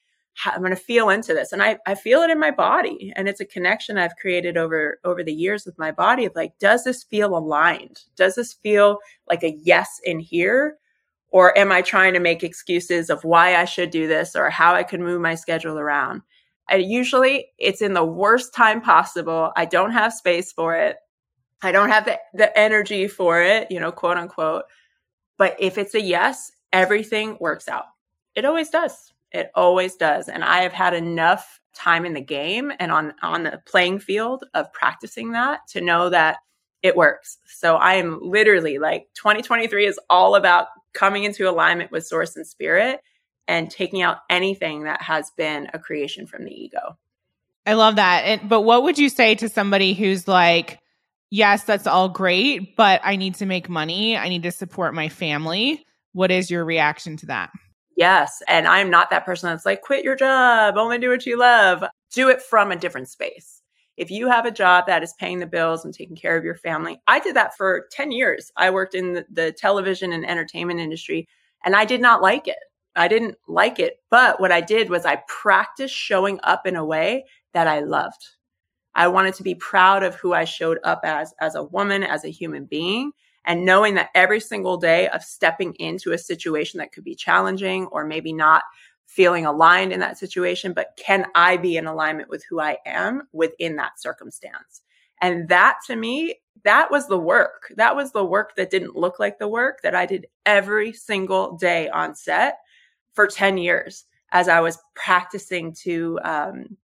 I'm 0.45 0.61
going 0.61 0.71
to 0.71 0.77
feel 0.77 1.09
into 1.09 1.33
this. 1.33 1.53
And 1.53 1.63
I, 1.63 1.79
I 1.87 1.95
feel 1.95 2.21
it 2.21 2.31
in 2.31 2.39
my 2.39 2.51
body. 2.51 3.13
And 3.17 3.27
it's 3.27 3.41
a 3.41 3.47
connection 3.47 3.97
I've 3.97 4.17
created 4.17 4.59
over, 4.59 4.99
over 5.05 5.25
the 5.25 5.33
years 5.33 5.65
with 5.65 5.79
my 5.79 5.91
body 5.91 6.27
of 6.27 6.35
like, 6.35 6.59
does 6.59 6.85
this 6.85 7.03
feel 7.05 7.37
aligned? 7.37 8.03
Does 8.17 8.35
this 8.35 8.53
feel 8.53 8.99
like 9.29 9.43
a 9.43 9.57
yes 9.63 9.99
in 10.05 10.21
here? 10.21 10.77
Or 11.31 11.57
am 11.57 11.73
I 11.73 11.81
trying 11.81 12.13
to 12.13 12.21
make 12.21 12.45
excuses 12.45 13.09
of 13.09 13.25
why 13.25 13.57
I 13.57 13.65
should 13.65 13.89
do 13.89 14.07
this 14.07 14.37
or 14.37 14.51
how 14.51 14.75
I 14.75 14.83
could 14.83 15.01
move 15.01 15.23
my 15.23 15.35
schedule 15.35 15.79
around? 15.79 16.21
And 16.69 16.83
usually 16.83 17.49
it's 17.59 17.83
in 17.83 17.93
the 17.93 18.05
worst 18.05 18.55
time 18.55 18.81
possible. 18.81 19.53
I 19.57 19.65
don't 19.65 19.93
have 19.93 20.13
space 20.13 20.53
for 20.53 20.77
it. 20.77 20.97
I 21.63 21.73
don't 21.73 21.91
have 21.91 22.05
the, 22.05 22.19
the 22.35 22.57
energy 22.59 23.09
for 23.09 23.41
it, 23.41 23.71
you 23.71 23.79
know, 23.79 23.93
quote 23.93 24.17
unquote. 24.17 24.65
But 25.39 25.57
if 25.59 25.79
it's 25.79 25.95
a 25.95 26.01
yes, 26.01 26.51
everything 26.73 27.37
works 27.41 27.69
out. 27.69 27.85
It 28.35 28.45
always 28.45 28.71
does. 28.71 29.13
It 29.33 29.51
always 29.55 29.97
does. 29.97 30.29
And 30.29 30.45
I 30.45 30.63
have 30.63 30.73
had 30.73 30.95
enough 30.95 31.61
time 31.75 32.05
in 32.05 32.13
the 32.13 32.21
game 32.21 32.73
and 32.79 32.93
on 32.93 33.15
on 33.23 33.45
the 33.45 33.63
playing 33.67 33.99
field 33.99 34.45
of 34.55 34.73
practicing 34.73 35.33
that 35.33 35.61
to 35.69 35.81
know 35.81 36.11
that 36.11 36.39
it 36.83 36.97
works. 36.97 37.39
So 37.47 37.77
I 37.77 37.95
am 37.95 38.19
literally 38.21 38.79
like 38.79 39.09
2023 39.15 39.87
is 39.87 40.01
all 40.11 40.35
about 40.35 40.67
coming 40.93 41.25
into 41.25 41.49
alignment 41.49 41.91
with 41.91 42.07
source 42.07 42.37
and 42.37 42.47
spirit 42.47 43.01
and 43.49 43.71
taking 43.71 44.03
out 44.03 44.19
anything 44.31 44.85
that 44.85 45.03
has 45.03 45.31
been 45.37 45.69
a 45.75 45.79
creation 45.79 46.27
from 46.27 46.45
the 46.45 46.53
ego. 46.53 46.97
I 47.67 47.75
love 47.75 47.97
that. 47.97 48.25
And, 48.25 48.49
but 48.49 48.63
what 48.63 48.83
would 48.83 48.99
you 48.99 49.09
say 49.09 49.35
to 49.37 49.49
somebody 49.49 49.95
who's 49.95 50.27
like, 50.27 50.79
yes, 51.31 51.65
that's 51.65 51.87
all 51.87 52.09
great, 52.09 52.77
but 52.77 53.01
I 53.05 53.17
need 53.17 53.37
to 53.37 53.47
make 53.47 53.69
money. 53.69 54.17
I 54.17 54.29
need 54.29 54.43
to 54.43 54.51
support 54.51 54.95
my 54.95 55.09
family. 55.09 55.85
What 56.13 56.31
is 56.31 56.51
your 56.51 56.65
reaction 56.65 57.17
to 57.19 57.27
that? 57.27 57.51
Yes. 57.97 58.43
And 58.49 58.67
I'm 58.67 58.91
not 58.91 59.11
that 59.11 59.25
person 59.25 59.51
that's 59.51 59.67
like, 59.67 59.83
quit 59.83 60.05
your 60.05 60.17
job, 60.17 60.77
only 60.77 60.99
do 60.99 61.11
what 61.11 61.27
you 61.27 61.39
love. 61.39 61.85
Do 62.13 62.29
it 62.29 62.43
from 62.43 62.73
a 62.73 62.77
different 62.77 63.09
space. 63.09 63.63
If 63.97 64.11
you 64.11 64.29
have 64.29 64.47
a 64.47 64.51
job 64.51 64.87
that 64.87 65.03
is 65.03 65.15
paying 65.19 65.39
the 65.39 65.47
bills 65.47 65.85
and 65.85 65.93
taking 65.93 66.17
care 66.17 66.37
of 66.37 66.45
your 66.45 66.55
family, 66.55 67.01
I 67.07 67.21
did 67.21 67.37
that 67.37 67.57
for 67.57 67.87
10 67.93 68.11
years. 68.11 68.51
I 68.57 68.71
worked 68.71 68.95
in 68.95 69.13
the, 69.13 69.27
the 69.31 69.53
television 69.53 70.13
and 70.13 70.29
entertainment 70.29 70.81
industry 70.81 71.29
and 71.65 71.77
I 71.77 71.85
did 71.85 72.01
not 72.01 72.23
like 72.23 72.49
it. 72.49 72.57
I 72.95 73.09
didn't 73.09 73.37
like 73.49 73.79
it. 73.79 73.99
But 74.11 74.41
what 74.41 74.53
I 74.53 74.61
did 74.61 74.91
was 74.91 75.05
I 75.05 75.23
practiced 75.27 75.95
showing 75.95 76.39
up 76.43 76.67
in 76.67 76.77
a 76.77 76.85
way 76.85 77.25
that 77.55 77.67
I 77.67 77.81
loved. 77.81 78.27
I 78.95 79.09
wanted 79.09 79.35
to 79.35 79.43
be 79.43 79.55
proud 79.55 80.03
of 80.03 80.15
who 80.17 80.35
I 80.35 80.45
showed 80.45 80.79
up 80.85 81.01
as, 81.05 81.35
as 81.41 81.55
a 81.55 81.65
woman, 81.65 82.03
as 82.03 82.25
a 82.25 82.31
human 82.31 82.67
being, 82.67 83.13
and 83.45 83.65
knowing 83.65 83.95
that 83.95 84.11
every 84.15 84.41
single 84.41 84.77
day 84.77 85.09
of 85.09 85.23
stepping 85.23 85.75
into 85.75 86.13
a 86.13 86.19
situation 86.19 86.79
that 86.79 86.93
could 86.93 87.05
be 87.05 87.15
challenging 87.15 87.87
or 87.87 88.05
maybe 88.05 88.33
not 88.33 88.63
feeling 89.07 89.47
aligned 89.47 89.93
in 89.93 90.01
that 90.01 90.19
situation, 90.19 90.73
but 90.73 90.89
can 90.97 91.27
I 91.35 91.57
be 91.57 91.77
in 91.77 91.87
alignment 91.87 92.29
with 92.29 92.45
who 92.49 92.61
I 92.61 92.79
am 92.87 93.23
within 93.33 93.77
that 93.77 94.01
circumstance? 94.01 94.83
And 95.21 95.49
that 95.49 95.79
to 95.87 95.97
me, 95.97 96.37
that 96.65 96.91
was 96.91 97.09
the 97.09 97.19
work. 97.19 97.73
That 97.77 97.97
was 97.97 98.13
the 98.13 98.25
work 98.25 98.57
that 98.57 98.71
didn't 98.71 98.97
look 98.97 99.19
like 99.19 99.39
the 99.39 99.49
work 99.49 99.81
that 99.83 99.95
I 99.95 100.07
did 100.07 100.27
every 100.47 100.93
single 100.93 101.57
day 101.57 101.89
on 101.89 102.15
set 102.15 102.59
for 103.15 103.27
10 103.27 103.59
years 103.59 104.05
as 104.33 104.49
I 104.49 104.61
was 104.61 104.79
practicing 104.95 105.75
to 105.83 106.19
um, 106.25 106.77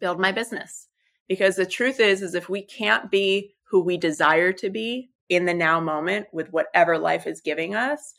build 0.00 0.18
my 0.18 0.32
business. 0.32 0.88
Because 1.28 1.56
the 1.56 1.66
truth 1.66 2.00
is, 2.00 2.22
is 2.22 2.34
if 2.34 2.48
we 2.48 2.62
can't 2.62 3.10
be 3.10 3.54
who 3.64 3.80
we 3.80 3.96
desire 3.96 4.52
to 4.54 4.70
be 4.70 5.10
in 5.28 5.44
the 5.46 5.54
now 5.54 5.80
moment 5.80 6.26
with 6.32 6.52
whatever 6.52 6.98
life 6.98 7.26
is 7.26 7.40
giving 7.40 7.74
us, 7.74 8.14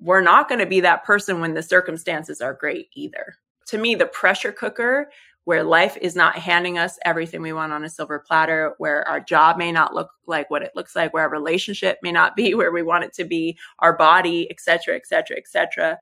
we're 0.00 0.20
not 0.20 0.48
going 0.48 0.58
to 0.58 0.66
be 0.66 0.80
that 0.80 1.04
person 1.04 1.40
when 1.40 1.54
the 1.54 1.62
circumstances 1.62 2.40
are 2.40 2.54
great 2.54 2.88
either. 2.94 3.36
To 3.68 3.78
me, 3.78 3.94
the 3.94 4.06
pressure 4.06 4.52
cooker 4.52 5.08
where 5.44 5.64
life 5.64 5.96
is 6.00 6.14
not 6.14 6.36
handing 6.36 6.78
us 6.78 6.98
everything 7.04 7.42
we 7.42 7.52
want 7.52 7.72
on 7.72 7.84
a 7.84 7.88
silver 7.88 8.20
platter, 8.20 8.74
where 8.78 9.06
our 9.08 9.18
job 9.18 9.56
may 9.56 9.72
not 9.72 9.92
look 9.92 10.08
like 10.26 10.48
what 10.50 10.62
it 10.62 10.70
looks 10.76 10.94
like, 10.94 11.12
where 11.12 11.24
our 11.24 11.30
relationship 11.30 11.98
may 12.02 12.12
not 12.12 12.36
be 12.36 12.54
where 12.54 12.70
we 12.72 12.82
want 12.82 13.04
it 13.04 13.12
to 13.12 13.24
be, 13.24 13.56
our 13.80 13.96
body, 13.96 14.48
et 14.50 14.60
cetera, 14.60 14.94
et 14.94 15.06
cetera, 15.06 15.36
et 15.36 15.48
cetera 15.48 15.98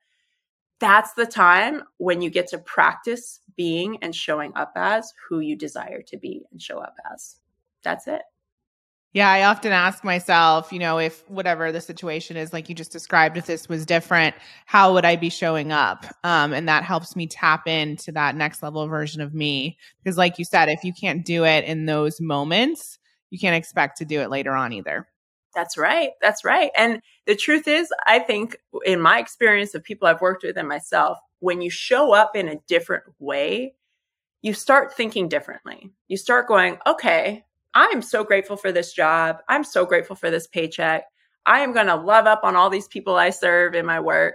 that's 0.80 1.12
the 1.14 1.26
time 1.26 1.82
when 1.98 2.22
you 2.22 2.30
get 2.30 2.48
to 2.48 2.58
practice 2.58 3.40
being 3.56 3.98
and 4.02 4.14
showing 4.14 4.52
up 4.56 4.72
as 4.76 5.12
who 5.28 5.40
you 5.40 5.54
desire 5.54 6.02
to 6.02 6.16
be 6.16 6.42
and 6.50 6.60
show 6.60 6.78
up 6.78 6.96
as. 7.12 7.36
That's 7.84 8.06
it. 8.06 8.22
Yeah, 9.12 9.28
I 9.28 9.42
often 9.42 9.72
ask 9.72 10.04
myself, 10.04 10.72
you 10.72 10.78
know, 10.78 10.98
if 10.98 11.28
whatever 11.28 11.72
the 11.72 11.80
situation 11.80 12.36
is, 12.36 12.52
like 12.52 12.68
you 12.68 12.76
just 12.76 12.92
described, 12.92 13.36
if 13.36 13.44
this 13.44 13.68
was 13.68 13.84
different, 13.84 14.36
how 14.66 14.94
would 14.94 15.04
I 15.04 15.16
be 15.16 15.30
showing 15.30 15.72
up? 15.72 16.06
Um, 16.22 16.52
and 16.52 16.68
that 16.68 16.84
helps 16.84 17.16
me 17.16 17.26
tap 17.26 17.66
into 17.66 18.12
that 18.12 18.36
next 18.36 18.62
level 18.62 18.86
version 18.86 19.20
of 19.20 19.34
me. 19.34 19.76
Because, 20.02 20.16
like 20.16 20.38
you 20.38 20.44
said, 20.44 20.68
if 20.68 20.84
you 20.84 20.92
can't 20.92 21.24
do 21.24 21.44
it 21.44 21.64
in 21.64 21.86
those 21.86 22.20
moments, 22.20 23.00
you 23.30 23.38
can't 23.40 23.56
expect 23.56 23.98
to 23.98 24.04
do 24.04 24.20
it 24.20 24.30
later 24.30 24.52
on 24.52 24.72
either. 24.72 25.08
That's 25.54 25.76
right. 25.76 26.10
That's 26.20 26.44
right. 26.44 26.70
And 26.76 27.00
the 27.26 27.34
truth 27.34 27.66
is, 27.66 27.92
I 28.06 28.20
think 28.20 28.56
in 28.84 29.00
my 29.00 29.18
experience 29.18 29.74
of 29.74 29.82
people 29.82 30.06
I've 30.06 30.20
worked 30.20 30.44
with 30.44 30.56
and 30.56 30.68
myself, 30.68 31.18
when 31.40 31.60
you 31.60 31.70
show 31.70 32.12
up 32.12 32.36
in 32.36 32.48
a 32.48 32.60
different 32.68 33.04
way, 33.18 33.74
you 34.42 34.54
start 34.54 34.94
thinking 34.94 35.28
differently. 35.28 35.90
You 36.08 36.16
start 36.16 36.48
going, 36.48 36.78
okay, 36.86 37.44
I'm 37.74 38.02
so 38.02 38.24
grateful 38.24 38.56
for 38.56 38.72
this 38.72 38.92
job. 38.92 39.38
I'm 39.48 39.64
so 39.64 39.84
grateful 39.84 40.16
for 40.16 40.30
this 40.30 40.46
paycheck. 40.46 41.04
I 41.46 41.60
am 41.60 41.72
going 41.72 41.86
to 41.86 41.96
love 41.96 42.26
up 42.26 42.40
on 42.42 42.56
all 42.56 42.70
these 42.70 42.88
people 42.88 43.16
I 43.16 43.30
serve 43.30 43.74
in 43.74 43.86
my 43.86 44.00
work. 44.00 44.34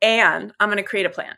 And 0.00 0.52
I'm 0.60 0.68
going 0.68 0.78
to 0.78 0.82
create 0.82 1.06
a 1.06 1.10
plan 1.10 1.34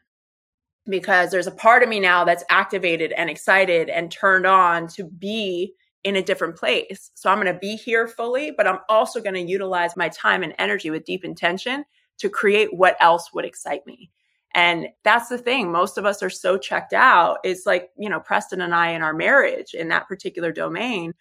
because 0.88 1.30
there's 1.30 1.46
a 1.46 1.52
part 1.52 1.82
of 1.82 1.88
me 1.88 2.00
now 2.00 2.24
that's 2.24 2.44
activated 2.50 3.12
and 3.12 3.30
excited 3.30 3.88
and 3.88 4.10
turned 4.10 4.46
on 4.46 4.88
to 4.88 5.04
be 5.04 5.74
in 6.04 6.16
a 6.16 6.22
different 6.22 6.56
place. 6.56 7.10
So 7.14 7.30
I'm 7.30 7.40
going 7.40 7.52
to 7.52 7.58
be 7.58 7.76
here 7.76 8.08
fully, 8.08 8.50
but 8.50 8.66
I'm 8.66 8.78
also 8.88 9.20
going 9.20 9.34
to 9.34 9.40
utilize 9.40 9.96
my 9.96 10.08
time 10.08 10.42
and 10.42 10.54
energy 10.58 10.90
with 10.90 11.04
deep 11.04 11.24
intention 11.24 11.84
to 12.18 12.28
create 12.28 12.74
what 12.74 12.96
else 13.00 13.32
would 13.32 13.44
excite 13.44 13.86
me. 13.86 14.10
And 14.54 14.88
that's 15.04 15.28
the 15.28 15.38
thing. 15.38 15.70
Most 15.70 15.96
of 15.96 16.04
us 16.04 16.22
are 16.22 16.30
so 16.30 16.58
checked 16.58 16.92
out. 16.92 17.38
It's 17.44 17.66
like, 17.66 17.90
you 17.96 18.08
know, 18.08 18.20
Preston 18.20 18.60
and 18.60 18.74
I 18.74 18.90
in 18.90 19.02
our 19.02 19.14
marriage 19.14 19.74
in 19.74 19.88
that 19.88 20.08
particular 20.08 20.52
domain, 20.52 21.12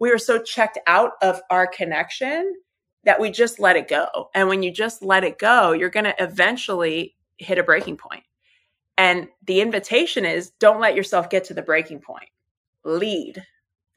we 0.00 0.10
were 0.10 0.18
so 0.18 0.42
checked 0.42 0.78
out 0.86 1.12
of 1.22 1.40
our 1.50 1.66
connection 1.66 2.54
that 3.04 3.20
we 3.20 3.30
just 3.30 3.60
let 3.60 3.76
it 3.76 3.86
go. 3.86 4.30
And 4.34 4.48
when 4.48 4.62
you 4.62 4.72
just 4.72 5.02
let 5.02 5.24
it 5.24 5.38
go, 5.38 5.72
you're 5.72 5.90
going 5.90 6.04
to 6.04 6.22
eventually 6.22 7.14
hit 7.38 7.58
a 7.58 7.62
breaking 7.62 7.96
point. 7.96 8.24
And 8.96 9.28
the 9.44 9.60
invitation 9.60 10.24
is 10.24 10.50
don't 10.58 10.80
let 10.80 10.96
yourself 10.96 11.30
get 11.30 11.44
to 11.44 11.54
the 11.54 11.62
breaking 11.62 12.00
point. 12.00 12.28
Lead, 12.84 13.44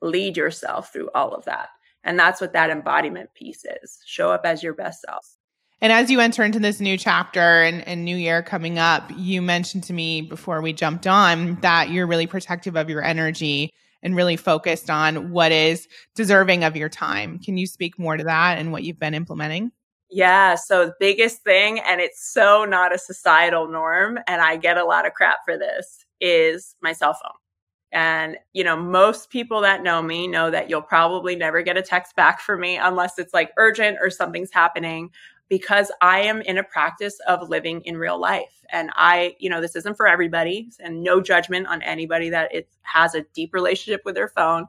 lead 0.02 0.38
yourself 0.38 0.92
through 0.92 1.10
all 1.14 1.34
of 1.34 1.46
that. 1.46 1.70
And 2.04 2.18
that's 2.18 2.40
what 2.40 2.54
that 2.54 2.70
embodiment 2.70 3.34
piece 3.34 3.66
is. 3.84 4.00
Show 4.06 4.32
up 4.32 4.46
as 4.46 4.64
your 4.64 4.74
best 4.74 5.02
self. 5.02 5.38
And 5.80 5.94
as 5.94 6.10
you 6.10 6.20
enter 6.20 6.44
into 6.44 6.60
this 6.60 6.80
new 6.80 6.98
chapter 6.98 7.62
and, 7.62 7.88
and, 7.88 8.04
new 8.04 8.16
year 8.16 8.42
coming 8.42 8.80
up, 8.80 9.12
you 9.16 9.44
mentioned 9.44 9.84
to 9.84 9.94
me 9.94 10.22
before 10.22 10.62
we 10.62 10.74
jumped 10.74 11.06
on 11.06 11.56
that 11.62 11.92
you're 11.92 12.08
really 12.08 12.26
protective 12.26 12.76
of 12.76 12.90
your 12.90 13.04
energy 13.04 13.72
and 14.02 14.16
really 14.16 14.38
focused 14.38 14.90
on 14.90 15.32
what 15.32 15.52
is 15.52 15.88
deserving 16.16 16.64
of 16.64 16.76
your 16.76 16.90
time. 16.90 17.38
Can 17.40 17.58
you 17.58 17.68
speak 17.68 18.00
more 18.00 18.18
to 18.18 18.24
that 18.24 18.58
and 18.58 18.72
what 18.72 18.84
you've 18.84 19.00
been 19.00 19.14
implementing? 19.14 19.72
Yeah. 20.10 20.56
So 20.56 20.88
the 20.88 20.96
biggest 21.00 21.44
thing, 21.44 21.80
and 21.80 22.00
it's 22.02 22.32
so 22.32 22.66
not 22.66 22.94
a 22.96 22.98
societal 22.98 23.68
norm, 23.68 24.18
and 24.26 24.42
I 24.42 24.56
get 24.56 24.78
a 24.78 24.86
lot 24.86 25.06
of 25.06 25.14
crap 25.14 25.40
for 25.46 25.58
this, 25.58 26.06
is 26.20 26.76
my 26.82 26.94
cell 26.94 27.14
phone. 27.14 27.38
And, 27.92 28.38
you 28.54 28.64
know, 28.64 28.76
most 28.76 29.30
people 29.30 29.62
that 29.62 29.82
know 29.82 30.02
me 30.02 30.28
know 30.28 30.52
that 30.52 30.70
you'll 30.70 30.82
probably 30.82 31.36
never 31.36 31.62
get 31.62 31.78
a 31.78 31.82
text 31.82 32.16
back 32.16 32.42
from 32.42 32.60
me 32.60 32.78
unless 32.78 33.18
it's 33.18 33.34
like 33.34 33.52
urgent 33.58 33.98
or 34.02 34.10
something's 34.10 34.52
happening 34.52 35.12
because 35.50 35.92
I 36.02 36.20
am 36.22 36.42
in 36.42 36.58
a 36.58 36.64
practice 36.64 37.18
of 37.28 37.48
living 37.50 37.82
in 37.84 37.98
real 37.98 38.20
life. 38.20 38.66
And 38.70 38.90
I, 38.96 39.36
you 39.40 39.50
know, 39.50 39.62
this 39.62 39.78
isn't 39.78 39.96
for 39.96 40.08
everybody 40.08 40.70
and 40.80 41.02
no 41.02 41.22
judgment 41.22 41.68
on 41.68 41.82
anybody 41.82 42.30
that 42.32 42.54
it 42.54 42.68
has 42.82 43.16
a 43.16 43.26
deep 43.34 43.54
relationship 43.54 44.02
with 44.04 44.16
their 44.16 44.28
phone. 44.28 44.66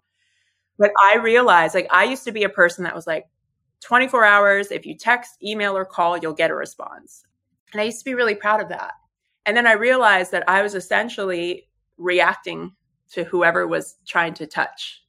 But 0.78 0.92
I 1.10 1.16
realized 1.16 1.74
like 1.74 1.88
I 1.90 2.04
used 2.04 2.24
to 2.24 2.32
be 2.32 2.44
a 2.44 2.48
person 2.48 2.84
that 2.84 2.94
was 2.94 3.06
like 3.06 3.26
24 3.80 4.24
hours, 4.24 4.70
if 4.70 4.86
you 4.86 4.96
text, 4.96 5.42
email, 5.42 5.76
or 5.76 5.84
call, 5.84 6.16
you'll 6.16 6.32
get 6.32 6.50
a 6.50 6.54
response. 6.54 7.24
And 7.72 7.80
I 7.80 7.84
used 7.84 7.98
to 7.98 8.04
be 8.04 8.14
really 8.14 8.34
proud 8.34 8.60
of 8.60 8.68
that. 8.68 8.92
And 9.46 9.56
then 9.56 9.66
I 9.66 9.72
realized 9.72 10.32
that 10.32 10.48
I 10.48 10.62
was 10.62 10.74
essentially 10.74 11.68
reacting 11.96 12.72
to 13.12 13.24
whoever 13.24 13.66
was 13.66 13.96
trying 14.06 14.34
to 14.34 14.46
touch 14.46 15.02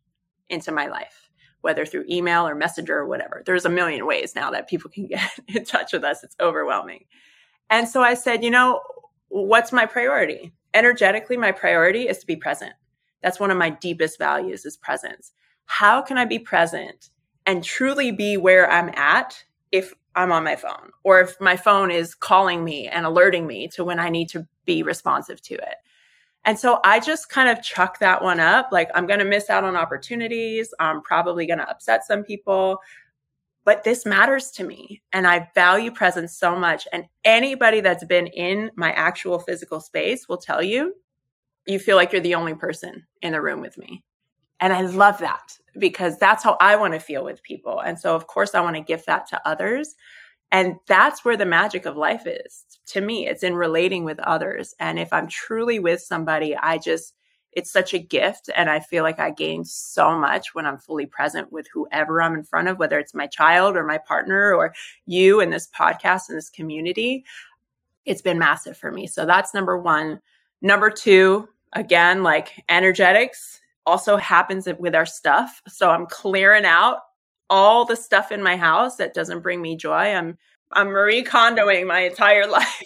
into 0.50 0.72
my 0.72 0.88
life, 0.88 1.30
whether 1.62 1.86
through 1.86 2.06
email 2.10 2.48
or 2.48 2.56
messenger 2.56 2.98
or 2.98 3.08
whatever. 3.08 3.44
There's 3.46 3.66
a 3.66 3.70
million 3.70 4.06
ways 4.06 4.36
now 4.36 4.52
that 4.52 4.70
people 4.70 4.90
can 4.90 5.08
get 5.08 5.30
in 5.48 5.66
touch 5.66 5.94
with 5.94 6.04
us. 6.04 6.24
It's 6.24 6.36
overwhelming. 6.40 7.06
And 7.70 7.88
so 7.88 8.02
I 8.02 8.16
said, 8.16 8.44
you 8.44 8.50
know, 8.50 8.82
what's 9.30 9.72
my 9.72 9.86
priority? 9.86 10.54
Energetically, 10.74 11.38
my 11.38 11.52
priority 11.52 12.08
is 12.08 12.20
to 12.20 12.28
be 12.28 12.36
present. 12.36 12.74
That's 13.22 13.40
one 13.40 13.52
of 13.52 13.58
my 13.58 13.70
deepest 13.70 14.18
values 14.18 14.66
is 14.66 14.78
presence. 14.78 15.32
How 15.66 16.02
can 16.02 16.18
I 16.18 16.26
be 16.26 16.40
present 16.40 17.10
and 17.46 17.64
truly 17.64 18.12
be 18.12 18.38
where 18.38 18.70
I'm 18.72 18.90
at 18.96 19.44
if 19.72 19.94
I'm 20.16 20.32
on 20.32 20.44
my 20.44 20.56
phone 20.56 20.92
or 21.04 21.22
if 21.22 21.40
my 21.40 21.56
phone 21.56 21.92
is 21.92 22.16
calling 22.16 22.64
me 22.64 22.88
and 22.88 23.06
alerting 23.06 23.46
me 23.48 23.68
to 23.70 23.84
when 23.84 24.00
I 24.00 24.10
need 24.10 24.30
to 24.30 24.48
be 24.66 24.84
responsive 24.84 25.42
to 25.42 25.56
it. 25.56 25.76
And 26.46 26.58
so 26.58 26.80
I 26.84 27.00
just 27.00 27.30
kind 27.30 27.50
of 27.50 27.64
chuck 27.64 28.00
that 28.00 28.24
one 28.24 28.40
up. 28.40 28.70
Like, 28.72 28.90
I'm 28.96 29.06
going 29.06 29.20
to 29.20 29.26
miss 29.26 29.50
out 29.50 29.64
on 29.64 29.76
opportunities. 29.76 30.74
I'm 30.80 31.02
probably 31.02 31.46
going 31.46 31.60
to 31.60 31.70
upset 31.70 32.06
some 32.06 32.24
people, 32.24 32.80
but 33.66 33.84
this 33.84 34.06
matters 34.06 34.50
to 34.52 34.64
me. 34.64 35.02
And 35.14 35.28
I 35.28 35.50
value 35.54 35.92
presence 35.92 36.38
so 36.38 36.56
much. 36.56 36.88
And 36.94 37.06
anybody 37.26 37.82
that's 37.82 38.06
been 38.06 38.28
in 38.28 38.72
my 38.76 38.92
actual 38.94 39.40
physical 39.40 39.80
space 39.80 40.30
will 40.30 40.38
tell 40.38 40.64
you, 40.64 40.96
you 41.68 41.78
feel 41.78 41.98
like 41.98 42.12
you're 42.12 42.22
the 42.22 42.36
only 42.36 42.56
person 42.56 43.06
in 43.22 43.34
the 43.34 43.42
room 43.42 43.62
with 43.62 43.78
me. 43.78 44.04
And 44.62 44.74
I 44.74 44.82
love 44.82 45.20
that 45.20 45.58
because 45.78 46.18
that's 46.18 46.44
how 46.44 46.58
I 46.60 46.76
want 46.76 46.94
to 46.94 47.00
feel 47.00 47.24
with 47.24 47.44
people. 47.44 47.80
And 47.82 47.98
so, 47.98 48.16
of 48.16 48.28
course, 48.28 48.56
I 48.56 48.62
want 48.62 48.76
to 48.76 48.82
give 48.82 49.06
that 49.06 49.28
to 49.28 49.48
others. 49.48 49.96
And 50.52 50.78
that's 50.88 51.24
where 51.24 51.38
the 51.38 51.46
magic 51.46 51.86
of 51.86 51.96
life 51.96 52.26
is 52.26 52.66
to 52.88 53.02
me. 53.02 53.28
It's 53.28 53.44
in 53.44 53.56
relating 53.56 54.04
with 54.04 54.20
others. 54.20 54.74
And 54.80 54.98
if 54.98 55.14
I'm 55.14 55.28
truly 55.28 55.80
with 55.80 56.02
somebody, 56.02 56.56
I 56.56 56.80
just, 56.80 57.14
it's 57.52 57.72
such 57.72 57.94
a 57.94 58.00
gift. 58.00 58.50
And 58.56 58.70
I 58.70 58.80
feel 58.80 59.04
like 59.04 59.20
I 59.20 59.30
gain 59.30 59.64
so 59.64 60.18
much 60.18 60.56
when 60.56 60.66
I'm 60.66 60.80
fully 60.80 61.06
present 61.06 61.52
with 61.52 61.68
whoever 61.72 62.22
I'm 62.22 62.34
in 62.34 62.44
front 62.44 62.68
of, 62.68 62.80
whether 62.80 62.98
it's 62.98 63.14
my 63.14 63.28
child 63.28 63.76
or 63.76 63.84
my 63.84 64.00
partner 64.00 64.54
or 64.54 64.74
you 65.06 65.40
in 65.40 65.52
this 65.52 65.68
podcast 65.68 66.30
and 66.30 66.38
this 66.38 66.50
community. 66.50 67.26
It's 68.06 68.22
been 68.22 68.40
massive 68.40 68.76
for 68.76 68.92
me. 68.92 69.06
So 69.06 69.26
that's 69.26 69.54
number 69.54 69.78
one. 69.78 70.20
Number 70.62 70.90
two, 70.90 71.48
again, 71.74 72.24
like 72.24 72.64
energetics 72.70 73.62
also 73.86 74.18
happens 74.18 74.68
with 74.80 74.96
our 74.96 75.06
stuff. 75.06 75.62
So 75.68 75.90
I'm 75.90 76.08
clearing 76.08 76.66
out 76.66 77.00
all 77.50 77.86
the 77.86 77.96
stuff 77.96 78.32
in 78.32 78.44
my 78.44 78.58
house 78.58 78.98
that 78.98 79.14
doesn't 79.14 79.42
bring 79.42 79.62
me 79.62 79.76
joy. 79.76 79.94
I'm 80.14 80.38
I'm 80.72 80.88
Marie 80.88 81.24
Kondoing 81.24 81.88
my 81.88 82.02
entire 82.02 82.48
life. 82.52 82.84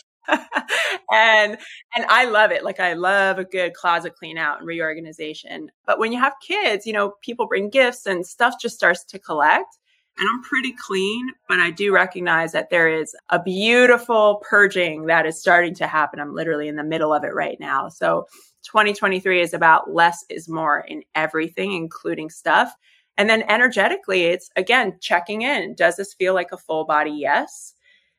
and 1.11 1.57
and 1.95 2.05
I 2.09 2.25
love 2.25 2.51
it. 2.51 2.63
Like 2.63 2.79
I 2.79 2.93
love 2.93 3.39
a 3.39 3.43
good 3.45 3.73
closet 3.73 4.15
clean 4.15 4.37
out 4.37 4.59
and 4.59 4.67
reorganization. 4.67 5.69
But 5.85 5.99
when 5.99 6.11
you 6.11 6.19
have 6.19 6.33
kids, 6.45 6.85
you 6.85 6.93
know, 6.93 7.13
people 7.21 7.47
bring 7.47 7.69
gifts 7.69 8.05
and 8.05 8.25
stuff 8.25 8.55
just 8.61 8.75
starts 8.75 9.03
to 9.05 9.19
collect. 9.19 9.77
And 10.17 10.27
I'm 10.31 10.43
pretty 10.43 10.73
clean, 10.73 11.29
but 11.49 11.59
I 11.59 11.71
do 11.71 11.91
recognize 11.91 12.51
that 12.51 12.69
there 12.69 12.87
is 12.87 13.15
a 13.29 13.41
beautiful 13.41 14.43
purging 14.47 15.07
that 15.07 15.25
is 15.25 15.39
starting 15.41 15.73
to 15.75 15.87
happen. 15.87 16.19
I'm 16.19 16.35
literally 16.35 16.67
in 16.67 16.75
the 16.75 16.83
middle 16.83 17.11
of 17.11 17.23
it 17.23 17.33
right 17.33 17.59
now. 17.59 17.89
So 17.89 18.27
2023 18.63 19.41
is 19.41 19.55
about 19.55 19.91
less 19.91 20.23
is 20.29 20.47
more 20.47 20.81
in 20.81 21.01
everything, 21.15 21.73
including 21.73 22.29
stuff. 22.29 22.75
And 23.17 23.29
then 23.29 23.43
energetically, 23.43 24.23
it's 24.23 24.49
again 24.55 24.97
checking 24.99 25.43
in. 25.43 25.75
Does 25.75 25.97
this 25.97 26.13
feel 26.13 26.33
like 26.33 26.51
a 26.51 26.57
full 26.57 26.85
body 26.85 27.11
yes? 27.11 27.75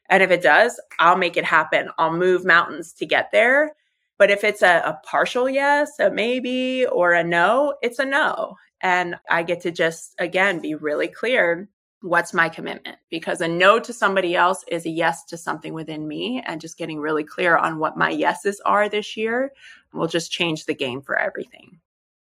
And 0.08 0.22
if 0.22 0.30
it 0.30 0.42
does, 0.42 0.80
I'll 0.98 1.16
make 1.16 1.36
it 1.36 1.44
happen. 1.44 1.88
I'll 1.98 2.12
move 2.12 2.44
mountains 2.44 2.92
to 2.94 3.06
get 3.06 3.30
there. 3.32 3.72
But 4.18 4.30
if 4.30 4.44
it's 4.44 4.62
a, 4.62 4.76
a 4.84 5.00
partial 5.04 5.48
yes, 5.48 5.98
a 5.98 6.10
maybe, 6.10 6.86
or 6.86 7.12
a 7.12 7.24
no, 7.24 7.74
it's 7.82 7.98
a 7.98 8.04
no. 8.04 8.56
And 8.80 9.16
I 9.28 9.42
get 9.42 9.62
to 9.62 9.70
just, 9.70 10.14
again, 10.18 10.60
be 10.60 10.74
really 10.74 11.08
clear 11.08 11.68
what's 12.02 12.34
my 12.34 12.50
commitment? 12.50 12.98
Because 13.08 13.40
a 13.40 13.48
no 13.48 13.80
to 13.80 13.92
somebody 13.92 14.36
else 14.36 14.62
is 14.68 14.84
a 14.84 14.90
yes 14.90 15.24
to 15.24 15.38
something 15.38 15.72
within 15.72 16.06
me. 16.06 16.42
And 16.46 16.60
just 16.60 16.76
getting 16.76 17.00
really 17.00 17.24
clear 17.24 17.56
on 17.56 17.78
what 17.78 17.96
my 17.96 18.10
yeses 18.10 18.60
are 18.66 18.88
this 18.88 19.16
year 19.16 19.52
will 19.92 20.06
just 20.06 20.30
change 20.30 20.66
the 20.66 20.74
game 20.74 21.00
for 21.00 21.18
everything. 21.18 21.80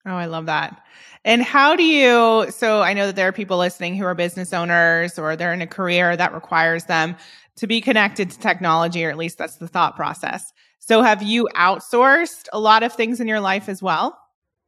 Oh, 0.07 0.14
I 0.14 0.26
love 0.26 0.46
that. 0.46 0.80
And 1.24 1.42
how 1.42 1.76
do 1.76 1.82
you? 1.82 2.51
So 2.51 2.80
I 2.80 2.94
know 2.94 3.07
that 3.07 3.16
there 3.16 3.28
are 3.28 3.32
people 3.32 3.59
listening 3.59 3.96
who 3.96 4.05
are 4.05 4.14
business 4.14 4.53
owners 4.53 5.18
or 5.18 5.36
they're 5.36 5.53
in 5.53 5.62
a 5.62 5.66
career 5.66 6.16
that 6.16 6.32
requires 6.32 6.84
them 6.84 7.16
to 7.57 7.66
be 7.66 7.80
connected 7.80 8.30
to 8.30 8.38
technology, 8.38 9.05
or 9.05 9.11
at 9.11 9.16
least 9.16 9.36
that's 9.36 9.57
the 9.57 9.68
thought 9.68 9.96
process. 9.96 10.53
So 10.78 11.03
have 11.03 11.22
you 11.22 11.49
outsourced 11.55 12.46
a 12.53 12.61
lot 12.61 12.82
of 12.82 12.92
things 12.92 13.20
in 13.20 13.28
your 13.28 13.40
life 13.40 13.68
as 13.68 13.82
well? 13.82 14.18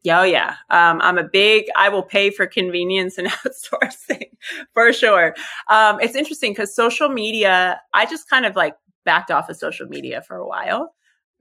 Oh 0.09 0.23
yeah, 0.23 0.57
um, 0.71 1.01
I'm 1.03 1.19
a 1.19 1.25
big. 1.25 1.67
I 1.77 1.89
will 1.89 2.03
pay 2.03 2.31
for 2.31 2.47
convenience 2.47 3.17
and 3.17 3.29
outsourcing 3.31 4.31
for 4.75 4.93
sure. 4.93 5.35
Um, 5.69 6.01
it's 6.01 6.15
interesting 6.15 6.53
because 6.53 6.75
social 6.75 7.09
media. 7.09 7.81
I 7.95 8.07
just 8.07 8.29
kind 8.29 8.47
of 8.47 8.57
like 8.57 8.75
backed 9.05 9.31
off 9.31 9.49
of 9.49 9.57
social 9.57 9.87
media 9.87 10.23
for 10.23 10.37
a 10.37 10.47
while, 10.47 10.95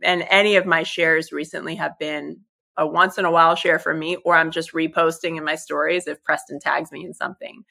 and 0.04 0.26
any 0.30 0.56
of 0.56 0.66
my 0.66 0.84
shares 0.84 1.32
recently 1.32 1.76
have 1.76 1.98
been 2.00 2.42
a 2.80 2.88
once 2.88 3.18
in 3.18 3.26
a 3.26 3.32
while 3.32 3.56
share 3.56 3.78
for 3.78 3.94
me, 3.94 4.16
or 4.26 4.36
I'm 4.36 4.50
just 4.50 4.74
reposting 4.74 5.38
in 5.38 5.44
my 5.44 5.56
stories 5.56 6.08
if 6.08 6.24
Preston 6.24 6.60
tags 6.60 6.92
me 6.92 7.06
in 7.06 7.14
something. 7.14 7.64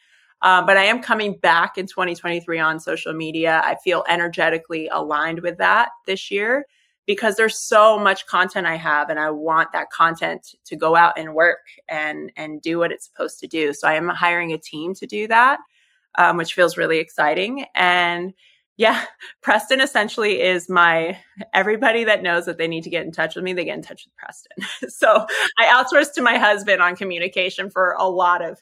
Um, 0.43 0.67
but 0.67 0.77
I 0.77 0.85
am 0.85 1.03
coming 1.03 1.37
back 1.39 1.79
in 1.79 1.87
2023 1.87 2.61
on 2.61 2.79
social 2.79 3.13
media. 3.13 3.61
I 3.65 3.77
feel 3.83 4.05
energetically 4.09 4.89
aligned 4.89 5.41
with 5.41 5.59
that 5.59 5.89
this 6.07 6.31
year 6.31 6.67
because 7.07 7.37
there's 7.37 7.59
so 7.59 7.99
much 7.99 8.27
content 8.27 8.67
I 8.67 8.77
have 8.77 9.09
and 9.09 9.19
I 9.19 9.31
want 9.31 9.73
that 9.73 9.91
content 9.91 10.55
to 10.67 10.77
go 10.77 10.95
out 10.95 11.19
and 11.19 11.35
work 11.35 11.61
and 11.89 12.31
and 12.37 12.61
do 12.61 12.79
what 12.79 12.93
it's 12.93 13.07
supposed 13.07 13.41
to 13.41 13.49
do. 13.49 13.73
So 13.73 13.89
I 13.89 13.95
am 13.95 14.09
hiring 14.09 14.53
a 14.53 14.59
team 14.59 14.95
to 14.95 15.07
do 15.07 15.27
that, 15.27 15.59
um, 16.19 16.37
which 16.37 16.53
feels 16.53 16.77
really 16.77 16.99
exciting. 16.99 17.65
And 17.75 18.35
yeah, 18.79 19.05
Preston 19.43 19.81
essentially 19.81 20.41
is 20.41 20.70
my 20.70 21.18
everybody 21.53 22.05
that 22.05 22.22
knows 22.22 22.47
that 22.47 22.59
they 22.59 22.68
need 22.68 22.85
to 22.85 22.91
get 22.91 23.05
in 23.05 23.11
touch 23.11 23.35
with 23.35 23.45
me, 23.45 23.53
they 23.53 23.64
get 23.64 23.76
in 23.76 23.83
touch 23.83 24.07
with 24.07 24.16
Preston. 24.16 24.89
so 24.91 25.26
I 25.59 25.66
outsource 25.66 26.14
to 26.14 26.22
my 26.22 26.39
husband 26.39 26.81
on 26.81 26.97
communication 26.97 27.70
for 27.70 27.97
a 27.99 28.09
lot 28.09 28.43
of 28.43 28.59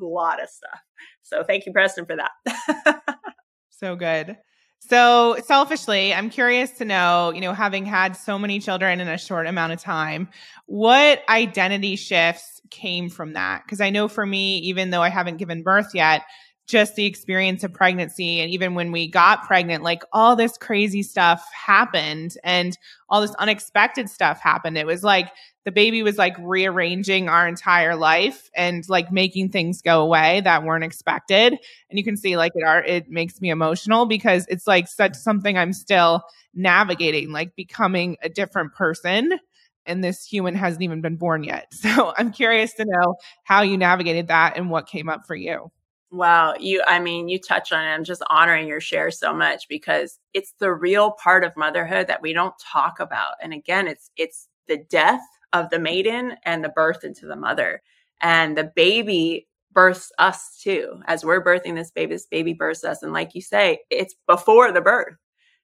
a 0.00 0.04
lot 0.04 0.42
of 0.42 0.50
stuff. 0.50 0.80
So 1.22 1.42
thank 1.42 1.64
you, 1.66 1.72
Preston, 1.72 2.04
for 2.04 2.16
that. 2.16 3.02
so 3.70 3.96
good. 3.96 4.36
So, 4.80 5.38
selfishly, 5.42 6.12
I'm 6.12 6.28
curious 6.28 6.72
to 6.72 6.84
know, 6.84 7.32
you 7.34 7.40
know, 7.40 7.54
having 7.54 7.86
had 7.86 8.16
so 8.16 8.38
many 8.38 8.60
children 8.60 9.00
in 9.00 9.08
a 9.08 9.16
short 9.16 9.46
amount 9.46 9.72
of 9.72 9.80
time, 9.80 10.28
what 10.66 11.22
identity 11.26 11.96
shifts 11.96 12.60
came 12.70 13.08
from 13.08 13.32
that? 13.32 13.62
Because 13.64 13.80
I 13.80 13.88
know 13.88 14.08
for 14.08 14.26
me, 14.26 14.58
even 14.58 14.90
though 14.90 15.00
I 15.00 15.08
haven't 15.08 15.38
given 15.38 15.62
birth 15.62 15.92
yet, 15.94 16.22
just 16.66 16.96
the 16.96 17.04
experience 17.04 17.62
of 17.62 17.72
pregnancy. 17.72 18.40
And 18.40 18.50
even 18.50 18.74
when 18.74 18.90
we 18.90 19.06
got 19.06 19.46
pregnant 19.46 19.82
like 19.82 20.02
all 20.12 20.34
this 20.34 20.56
crazy 20.56 21.02
stuff 21.02 21.44
happened 21.52 22.36
and 22.42 22.76
all 23.08 23.20
this 23.20 23.34
unexpected 23.34 24.08
stuff 24.08 24.40
happened. 24.40 24.78
It 24.78 24.86
was 24.86 25.04
like 25.04 25.30
the 25.64 25.72
baby 25.72 26.02
was 26.02 26.16
like 26.16 26.36
rearranging 26.38 27.28
our 27.28 27.46
entire 27.46 27.96
life 27.96 28.50
and 28.56 28.86
like 28.88 29.12
making 29.12 29.50
things 29.50 29.82
go 29.82 30.02
away 30.02 30.40
that 30.42 30.64
weren't 30.64 30.84
expected. 30.84 31.52
And 31.90 31.98
you 31.98 32.04
can 32.04 32.16
see 32.16 32.36
like 32.36 32.52
it 32.54 32.64
art 32.64 32.88
it 32.88 33.10
makes 33.10 33.40
me 33.40 33.50
emotional 33.50 34.06
because 34.06 34.46
it's 34.48 34.66
like 34.66 34.88
such 34.88 35.14
something 35.14 35.58
i'm 35.58 35.72
still 35.72 36.22
navigating 36.54 37.30
like 37.30 37.54
becoming 37.56 38.16
a 38.22 38.28
different 38.28 38.72
person. 38.74 39.38
And 39.86 40.02
this 40.02 40.24
human 40.24 40.54
hasn't 40.54 40.82
even 40.82 41.02
been 41.02 41.16
born 41.16 41.44
yet. 41.44 41.72
So 41.74 42.14
i'm 42.16 42.32
curious 42.32 42.72
to 42.74 42.86
know 42.86 43.16
how 43.44 43.60
you 43.62 43.76
navigated 43.76 44.28
that 44.28 44.56
and 44.56 44.70
what 44.70 44.86
came 44.86 45.10
up 45.10 45.26
for 45.26 45.34
you 45.36 45.70
Wow, 46.14 46.54
you 46.60 46.80
I 46.86 47.00
mean, 47.00 47.28
you 47.28 47.40
touch 47.40 47.72
on 47.72 47.84
it. 47.84 47.88
I'm 47.88 48.04
just 48.04 48.22
honoring 48.30 48.68
your 48.68 48.80
share 48.80 49.10
so 49.10 49.34
much 49.34 49.66
because 49.68 50.20
it's 50.32 50.54
the 50.60 50.72
real 50.72 51.10
part 51.10 51.42
of 51.44 51.56
motherhood 51.56 52.06
that 52.06 52.22
we 52.22 52.32
don't 52.32 52.54
talk 52.60 53.00
about. 53.00 53.34
And 53.42 53.52
again, 53.52 53.88
it's 53.88 54.10
it's 54.16 54.48
the 54.68 54.78
death 54.88 55.22
of 55.52 55.70
the 55.70 55.80
maiden 55.80 56.36
and 56.44 56.62
the 56.62 56.68
birth 56.68 57.02
into 57.02 57.26
the 57.26 57.34
mother. 57.34 57.82
And 58.20 58.56
the 58.56 58.70
baby 58.76 59.48
births 59.72 60.12
us 60.20 60.60
too. 60.62 61.00
As 61.06 61.24
we're 61.24 61.44
birthing 61.44 61.74
this 61.74 61.90
baby, 61.90 62.14
this 62.14 62.26
baby 62.26 62.52
births 62.52 62.84
us. 62.84 63.02
And 63.02 63.12
like 63.12 63.34
you 63.34 63.40
say, 63.40 63.80
it's 63.90 64.14
before 64.28 64.70
the 64.70 64.80
birth. 64.80 65.16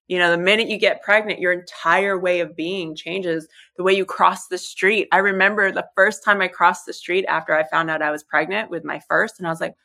You 0.08 0.18
know, 0.18 0.32
the 0.32 0.38
minute 0.38 0.68
you 0.68 0.78
get 0.78 1.02
pregnant, 1.02 1.38
your 1.38 1.52
entire 1.52 2.18
way 2.18 2.40
of 2.40 2.56
being 2.56 2.96
changes. 2.96 3.46
The 3.76 3.84
way 3.84 3.92
you 3.92 4.04
cross 4.04 4.48
the 4.48 4.58
street. 4.58 5.06
I 5.12 5.18
remember 5.18 5.70
the 5.70 5.86
first 5.94 6.24
time 6.24 6.40
I 6.40 6.48
crossed 6.48 6.86
the 6.86 6.92
street 6.92 7.24
after 7.26 7.54
I 7.54 7.68
found 7.68 7.88
out 7.88 8.02
I 8.02 8.10
was 8.10 8.24
pregnant 8.24 8.68
with 8.68 8.84
my 8.84 9.00
first, 9.08 9.38
and 9.38 9.46
I 9.46 9.50
was 9.50 9.60
like, 9.60 9.76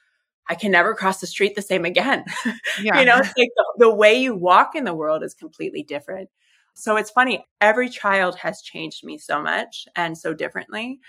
I 0.49 0.55
can 0.55 0.71
never 0.71 0.93
cross 0.93 1.19
the 1.19 1.27
street 1.27 1.55
the 1.55 1.61
same 1.61 1.85
again. 1.85 2.25
Yeah. 2.81 2.99
you 2.99 3.05
know, 3.05 3.17
it's 3.17 3.33
like 3.37 3.49
the, 3.55 3.65
the 3.77 3.95
way 3.95 4.15
you 4.15 4.35
walk 4.35 4.75
in 4.75 4.83
the 4.83 4.93
world 4.93 5.23
is 5.23 5.33
completely 5.33 5.81
different. 5.81 6.29
So 6.73 6.97
it's 6.97 7.09
funny, 7.09 7.45
every 7.61 7.87
child 7.87 8.35
has 8.37 8.61
changed 8.61 9.03
me 9.05 9.17
so 9.17 9.41
much 9.41 9.87
and 9.95 10.17
so 10.17 10.33
differently. 10.33 10.99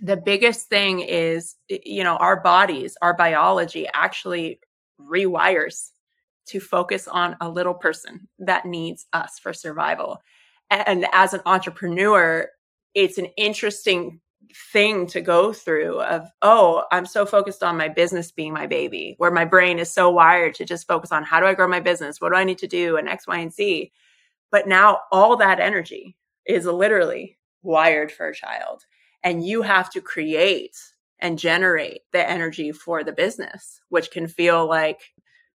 The 0.00 0.16
biggest 0.16 0.68
thing 0.68 0.98
is, 0.98 1.54
you 1.68 2.02
know, 2.02 2.16
our 2.16 2.40
bodies, 2.40 2.96
our 3.02 3.14
biology 3.14 3.86
actually 3.94 4.58
rewires 5.00 5.90
to 6.46 6.58
focus 6.58 7.06
on 7.06 7.36
a 7.40 7.48
little 7.48 7.74
person 7.74 8.28
that 8.40 8.66
needs 8.66 9.06
us 9.12 9.38
for 9.38 9.52
survival. 9.52 10.20
And 10.70 11.06
as 11.12 11.34
an 11.34 11.40
entrepreneur, 11.46 12.48
it's 12.94 13.18
an 13.18 13.26
interesting 13.36 14.20
thing 14.72 15.06
to 15.06 15.20
go 15.20 15.52
through 15.52 16.00
of 16.00 16.28
oh 16.42 16.84
i'm 16.92 17.06
so 17.06 17.24
focused 17.24 17.62
on 17.62 17.76
my 17.76 17.88
business 17.88 18.32
being 18.32 18.52
my 18.52 18.66
baby 18.66 19.14
where 19.18 19.30
my 19.30 19.44
brain 19.44 19.78
is 19.78 19.92
so 19.92 20.10
wired 20.10 20.54
to 20.54 20.64
just 20.64 20.86
focus 20.86 21.12
on 21.12 21.24
how 21.24 21.40
do 21.40 21.46
i 21.46 21.54
grow 21.54 21.68
my 21.68 21.80
business? 21.80 22.20
What 22.20 22.30
do 22.30 22.36
i 22.36 22.44
need 22.44 22.58
to 22.58 22.66
do? 22.66 22.96
And 22.96 23.08
x 23.08 23.26
y 23.26 23.38
and 23.38 23.52
z. 23.52 23.92
But 24.50 24.68
now 24.68 25.00
all 25.10 25.36
that 25.36 25.60
energy 25.60 26.16
is 26.46 26.66
literally 26.66 27.38
wired 27.62 28.12
for 28.12 28.28
a 28.28 28.34
child 28.34 28.84
and 29.22 29.44
you 29.46 29.62
have 29.62 29.90
to 29.90 30.00
create 30.00 30.76
and 31.18 31.38
generate 31.38 32.02
the 32.12 32.28
energy 32.28 32.72
for 32.72 33.04
the 33.04 33.12
business, 33.12 33.80
which 33.88 34.10
can 34.10 34.26
feel 34.26 34.68
like, 34.68 35.00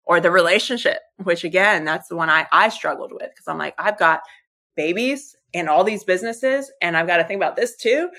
or 0.06 0.20
the 0.20 0.30
relationship, 0.30 1.00
which 1.24 1.46
again, 1.46 1.86
that's 1.86 2.10
the 2.10 2.18
one 2.18 2.30
I, 2.30 2.46
I 2.52 2.68
struggled 2.70 3.14
with 3.14 3.30
because 3.30 3.48
I'm 3.48 3.58
like, 3.58 3.74
I've 3.78 3.98
got 3.98 4.22
babies 4.76 5.36
and 5.54 5.70
all 5.70 5.84
these 5.86 6.04
businesses 6.04 6.72
and 6.82 6.98
I've 6.98 7.08
got 7.08 7.18
to 7.18 7.24
think 7.24 7.40
about 7.40 7.56
this 7.56 7.78
too. 7.78 8.10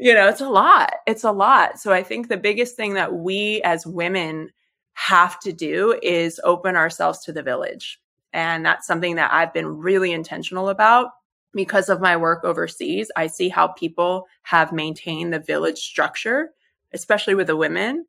You 0.00 0.14
know, 0.14 0.28
it's 0.28 0.40
a 0.40 0.48
lot. 0.48 0.92
It's 1.06 1.24
a 1.24 1.32
lot. 1.32 1.78
So 1.78 1.92
I 1.92 2.02
think 2.02 2.28
the 2.28 2.36
biggest 2.36 2.76
thing 2.76 2.94
that 2.94 3.12
we 3.12 3.60
as 3.62 3.86
women 3.86 4.50
have 4.94 5.38
to 5.40 5.52
do 5.52 5.98
is 6.02 6.40
open 6.42 6.76
ourselves 6.76 7.20
to 7.24 7.32
the 7.32 7.42
village. 7.42 8.00
And 8.32 8.64
that's 8.64 8.86
something 8.86 9.16
that 9.16 9.32
I've 9.32 9.52
been 9.52 9.78
really 9.78 10.12
intentional 10.12 10.68
about 10.68 11.10
because 11.52 11.88
of 11.88 12.00
my 12.00 12.16
work 12.16 12.44
overseas. 12.44 13.10
I 13.16 13.26
see 13.26 13.48
how 13.48 13.68
people 13.68 14.26
have 14.42 14.72
maintained 14.72 15.32
the 15.32 15.40
village 15.40 15.78
structure 15.78 16.50
especially 16.92 17.34
with 17.34 17.46
the 17.46 17.56
women. 17.56 18.06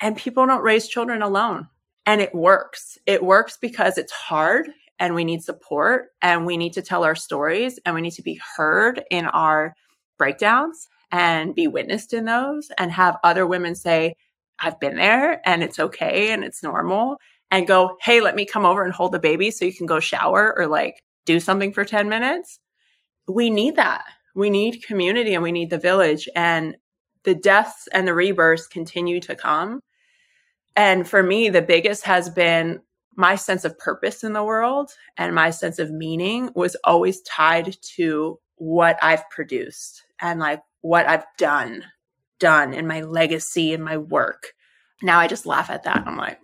And 0.00 0.16
people 0.16 0.46
don't 0.46 0.62
raise 0.62 0.88
children 0.88 1.22
alone. 1.22 1.68
And 2.06 2.20
it 2.20 2.34
works. 2.34 2.98
It 3.06 3.22
works 3.22 3.58
because 3.60 3.98
it's 3.98 4.12
hard 4.12 4.68
and 4.98 5.14
we 5.14 5.24
need 5.24 5.42
support 5.42 6.08
and 6.20 6.46
we 6.46 6.56
need 6.56 6.72
to 6.74 6.82
tell 6.82 7.04
our 7.04 7.14
stories 7.14 7.78
and 7.84 7.94
we 7.94 8.00
need 8.00 8.12
to 8.12 8.22
be 8.22 8.40
heard 8.56 9.02
in 9.10 9.26
our 9.26 9.74
breakdowns 10.22 10.88
and 11.10 11.52
be 11.52 11.66
witnessed 11.66 12.14
in 12.14 12.26
those 12.26 12.70
and 12.78 12.92
have 12.92 13.18
other 13.24 13.44
women 13.44 13.74
say, 13.74 14.14
I've 14.60 14.78
been 14.78 14.94
there 14.94 15.40
and 15.44 15.64
it's 15.64 15.80
okay 15.80 16.30
and 16.30 16.44
it's 16.44 16.62
normal 16.62 17.16
and 17.50 17.66
go, 17.66 17.96
Hey, 18.00 18.20
let 18.20 18.36
me 18.36 18.44
come 18.44 18.64
over 18.64 18.84
and 18.84 18.92
hold 18.92 19.10
the 19.10 19.18
baby 19.18 19.50
so 19.50 19.64
you 19.64 19.74
can 19.74 19.86
go 19.86 19.98
shower 19.98 20.54
or 20.56 20.68
like 20.68 21.02
do 21.26 21.40
something 21.40 21.72
for 21.72 21.84
10 21.84 22.08
minutes. 22.08 22.60
We 23.26 23.50
need 23.50 23.74
that. 23.74 24.04
We 24.36 24.48
need 24.48 24.84
community 24.84 25.34
and 25.34 25.42
we 25.42 25.50
need 25.50 25.70
the 25.70 25.78
village. 25.78 26.28
And 26.36 26.76
the 27.24 27.34
deaths 27.34 27.88
and 27.92 28.06
the 28.06 28.14
rebirths 28.14 28.68
continue 28.68 29.18
to 29.22 29.34
come. 29.34 29.80
And 30.76 31.08
for 31.08 31.20
me, 31.20 31.48
the 31.48 31.62
biggest 31.62 32.04
has 32.04 32.30
been 32.30 32.78
my 33.16 33.34
sense 33.34 33.64
of 33.64 33.76
purpose 33.76 34.22
in 34.22 34.34
the 34.34 34.44
world 34.44 34.92
and 35.16 35.34
my 35.34 35.50
sense 35.50 35.80
of 35.80 35.90
meaning 35.90 36.50
was 36.54 36.76
always 36.84 37.22
tied 37.22 37.76
to 37.96 38.38
what 38.62 38.96
I've 39.02 39.28
produced 39.28 40.04
and 40.22 40.40
like 40.40 40.62
what 40.80 41.06
I've 41.06 41.26
done, 41.36 41.84
done 42.40 42.72
in 42.72 42.86
my 42.86 43.02
legacy 43.02 43.74
and 43.74 43.84
my 43.84 43.98
work. 43.98 44.52
Now 45.02 45.18
I 45.18 45.26
just 45.26 45.44
laugh 45.44 45.68
at 45.68 45.82
that. 45.82 46.04
I'm 46.06 46.16
like, 46.16 46.38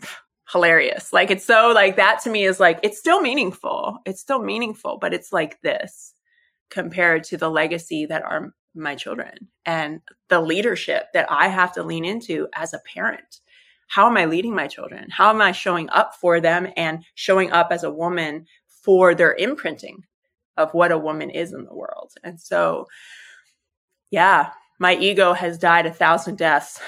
hilarious. 0.52 1.12
Like 1.12 1.30
it's 1.30 1.44
so 1.44 1.72
like 1.74 1.96
that 1.96 2.20
to 2.24 2.30
me 2.30 2.44
is 2.44 2.60
like, 2.60 2.80
it's 2.82 2.98
still 2.98 3.20
meaningful. 3.20 3.98
It's 4.04 4.20
still 4.20 4.42
meaningful, 4.42 4.98
but 5.00 5.14
it's 5.14 5.32
like 5.32 5.60
this 5.62 6.12
compared 6.70 7.24
to 7.24 7.36
the 7.36 7.48
legacy 7.48 8.06
that 8.06 8.22
are 8.22 8.52
my 8.74 8.94
children 8.94 9.48
and 9.64 10.00
the 10.28 10.40
leadership 10.40 11.06
that 11.14 11.30
I 11.30 11.48
have 11.48 11.72
to 11.74 11.82
lean 11.82 12.04
into 12.04 12.48
as 12.54 12.74
a 12.74 12.80
parent. 12.94 13.40
How 13.88 14.06
am 14.06 14.16
I 14.16 14.26
leading 14.26 14.54
my 14.54 14.66
children? 14.66 15.08
How 15.10 15.30
am 15.30 15.40
I 15.40 15.52
showing 15.52 15.88
up 15.90 16.14
for 16.14 16.40
them 16.40 16.68
and 16.76 17.04
showing 17.14 17.50
up 17.50 17.68
as 17.70 17.84
a 17.84 17.90
woman 17.90 18.46
for 18.84 19.14
their 19.14 19.34
imprinting 19.34 20.04
of 20.56 20.74
what 20.74 20.92
a 20.92 20.98
woman 20.98 21.30
is 21.30 21.52
in 21.52 21.64
the 21.64 21.74
world? 21.74 22.12
And 22.22 22.38
so, 22.38 22.86
yeah, 24.10 24.50
my 24.78 24.96
ego 24.96 25.32
has 25.32 25.58
died 25.58 25.86
a 25.86 25.92
thousand 25.92 26.38
deaths 26.38 26.80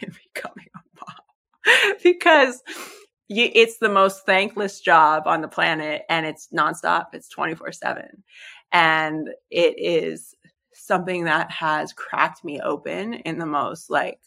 in 0.00 0.12
becoming 0.34 0.66
a 0.74 0.80
mom 1.00 1.94
because 2.02 2.62
it's 3.28 3.78
the 3.78 3.88
most 3.88 4.24
thankless 4.24 4.80
job 4.80 5.24
on 5.26 5.40
the 5.40 5.48
planet 5.48 6.02
and 6.08 6.26
it's 6.26 6.48
nonstop. 6.54 7.06
It's 7.12 7.28
24 7.28 7.72
seven. 7.72 8.22
And 8.72 9.28
it 9.50 9.74
is 9.78 10.34
something 10.72 11.24
that 11.24 11.50
has 11.50 11.92
cracked 11.92 12.44
me 12.44 12.60
open 12.60 13.14
in 13.14 13.38
the 13.38 13.46
most 13.46 13.88
like 13.90 14.20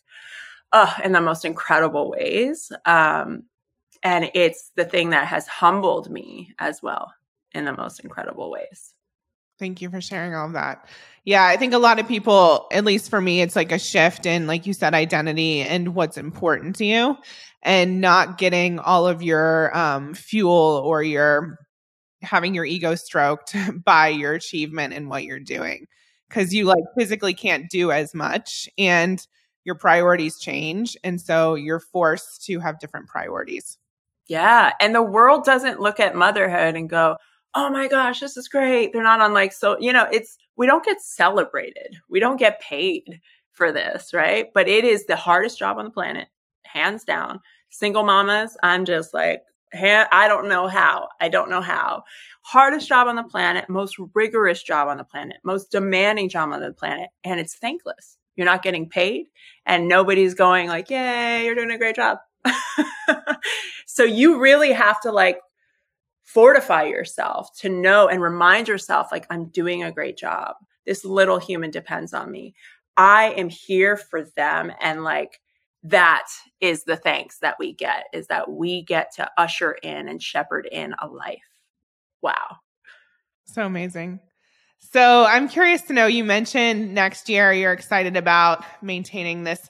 uh 0.72 0.91
in 1.04 1.12
the 1.12 1.22
most 1.22 1.45
incredible 1.45 2.10
ways 2.10 2.72
um 2.86 3.43
and 4.02 4.32
it's 4.34 4.72
the 4.76 4.86
thing 4.86 5.12
that 5.12 5.28
has 5.28 5.47
humbled 5.47 6.10
me 6.10 6.54
as 6.58 6.82
well 6.82 7.14
in 7.54 7.66
the 7.66 7.76
most 7.76 8.00
incredible 8.00 8.50
ways 8.50 8.93
Thank 9.60 9.82
you 9.82 9.89
for 9.89 9.99
sharing 9.99 10.34
all 10.34 10.47
of 10.47 10.53
that. 10.53 10.88
Yeah, 11.26 11.45
I 11.45 11.57
think 11.57 11.74
a 11.74 11.78
lot 11.78 11.99
of 11.99 12.07
people, 12.07 12.68
at 12.72 12.86
least 12.86 13.10
for 13.10 13.20
me, 13.20 13.41
it's 13.41 13.55
like 13.55 13.72
a 13.72 13.78
shift 13.78 14.26
in, 14.26 14.47
like 14.47 14.66
you 14.66 14.74
said, 14.74 14.93
identity 14.93 15.62
and 15.62 15.93
what's 15.93 16.18
important 16.18 16.78
to 16.78 16.86
you 16.86 17.18
and 17.62 17.99
not 17.99 18.38
getting 18.38 18.80
all 18.80 19.05
of 19.05 19.22
your 19.22 19.76
um, 19.78 20.14
fuel 20.14 20.82
or 20.84 21.03
your 21.03 21.60
having 22.22 22.53
your 22.55 22.66
ego 22.66 22.95
stroked 22.95 23.55
by 23.84 24.07
your 24.07 24.34
achievement 24.34 24.93
and 24.93 25.10
what 25.10 25.24
you're 25.24 25.39
doing 25.39 25.88
because 26.28 26.53
you 26.53 26.66
like 26.66 26.84
physically 26.97 27.34
can't 27.34 27.70
do 27.70 27.91
as 27.91 28.14
much 28.14 28.70
and 28.78 29.28
your 29.66 29.76
priorities 29.76 30.39
change. 30.39 30.97
And 31.03 31.20
so 31.20 31.55
you're 31.55 31.80
forced 31.80 32.45
to 32.45 32.60
have 32.60 32.80
different 32.80 33.07
priorities. 33.07 33.78
Yeah. 34.28 34.72
And 34.80 34.95
the 34.95 35.01
world 35.01 35.43
doesn't 35.43 35.80
look 35.80 35.99
at 35.99 36.16
motherhood 36.16 36.76
and 36.76 36.89
go, 36.89 37.18
oh 37.56 37.70
my 37.70 37.88
gosh, 37.88 38.20
this 38.20 38.38
is 38.38 38.47
great. 38.47 38.93
They're 38.93 39.04
not 39.04 39.22
on 39.22 39.34
like, 39.34 39.54
so, 39.54 39.78
you 39.80 39.93
know, 39.93 40.08
it's, 40.12 40.38
we 40.56 40.68
don't 40.68 40.86
get 40.86 41.02
celebrated. 41.02 41.97
We 42.10 42.20
don't 42.20 42.38
get 42.38 42.62
paid 42.62 43.22
for 43.52 43.72
this, 43.72 44.14
right? 44.14 44.47
But 44.54 44.68
it 44.68 44.86
is 44.86 45.06
the 45.06 45.16
hardest 45.16 45.60
job 45.60 45.78
on 45.78 45.86
the 45.86 45.91
planet, 45.91 46.28
hands 46.66 47.04
down. 47.04 47.39
Single 47.70 48.04
mamas, 48.04 48.58
I'm 48.64 48.86
just 48.86 49.14
like, 49.14 49.41
I 49.74 50.28
don't 50.28 50.50
know 50.50 50.68
how. 50.68 51.10
I 51.22 51.30
don't 51.30 51.50
know 51.50 51.62
how 51.62 52.04
hardest 52.41 52.88
job 52.88 53.08
on 53.08 53.16
the 53.16 53.24
planet, 53.24 53.70
most 53.70 53.97
rigorous 54.16 54.64
job 54.64 54.88
on 54.88 54.97
the 54.97 55.04
planet, 55.04 55.38
most 55.43 55.72
demanding 55.72 56.30
job 56.30 56.52
on 56.52 56.62
the 56.62 56.74
planet, 56.74 57.10
and 57.24 57.39
it's 57.39 57.56
thankless. 57.56 58.18
You're 58.36 58.45
not 58.45 58.64
getting 58.64 58.89
paid, 58.89 59.28
and 59.66 59.88
nobody's 59.88 60.34
going 60.34 60.68
like, 60.68 60.89
"Yay, 60.89 61.45
you're 61.45 61.56
doing 61.56 61.72
a 61.72 61.78
great 61.78 61.95
job." 61.95 62.18
so 63.86 64.04
you 64.04 64.39
really 64.39 64.72
have 64.72 65.00
to 65.02 65.12
like 65.12 65.39
fortify 66.34 66.84
yourself 66.84 67.50
to 67.58 67.70
know 67.70 68.08
and 68.08 68.22
remind 68.22 68.68
yourself 68.68 69.12
like 69.12 69.26
I'm 69.30 69.46
doing 69.46 69.84
a 69.84 69.92
great 69.92 70.18
job. 70.18 70.56
This 70.86 71.04
little 71.04 71.40
human 71.40 71.72
depends 71.72 72.14
on 72.14 72.32
me. 72.32 72.54
I 72.98 73.32
am 73.32 73.50
here 73.50 73.98
for 73.98 74.24
them 74.36 74.72
and 74.80 75.04
like 75.04 75.40
that 75.84 76.28
is 76.60 76.84
the 76.84 76.98
thanks 76.98 77.40
that 77.40 77.56
we 77.58 77.74
get 77.74 78.06
is 78.14 78.28
that 78.28 78.52
we 78.52 78.84
get 78.84 79.16
to 79.16 79.30
usher 79.38 79.72
in 79.72 80.10
and 80.10 80.22
shepherd 80.22 80.68
in 80.70 80.94
a 81.00 81.08
life 81.08 81.40
wow. 82.22 82.58
So 83.46 83.66
amazing. 83.66 84.20
So 84.80 85.26
I'm 85.26 85.48
curious 85.48 85.82
to 85.84 85.94
know 85.94 86.06
you 86.06 86.24
mentioned 86.24 86.94
next 86.94 87.30
year 87.30 87.52
you're 87.54 87.74
excited 87.74 88.18
about 88.18 88.64
maintaining 88.82 89.44
this 89.44 89.70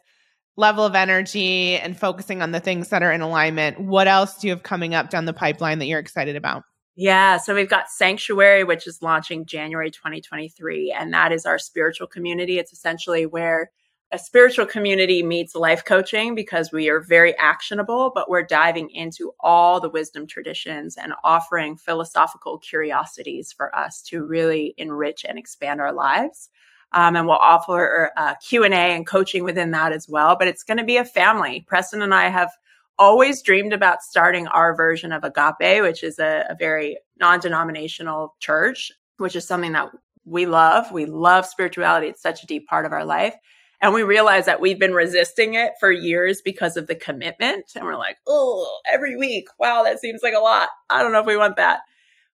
level 0.57 0.85
of 0.85 0.95
energy 0.95 1.77
and 1.77 1.97
focusing 1.97 2.41
on 2.41 2.51
the 2.51 2.59
things 2.59 2.89
that 2.89 3.01
are 3.03 3.11
in 3.11 3.21
alignment. 3.21 3.79
What 3.79 4.07
else 4.07 4.37
do 4.37 4.47
you 4.47 4.53
have 4.53 4.63
coming 4.63 4.93
up 4.93 5.09
down 5.09 5.25
the 5.25 5.33
pipeline 5.33 5.79
that 5.79 5.85
you're 5.85 5.99
excited 5.99 6.35
about? 6.35 6.63
Yeah, 6.95 7.37
so 7.37 7.55
we've 7.55 7.69
got 7.69 7.89
Sanctuary, 7.89 8.65
which 8.65 8.85
is 8.85 9.01
launching 9.01 9.45
January 9.45 9.89
2023, 9.89 10.91
and 10.91 11.13
that 11.13 11.31
is 11.31 11.45
our 11.45 11.57
spiritual 11.57 12.07
community. 12.07 12.59
It's 12.59 12.73
essentially 12.73 13.25
where 13.25 13.71
a 14.11 14.19
spiritual 14.19 14.65
community 14.65 15.21
meets 15.21 15.55
life 15.55 15.85
coaching 15.85 16.33
because 16.33 16.71
we 16.71 16.89
are 16.89 16.99
very 16.99 17.37
actionable, 17.37 18.11
but 18.13 18.29
we're 18.29 18.43
diving 18.43 18.89
into 18.89 19.31
all 19.39 19.79
the 19.79 19.89
wisdom 19.89 20.25
traditions 20.25 20.97
and 20.97 21.13
offering 21.23 21.77
philosophical 21.77 22.57
curiosities 22.57 23.53
for 23.53 23.73
us 23.75 24.01
to 24.01 24.25
really 24.25 24.73
enrich 24.77 25.25
and 25.29 25.37
expand 25.37 25.79
our 25.79 25.93
lives. 25.93 26.49
Um, 26.91 27.15
and 27.15 27.27
we'll 27.27 27.37
offer 27.37 28.11
uh, 28.17 28.35
Q&A 28.35 28.69
and 28.69 29.05
coaching 29.05 29.43
within 29.43 29.71
that 29.71 29.91
as 29.91 30.07
well. 30.09 30.35
But 30.37 30.47
it's 30.47 30.63
going 30.63 30.79
to 30.79 30.83
be 30.83 30.97
a 30.97 31.05
family. 31.05 31.63
Preston 31.67 32.01
and 32.01 32.13
I 32.13 32.29
have 32.29 32.51
always 32.97 33.41
dreamed 33.41 33.73
about 33.73 34.01
starting 34.01 34.47
our 34.47 34.75
version 34.75 35.11
of 35.11 35.23
Agape, 35.23 35.81
which 35.81 36.03
is 36.03 36.19
a, 36.19 36.45
a 36.49 36.55
very 36.55 36.97
non-denominational 37.19 38.35
church, 38.39 38.91
which 39.17 39.35
is 39.35 39.47
something 39.47 39.71
that 39.71 39.89
we 40.25 40.45
love. 40.45 40.91
We 40.91 41.05
love 41.05 41.45
spirituality. 41.45 42.07
It's 42.07 42.21
such 42.21 42.43
a 42.43 42.47
deep 42.47 42.67
part 42.67 42.85
of 42.85 42.91
our 42.91 43.05
life. 43.05 43.35
And 43.81 43.93
we 43.93 44.03
realize 44.03 44.45
that 44.45 44.59
we've 44.59 44.79
been 44.79 44.93
resisting 44.93 45.53
it 45.53 45.71
for 45.79 45.89
years 45.89 46.41
because 46.41 46.75
of 46.75 46.87
the 46.87 46.95
commitment. 46.95 47.71
And 47.75 47.85
we're 47.85 47.95
like, 47.95 48.17
oh, 48.27 48.79
every 48.91 49.15
week. 49.15 49.47
Wow, 49.57 49.83
that 49.83 49.99
seems 49.99 50.21
like 50.21 50.33
a 50.33 50.39
lot. 50.39 50.67
I 50.89 51.01
don't 51.01 51.13
know 51.13 51.21
if 51.21 51.25
we 51.25 51.37
want 51.37 51.55
that. 51.55 51.79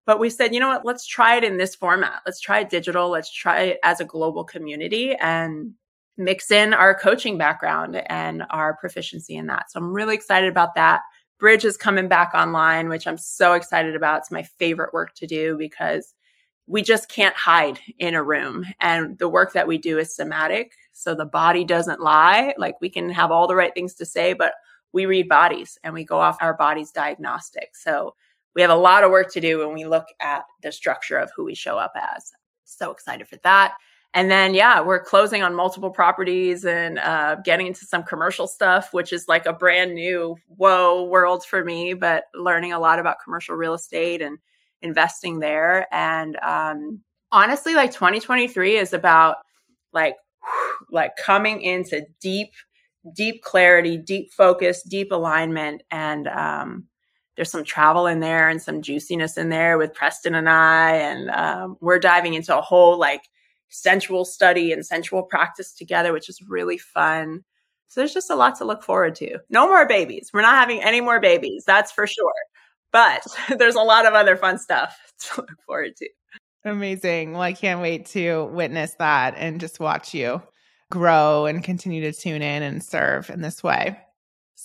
But 0.06 0.20
we 0.20 0.28
said, 0.30 0.52
you 0.52 0.60
know 0.60 0.68
what? 0.68 0.84
Let's 0.84 1.06
try 1.06 1.36
it 1.36 1.44
in 1.44 1.56
this 1.56 1.74
format. 1.74 2.20
Let's 2.26 2.40
try 2.40 2.60
it 2.60 2.70
digital. 2.70 3.08
Let's 3.08 3.32
try 3.32 3.60
it 3.62 3.78
as 3.82 4.00
a 4.00 4.04
global 4.04 4.44
community 4.44 5.14
and 5.14 5.72
mix 6.16 6.50
in 6.50 6.74
our 6.74 6.94
coaching 6.94 7.38
background 7.38 8.02
and 8.06 8.44
our 8.50 8.76
proficiency 8.76 9.34
in 9.34 9.46
that. 9.46 9.70
So 9.70 9.80
I'm 9.80 9.92
really 9.92 10.14
excited 10.14 10.48
about 10.48 10.74
that. 10.74 11.00
Bridge 11.38 11.64
is 11.64 11.76
coming 11.76 12.06
back 12.06 12.32
online, 12.34 12.88
which 12.88 13.06
I'm 13.06 13.18
so 13.18 13.54
excited 13.54 13.96
about. 13.96 14.18
It's 14.18 14.30
my 14.30 14.42
favorite 14.42 14.94
work 14.94 15.14
to 15.16 15.26
do 15.26 15.56
because 15.58 16.14
we 16.66 16.82
just 16.82 17.08
can't 17.08 17.34
hide 17.34 17.80
in 17.98 18.14
a 18.14 18.22
room. 18.22 18.64
And 18.80 19.18
the 19.18 19.28
work 19.28 19.52
that 19.52 19.66
we 19.66 19.76
do 19.78 19.98
is 19.98 20.14
somatic. 20.14 20.72
So 20.92 21.14
the 21.14 21.26
body 21.26 21.64
doesn't 21.64 22.00
lie. 22.00 22.54
Like 22.56 22.80
we 22.80 22.88
can 22.88 23.10
have 23.10 23.30
all 23.30 23.46
the 23.46 23.56
right 23.56 23.74
things 23.74 23.94
to 23.94 24.06
say, 24.06 24.32
but 24.32 24.52
we 24.92 25.06
read 25.06 25.28
bodies 25.28 25.76
and 25.82 25.92
we 25.92 26.04
go 26.04 26.20
off 26.20 26.38
our 26.40 26.54
body's 26.54 26.92
diagnostic. 26.92 27.70
So 27.74 28.14
we 28.54 28.62
have 28.62 28.70
a 28.70 28.76
lot 28.76 29.04
of 29.04 29.10
work 29.10 29.32
to 29.32 29.40
do 29.40 29.58
when 29.58 29.74
we 29.74 29.84
look 29.84 30.06
at 30.20 30.44
the 30.62 30.72
structure 30.72 31.18
of 31.18 31.30
who 31.34 31.44
we 31.44 31.54
show 31.54 31.76
up 31.76 31.92
as. 31.96 32.32
So 32.64 32.90
excited 32.90 33.28
for 33.28 33.36
that. 33.42 33.74
and 34.14 34.30
then, 34.30 34.54
yeah, 34.54 34.80
we're 34.80 35.02
closing 35.02 35.42
on 35.42 35.54
multiple 35.54 35.90
properties 35.90 36.64
and 36.64 37.00
uh, 37.00 37.36
getting 37.44 37.66
into 37.66 37.84
some 37.84 38.04
commercial 38.04 38.46
stuff, 38.46 38.92
which 38.92 39.12
is 39.12 39.26
like 39.26 39.44
a 39.44 39.52
brand 39.52 39.92
new 39.92 40.36
whoa 40.46 41.02
world 41.02 41.44
for 41.44 41.64
me, 41.64 41.94
but 41.94 42.24
learning 42.32 42.72
a 42.72 42.78
lot 42.78 43.00
about 43.00 43.16
commercial 43.22 43.56
real 43.56 43.74
estate 43.74 44.22
and 44.22 44.38
investing 44.82 45.40
there. 45.40 45.88
And 45.92 46.36
um, 46.42 47.00
honestly, 47.32 47.74
like 47.74 47.90
2023 47.92 48.76
is 48.76 48.92
about 48.92 49.38
like, 49.92 50.14
like 50.90 51.16
coming 51.16 51.60
into 51.62 52.06
deep, 52.20 52.52
deep 53.16 53.42
clarity, 53.42 53.96
deep 53.96 54.32
focus, 54.32 54.82
deep 54.84 55.10
alignment. 55.10 55.82
And 55.90 56.28
um, 56.28 56.86
there's 57.36 57.50
some 57.50 57.64
travel 57.64 58.06
in 58.06 58.20
there 58.20 58.48
and 58.48 58.62
some 58.62 58.82
juiciness 58.82 59.36
in 59.36 59.48
there 59.48 59.78
with 59.78 59.94
Preston 59.94 60.34
and 60.34 60.48
I. 60.48 60.96
And 60.96 61.30
um, 61.30 61.76
we're 61.80 61.98
diving 61.98 62.34
into 62.34 62.56
a 62.56 62.60
whole 62.62 62.98
like, 62.98 63.22
sensual 63.74 64.24
study 64.24 64.72
and 64.72 64.86
sensual 64.86 65.22
practice 65.22 65.72
together, 65.72 66.12
which 66.12 66.28
is 66.28 66.40
really 66.42 66.78
fun. 66.78 67.44
So 67.88 68.00
there's 68.00 68.14
just 68.14 68.30
a 68.30 68.36
lot 68.36 68.56
to 68.58 68.64
look 68.64 68.82
forward 68.82 69.14
to. 69.16 69.38
No 69.50 69.66
more 69.66 69.86
babies. 69.86 70.30
We're 70.32 70.42
not 70.42 70.58
having 70.58 70.82
any 70.82 71.00
more 71.00 71.20
babies, 71.20 71.64
that's 71.66 71.92
for 71.92 72.06
sure. 72.06 72.32
But 72.92 73.26
there's 73.58 73.74
a 73.74 73.80
lot 73.80 74.06
of 74.06 74.14
other 74.14 74.36
fun 74.36 74.58
stuff 74.58 74.96
to 75.20 75.40
look 75.40 75.62
forward 75.66 75.96
to. 75.96 76.08
Amazing. 76.64 77.32
Well, 77.32 77.42
I 77.42 77.52
can't 77.52 77.80
wait 77.80 78.06
to 78.06 78.44
witness 78.46 78.94
that 78.98 79.34
and 79.36 79.60
just 79.60 79.80
watch 79.80 80.14
you 80.14 80.40
grow 80.90 81.46
and 81.46 81.62
continue 81.62 82.00
to 82.02 82.12
tune 82.12 82.40
in 82.40 82.62
and 82.62 82.82
serve 82.82 83.28
in 83.28 83.42
this 83.42 83.62
way. 83.62 83.98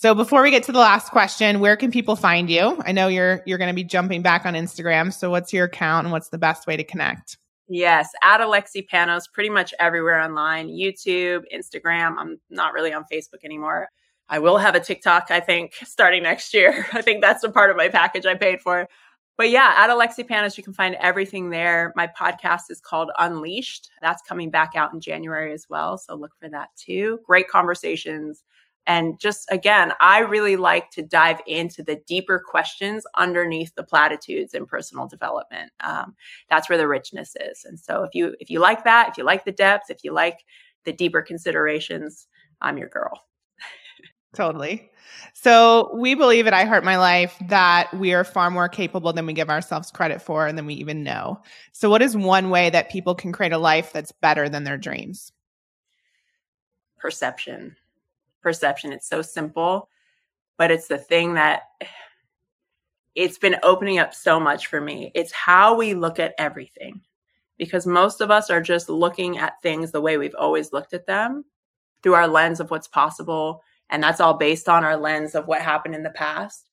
So 0.00 0.14
before 0.14 0.42
we 0.42 0.50
get 0.50 0.62
to 0.62 0.72
the 0.72 0.78
last 0.78 1.10
question, 1.10 1.60
where 1.60 1.76
can 1.76 1.90
people 1.90 2.16
find 2.16 2.48
you? 2.48 2.82
I 2.86 2.92
know 2.92 3.08
you're 3.08 3.42
you're 3.44 3.58
going 3.58 3.68
to 3.68 3.74
be 3.74 3.84
jumping 3.84 4.22
back 4.22 4.46
on 4.46 4.54
Instagram, 4.54 5.12
so 5.12 5.28
what's 5.28 5.52
your 5.52 5.66
account 5.66 6.06
and 6.06 6.12
what's 6.12 6.30
the 6.30 6.38
best 6.38 6.66
way 6.66 6.74
to 6.74 6.82
connect? 6.82 7.36
Yes, 7.68 8.08
at 8.22 8.40
Alexi 8.40 8.88
Panos, 8.88 9.24
pretty 9.30 9.50
much 9.50 9.74
everywhere 9.78 10.18
online 10.18 10.68
YouTube, 10.68 11.42
Instagram. 11.54 12.14
I'm 12.16 12.40
not 12.48 12.72
really 12.72 12.94
on 12.94 13.04
Facebook 13.12 13.44
anymore. 13.44 13.90
I 14.26 14.38
will 14.38 14.56
have 14.56 14.74
a 14.74 14.80
TikTok, 14.80 15.26
I 15.28 15.38
think, 15.38 15.74
starting 15.84 16.22
next 16.22 16.54
year. 16.54 16.86
I 16.94 17.02
think 17.02 17.20
that's 17.20 17.44
a 17.44 17.50
part 17.50 17.68
of 17.68 17.76
my 17.76 17.90
package 17.90 18.24
I 18.24 18.36
paid 18.36 18.62
for. 18.62 18.88
But 19.36 19.50
yeah, 19.50 19.74
at 19.76 19.90
Alexi 19.90 20.26
Panos, 20.26 20.56
you 20.56 20.64
can 20.64 20.72
find 20.72 20.94
everything 20.94 21.50
there. 21.50 21.92
My 21.94 22.06
podcast 22.06 22.70
is 22.70 22.80
called 22.80 23.10
Unleashed. 23.18 23.90
That's 24.00 24.22
coming 24.22 24.48
back 24.48 24.72
out 24.76 24.94
in 24.94 25.02
January 25.02 25.52
as 25.52 25.66
well. 25.68 25.98
So 25.98 26.14
look 26.14 26.32
for 26.40 26.48
that 26.48 26.70
too. 26.74 27.20
Great 27.26 27.48
conversations 27.48 28.44
and 28.86 29.20
just 29.20 29.46
again, 29.50 29.92
I 30.00 30.20
really 30.20 30.56
like 30.56 30.90
to 30.92 31.02
dive 31.02 31.40
into 31.46 31.82
the 31.82 32.00
deeper 32.06 32.42
questions 32.44 33.04
underneath 33.16 33.74
the 33.74 33.84
platitudes 33.84 34.54
in 34.54 34.66
personal 34.66 35.06
development. 35.06 35.70
Um, 35.80 36.14
that's 36.48 36.68
where 36.68 36.78
the 36.78 36.88
richness 36.88 37.36
is. 37.36 37.64
And 37.64 37.78
so 37.78 38.02
if 38.02 38.14
you 38.14 38.34
if 38.40 38.50
you 38.50 38.58
like 38.58 38.84
that, 38.84 39.08
if 39.10 39.18
you 39.18 39.24
like 39.24 39.44
the 39.44 39.52
depth, 39.52 39.90
if 39.90 40.02
you 40.02 40.12
like 40.12 40.38
the 40.84 40.92
deeper 40.92 41.22
considerations, 41.22 42.26
I'm 42.60 42.78
your 42.78 42.88
girl. 42.88 43.22
totally. 44.34 44.90
So 45.34 45.94
we 45.94 46.14
believe 46.14 46.46
at 46.46 46.54
I 46.54 46.64
Heart 46.64 46.84
My 46.84 46.96
Life 46.96 47.36
that 47.48 47.92
we 47.94 48.14
are 48.14 48.24
far 48.24 48.50
more 48.50 48.68
capable 48.68 49.12
than 49.12 49.26
we 49.26 49.34
give 49.34 49.50
ourselves 49.50 49.90
credit 49.90 50.22
for 50.22 50.46
and 50.46 50.56
than 50.56 50.66
we 50.66 50.74
even 50.74 51.02
know. 51.02 51.40
So 51.72 51.90
what 51.90 52.02
is 52.02 52.16
one 52.16 52.48
way 52.48 52.70
that 52.70 52.90
people 52.90 53.14
can 53.14 53.32
create 53.32 53.52
a 53.52 53.58
life 53.58 53.92
that's 53.92 54.12
better 54.12 54.48
than 54.48 54.64
their 54.64 54.78
dreams? 54.78 55.32
Perception 56.98 57.76
perception. 58.42 58.92
It's 58.92 59.08
so 59.08 59.22
simple, 59.22 59.88
but 60.58 60.70
it's 60.70 60.88
the 60.88 60.98
thing 60.98 61.34
that 61.34 61.62
it's 63.14 63.38
been 63.38 63.56
opening 63.62 63.98
up 63.98 64.14
so 64.14 64.38
much 64.38 64.66
for 64.66 64.80
me. 64.80 65.10
It's 65.14 65.32
how 65.32 65.76
we 65.76 65.94
look 65.94 66.18
at 66.18 66.34
everything 66.38 67.00
because 67.58 67.86
most 67.86 68.20
of 68.20 68.30
us 68.30 68.50
are 68.50 68.62
just 68.62 68.88
looking 68.88 69.38
at 69.38 69.60
things 69.62 69.92
the 69.92 70.00
way 70.00 70.16
we've 70.16 70.34
always 70.38 70.72
looked 70.72 70.94
at 70.94 71.06
them 71.06 71.44
through 72.02 72.14
our 72.14 72.28
lens 72.28 72.60
of 72.60 72.70
what's 72.70 72.88
possible. 72.88 73.62
And 73.90 74.02
that's 74.02 74.20
all 74.20 74.34
based 74.34 74.68
on 74.68 74.84
our 74.84 74.96
lens 74.96 75.34
of 75.34 75.46
what 75.46 75.60
happened 75.60 75.94
in 75.94 76.02
the 76.02 76.10
past. 76.10 76.70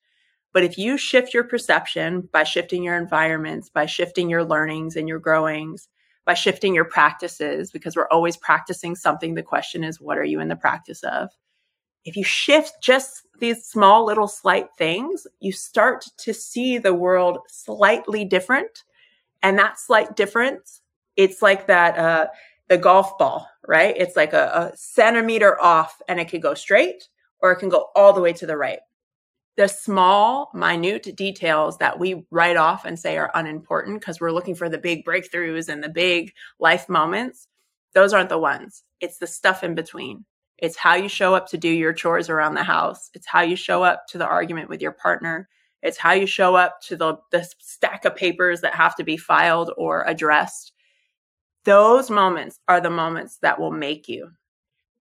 But 0.53 0.63
if 0.63 0.77
you 0.77 0.97
shift 0.97 1.33
your 1.33 1.43
perception 1.43 2.29
by 2.31 2.43
shifting 2.43 2.83
your 2.83 2.95
environments, 2.97 3.69
by 3.69 3.85
shifting 3.85 4.29
your 4.29 4.45
learnings 4.45 4.95
and 4.95 5.07
your 5.07 5.19
growings, 5.19 5.89
by 6.25 6.33
shifting 6.33 6.73
your 6.73 6.85
practices, 6.85 7.71
because 7.71 7.95
we're 7.95 8.07
always 8.09 8.37
practicing 8.37 8.95
something, 8.95 9.33
the 9.33 9.43
question 9.43 9.83
is, 9.83 9.99
what 9.99 10.17
are 10.17 10.23
you 10.23 10.39
in 10.39 10.47
the 10.47 10.55
practice 10.55 11.03
of? 11.03 11.29
If 12.07 12.15
you 12.15 12.23
shift 12.23 12.81
just 12.81 13.27
these 13.39 13.65
small 13.65 14.05
little 14.05 14.29
slight 14.29 14.69
things, 14.77 15.27
you 15.41 15.51
start 15.51 16.05
to 16.19 16.33
see 16.33 16.77
the 16.77 16.93
world 16.93 17.39
slightly 17.49 18.23
different. 18.23 18.83
And 19.43 19.59
that 19.59 19.77
slight 19.77 20.15
difference, 20.15 20.81
it's 21.17 21.41
like 21.41 21.67
that, 21.67 21.97
uh, 21.97 22.27
the 22.69 22.77
golf 22.77 23.17
ball, 23.17 23.49
right? 23.67 23.93
It's 23.97 24.15
like 24.15 24.31
a, 24.31 24.71
a 24.71 24.77
centimeter 24.77 25.61
off 25.61 26.01
and 26.07 26.17
it 26.17 26.29
can 26.29 26.39
go 26.39 26.53
straight 26.53 27.09
or 27.41 27.51
it 27.51 27.57
can 27.57 27.67
go 27.67 27.87
all 27.93 28.13
the 28.13 28.21
way 28.21 28.31
to 28.31 28.45
the 28.45 28.55
right. 28.55 28.79
The 29.57 29.67
small, 29.67 30.49
minute 30.53 31.13
details 31.13 31.77
that 31.79 31.99
we 31.99 32.25
write 32.31 32.55
off 32.55 32.85
and 32.85 32.97
say 32.97 33.17
are 33.17 33.31
unimportant 33.35 33.99
because 33.99 34.21
we're 34.21 34.31
looking 34.31 34.55
for 34.55 34.69
the 34.69 34.77
big 34.77 35.03
breakthroughs 35.03 35.67
and 35.67 35.83
the 35.83 35.89
big 35.89 36.31
life 36.57 36.87
moments, 36.87 37.49
those 37.93 38.13
aren't 38.13 38.29
the 38.29 38.37
ones. 38.37 38.83
It's 39.01 39.17
the 39.17 39.27
stuff 39.27 39.61
in 39.61 39.75
between. 39.75 40.23
It's 40.57 40.77
how 40.77 40.95
you 40.95 41.07
show 41.07 41.35
up 41.35 41.47
to 41.49 41.57
do 41.57 41.69
your 41.69 41.93
chores 41.93 42.29
around 42.29 42.55
the 42.55 42.63
house. 42.63 43.09
It's 43.13 43.27
how 43.27 43.41
you 43.41 43.55
show 43.55 43.83
up 43.83 44.07
to 44.07 44.17
the 44.17 44.27
argument 44.27 44.69
with 44.69 44.81
your 44.81 44.91
partner. 44.91 45.47
It's 45.83 45.97
how 45.97 46.13
you 46.13 46.25
show 46.25 46.55
up 46.55 46.81
to 46.83 46.95
the, 46.95 47.17
the 47.31 47.47
stack 47.59 48.05
of 48.05 48.15
papers 48.15 48.61
that 48.61 48.73
have 48.73 48.95
to 48.95 49.03
be 49.03 49.17
filed 49.17 49.71
or 49.77 50.03
addressed. 50.07 50.73
Those 51.63 52.09
moments 52.09 52.59
are 52.67 52.81
the 52.81 52.89
moments 52.89 53.37
that 53.41 53.59
will 53.59 53.71
make 53.71 54.07
you. 54.07 54.31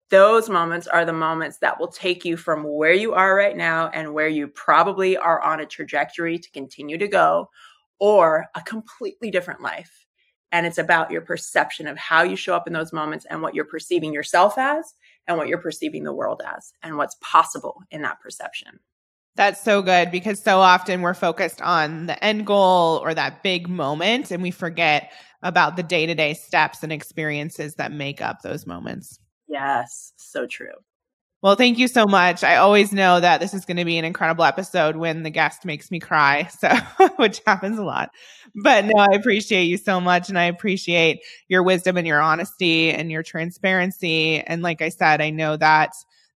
Those 0.09 0.49
moments 0.49 0.87
are 0.87 1.05
the 1.05 1.13
moments 1.13 1.57
that 1.59 1.79
will 1.79 1.87
take 1.87 2.25
you 2.25 2.37
from 2.37 2.63
where 2.63 2.93
you 2.93 3.13
are 3.13 3.35
right 3.35 3.55
now 3.55 3.89
and 3.89 4.13
where 4.13 4.27
you 4.27 4.47
probably 4.49 5.17
are 5.17 5.41
on 5.41 5.61
a 5.61 5.65
trajectory 5.65 6.37
to 6.37 6.51
continue 6.51 6.97
to 6.97 7.07
go 7.07 7.49
or 7.99 8.45
a 8.55 8.61
completely 8.61 9.31
different 9.31 9.61
life. 9.61 10.05
And 10.51 10.65
it's 10.65 10.77
about 10.77 11.11
your 11.11 11.21
perception 11.21 11.87
of 11.87 11.97
how 11.97 12.23
you 12.23 12.35
show 12.35 12.55
up 12.55 12.67
in 12.67 12.73
those 12.73 12.93
moments 12.93 13.25
and 13.29 13.41
what 13.41 13.55
you're 13.55 13.65
perceiving 13.65 14.13
yourself 14.13 14.57
as 14.57 14.93
and 15.27 15.37
what 15.37 15.47
you're 15.47 15.61
perceiving 15.61 16.03
the 16.03 16.13
world 16.13 16.41
as 16.45 16.71
and 16.83 16.97
what's 16.97 17.15
possible 17.21 17.81
in 17.91 18.01
that 18.03 18.19
perception. 18.21 18.79
That's 19.35 19.61
so 19.61 19.81
good 19.81 20.11
because 20.11 20.39
so 20.39 20.59
often 20.59 21.01
we're 21.01 21.13
focused 21.13 21.61
on 21.61 22.05
the 22.05 22.23
end 22.23 22.45
goal 22.45 23.01
or 23.03 23.13
that 23.13 23.43
big 23.43 23.67
moment 23.67 24.31
and 24.31 24.41
we 24.41 24.51
forget 24.51 25.11
about 25.43 25.75
the 25.75 25.83
day 25.83 26.05
to 26.05 26.15
day 26.15 26.33
steps 26.33 26.83
and 26.83 26.91
experiences 26.91 27.75
that 27.75 27.91
make 27.91 28.21
up 28.21 28.41
those 28.41 28.65
moments. 28.65 29.19
Yes, 29.47 30.13
so 30.15 30.47
true. 30.47 30.73
Well, 31.45 31.53
thank 31.55 31.77
you 31.77 31.87
so 31.87 32.07
much. 32.07 32.43
I 32.43 32.55
always 32.55 32.91
know 32.91 33.19
that 33.19 33.39
this 33.39 33.53
is 33.53 33.65
going 33.65 33.77
to 33.77 33.85
be 33.85 33.99
an 33.99 34.03
incredible 34.03 34.45
episode 34.45 34.95
when 34.95 35.21
the 35.21 35.29
guest 35.29 35.63
makes 35.63 35.91
me 35.91 35.99
cry, 35.99 36.45
so 36.59 36.69
which 37.17 37.39
happens 37.45 37.77
a 37.77 37.83
lot. 37.83 38.09
But 38.55 38.85
no, 38.85 38.93
I 38.95 39.13
appreciate 39.13 39.65
you 39.65 39.77
so 39.77 40.01
much 40.01 40.27
and 40.27 40.39
I 40.39 40.45
appreciate 40.45 41.19
your 41.47 41.61
wisdom 41.61 41.97
and 41.97 42.07
your 42.07 42.19
honesty 42.19 42.89
and 42.89 43.11
your 43.11 43.21
transparency 43.21 44.39
and 44.39 44.63
like 44.63 44.81
I 44.81 44.89
said, 44.89 45.21
I 45.21 45.29
know 45.29 45.55
that 45.55 45.91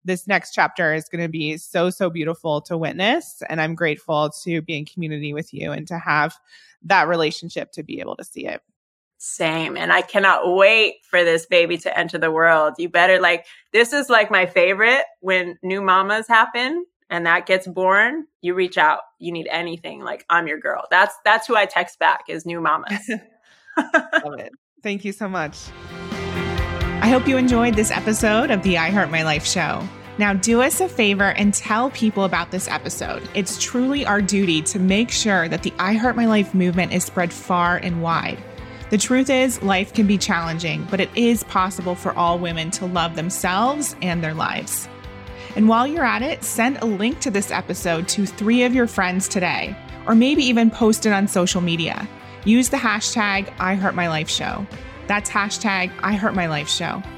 this 0.05 0.27
next 0.29 0.53
chapter 0.53 0.93
is 0.93 1.09
going 1.09 1.25
to 1.25 1.31
be 1.31 1.57
so 1.57 1.89
so 1.89 2.11
beautiful 2.11 2.61
to 2.61 2.77
witness 2.77 3.43
and 3.49 3.63
I'm 3.63 3.75
grateful 3.75 4.29
to 4.45 4.61
be 4.61 4.77
in 4.77 4.85
community 4.85 5.33
with 5.33 5.55
you 5.55 5.73
and 5.73 5.89
to 5.89 5.99
have 5.99 6.37
that 6.83 7.09
relationship 7.09 7.73
to 7.73 7.83
be 7.83 8.01
able 8.01 8.17
to 8.17 8.25
see 8.25 8.45
it. 8.45 8.61
Same. 9.19 9.77
And 9.77 9.93
I 9.93 10.01
cannot 10.03 10.55
wait 10.55 10.97
for 11.11 11.25
this 11.25 11.47
baby 11.47 11.77
to 11.79 11.99
enter 11.99 12.19
the 12.19 12.31
world. 12.31 12.75
You 12.79 12.89
better 12.89 13.21
like, 13.21 13.47
this 13.73 13.93
is 13.93 14.09
like 14.09 14.31
my 14.31 14.47
favorite 14.47 15.03
when 15.21 15.59
new 15.63 15.83
mamas 15.83 16.29
happen 16.29 16.87
and 17.11 17.27
that 17.27 17.47
gets 17.47 17.67
born. 17.67 18.27
You 18.43 18.55
reach 18.55 18.79
out. 18.79 19.01
You 19.19 19.33
need 19.33 19.49
anything. 19.51 20.03
Like, 20.03 20.25
I'm 20.31 20.47
your 20.47 20.61
girl. 20.61 20.85
That's, 20.91 21.15
that's 21.25 21.47
who 21.47 21.57
I 21.57 21.67
text 21.67 21.99
back 21.99 22.25
is 22.29 22.47
new 22.47 22.61
mamas. 22.61 23.11
Love 23.77 24.39
it. 24.39 24.53
Thank 24.83 25.05
you 25.05 25.13
so 25.13 25.29
much. 25.29 25.67
I 27.01 27.09
hope 27.09 27.27
you 27.27 27.37
enjoyed 27.37 27.75
this 27.75 27.91
episode 27.91 28.51
of 28.51 28.63
the 28.63 28.79
I 28.79 28.91
Heart 28.91 29.11
My 29.11 29.23
Life 29.23 29.47
show. 29.47 29.87
Now, 30.19 30.35
do 30.35 30.63
us 30.63 30.81
a 30.81 30.89
favor 30.89 31.31
and 31.33 31.55
tell 31.55 31.91
people 31.91 32.25
about 32.25 32.51
this 32.51 32.67
episode. 32.69 33.29
It's 33.35 33.63
truly 33.63 34.05
our 34.05 34.21
duty 34.21 34.63
to 34.63 34.81
make 34.81 35.11
sure 35.11 35.49
that 35.49 35.63
the 35.63 35.73
I 35.79 35.95
Heart 35.95 36.17
My 36.17 36.27
Life 36.27 36.55
movement 36.55 36.93
is 36.93 37.05
spread 37.05 37.33
far 37.33 37.77
and 37.77 38.03
wide. 38.03 38.43
The 38.91 38.99
truth 38.99 39.29
is, 39.29 39.63
life 39.63 39.93
can 39.93 40.07
be 40.07 40.17
challenging, 40.17 40.87
but 40.91 40.99
it 40.99 41.11
is 41.15 41.45
possible 41.45 41.95
for 41.95 42.15
all 42.15 42.39
women 42.39 42.71
to 42.73 42.87
love 42.87 43.17
themselves 43.17 43.95
and 44.01 44.25
their 44.25 44.33
lives. 44.33 44.89
And 45.57 45.69
while 45.69 45.87
you're 45.87 46.05
at 46.05 46.23
it, 46.23 46.43
send 46.43 46.79
a 46.79 46.87
link 46.87 47.21
to 47.21 47.31
this 47.31 47.51
episode 47.51 48.09
to 48.09 48.25
three 48.25 48.63
of 48.63 48.75
your 48.75 48.87
friends 48.87 49.29
today, 49.29 49.77
or 50.07 50.15
maybe 50.15 50.43
even 50.43 50.71
post 50.71 51.05
it 51.05 51.13
on 51.13 51.29
social 51.29 51.61
media. 51.61 52.09
Use 52.47 52.71
the 52.71 52.79
hashtag 52.79 53.55
IHeartMyLifeShow. 53.57 54.67
That's 55.07 55.29
hashtag 55.29 55.95
IHeartMyLifeShow. 55.97 57.18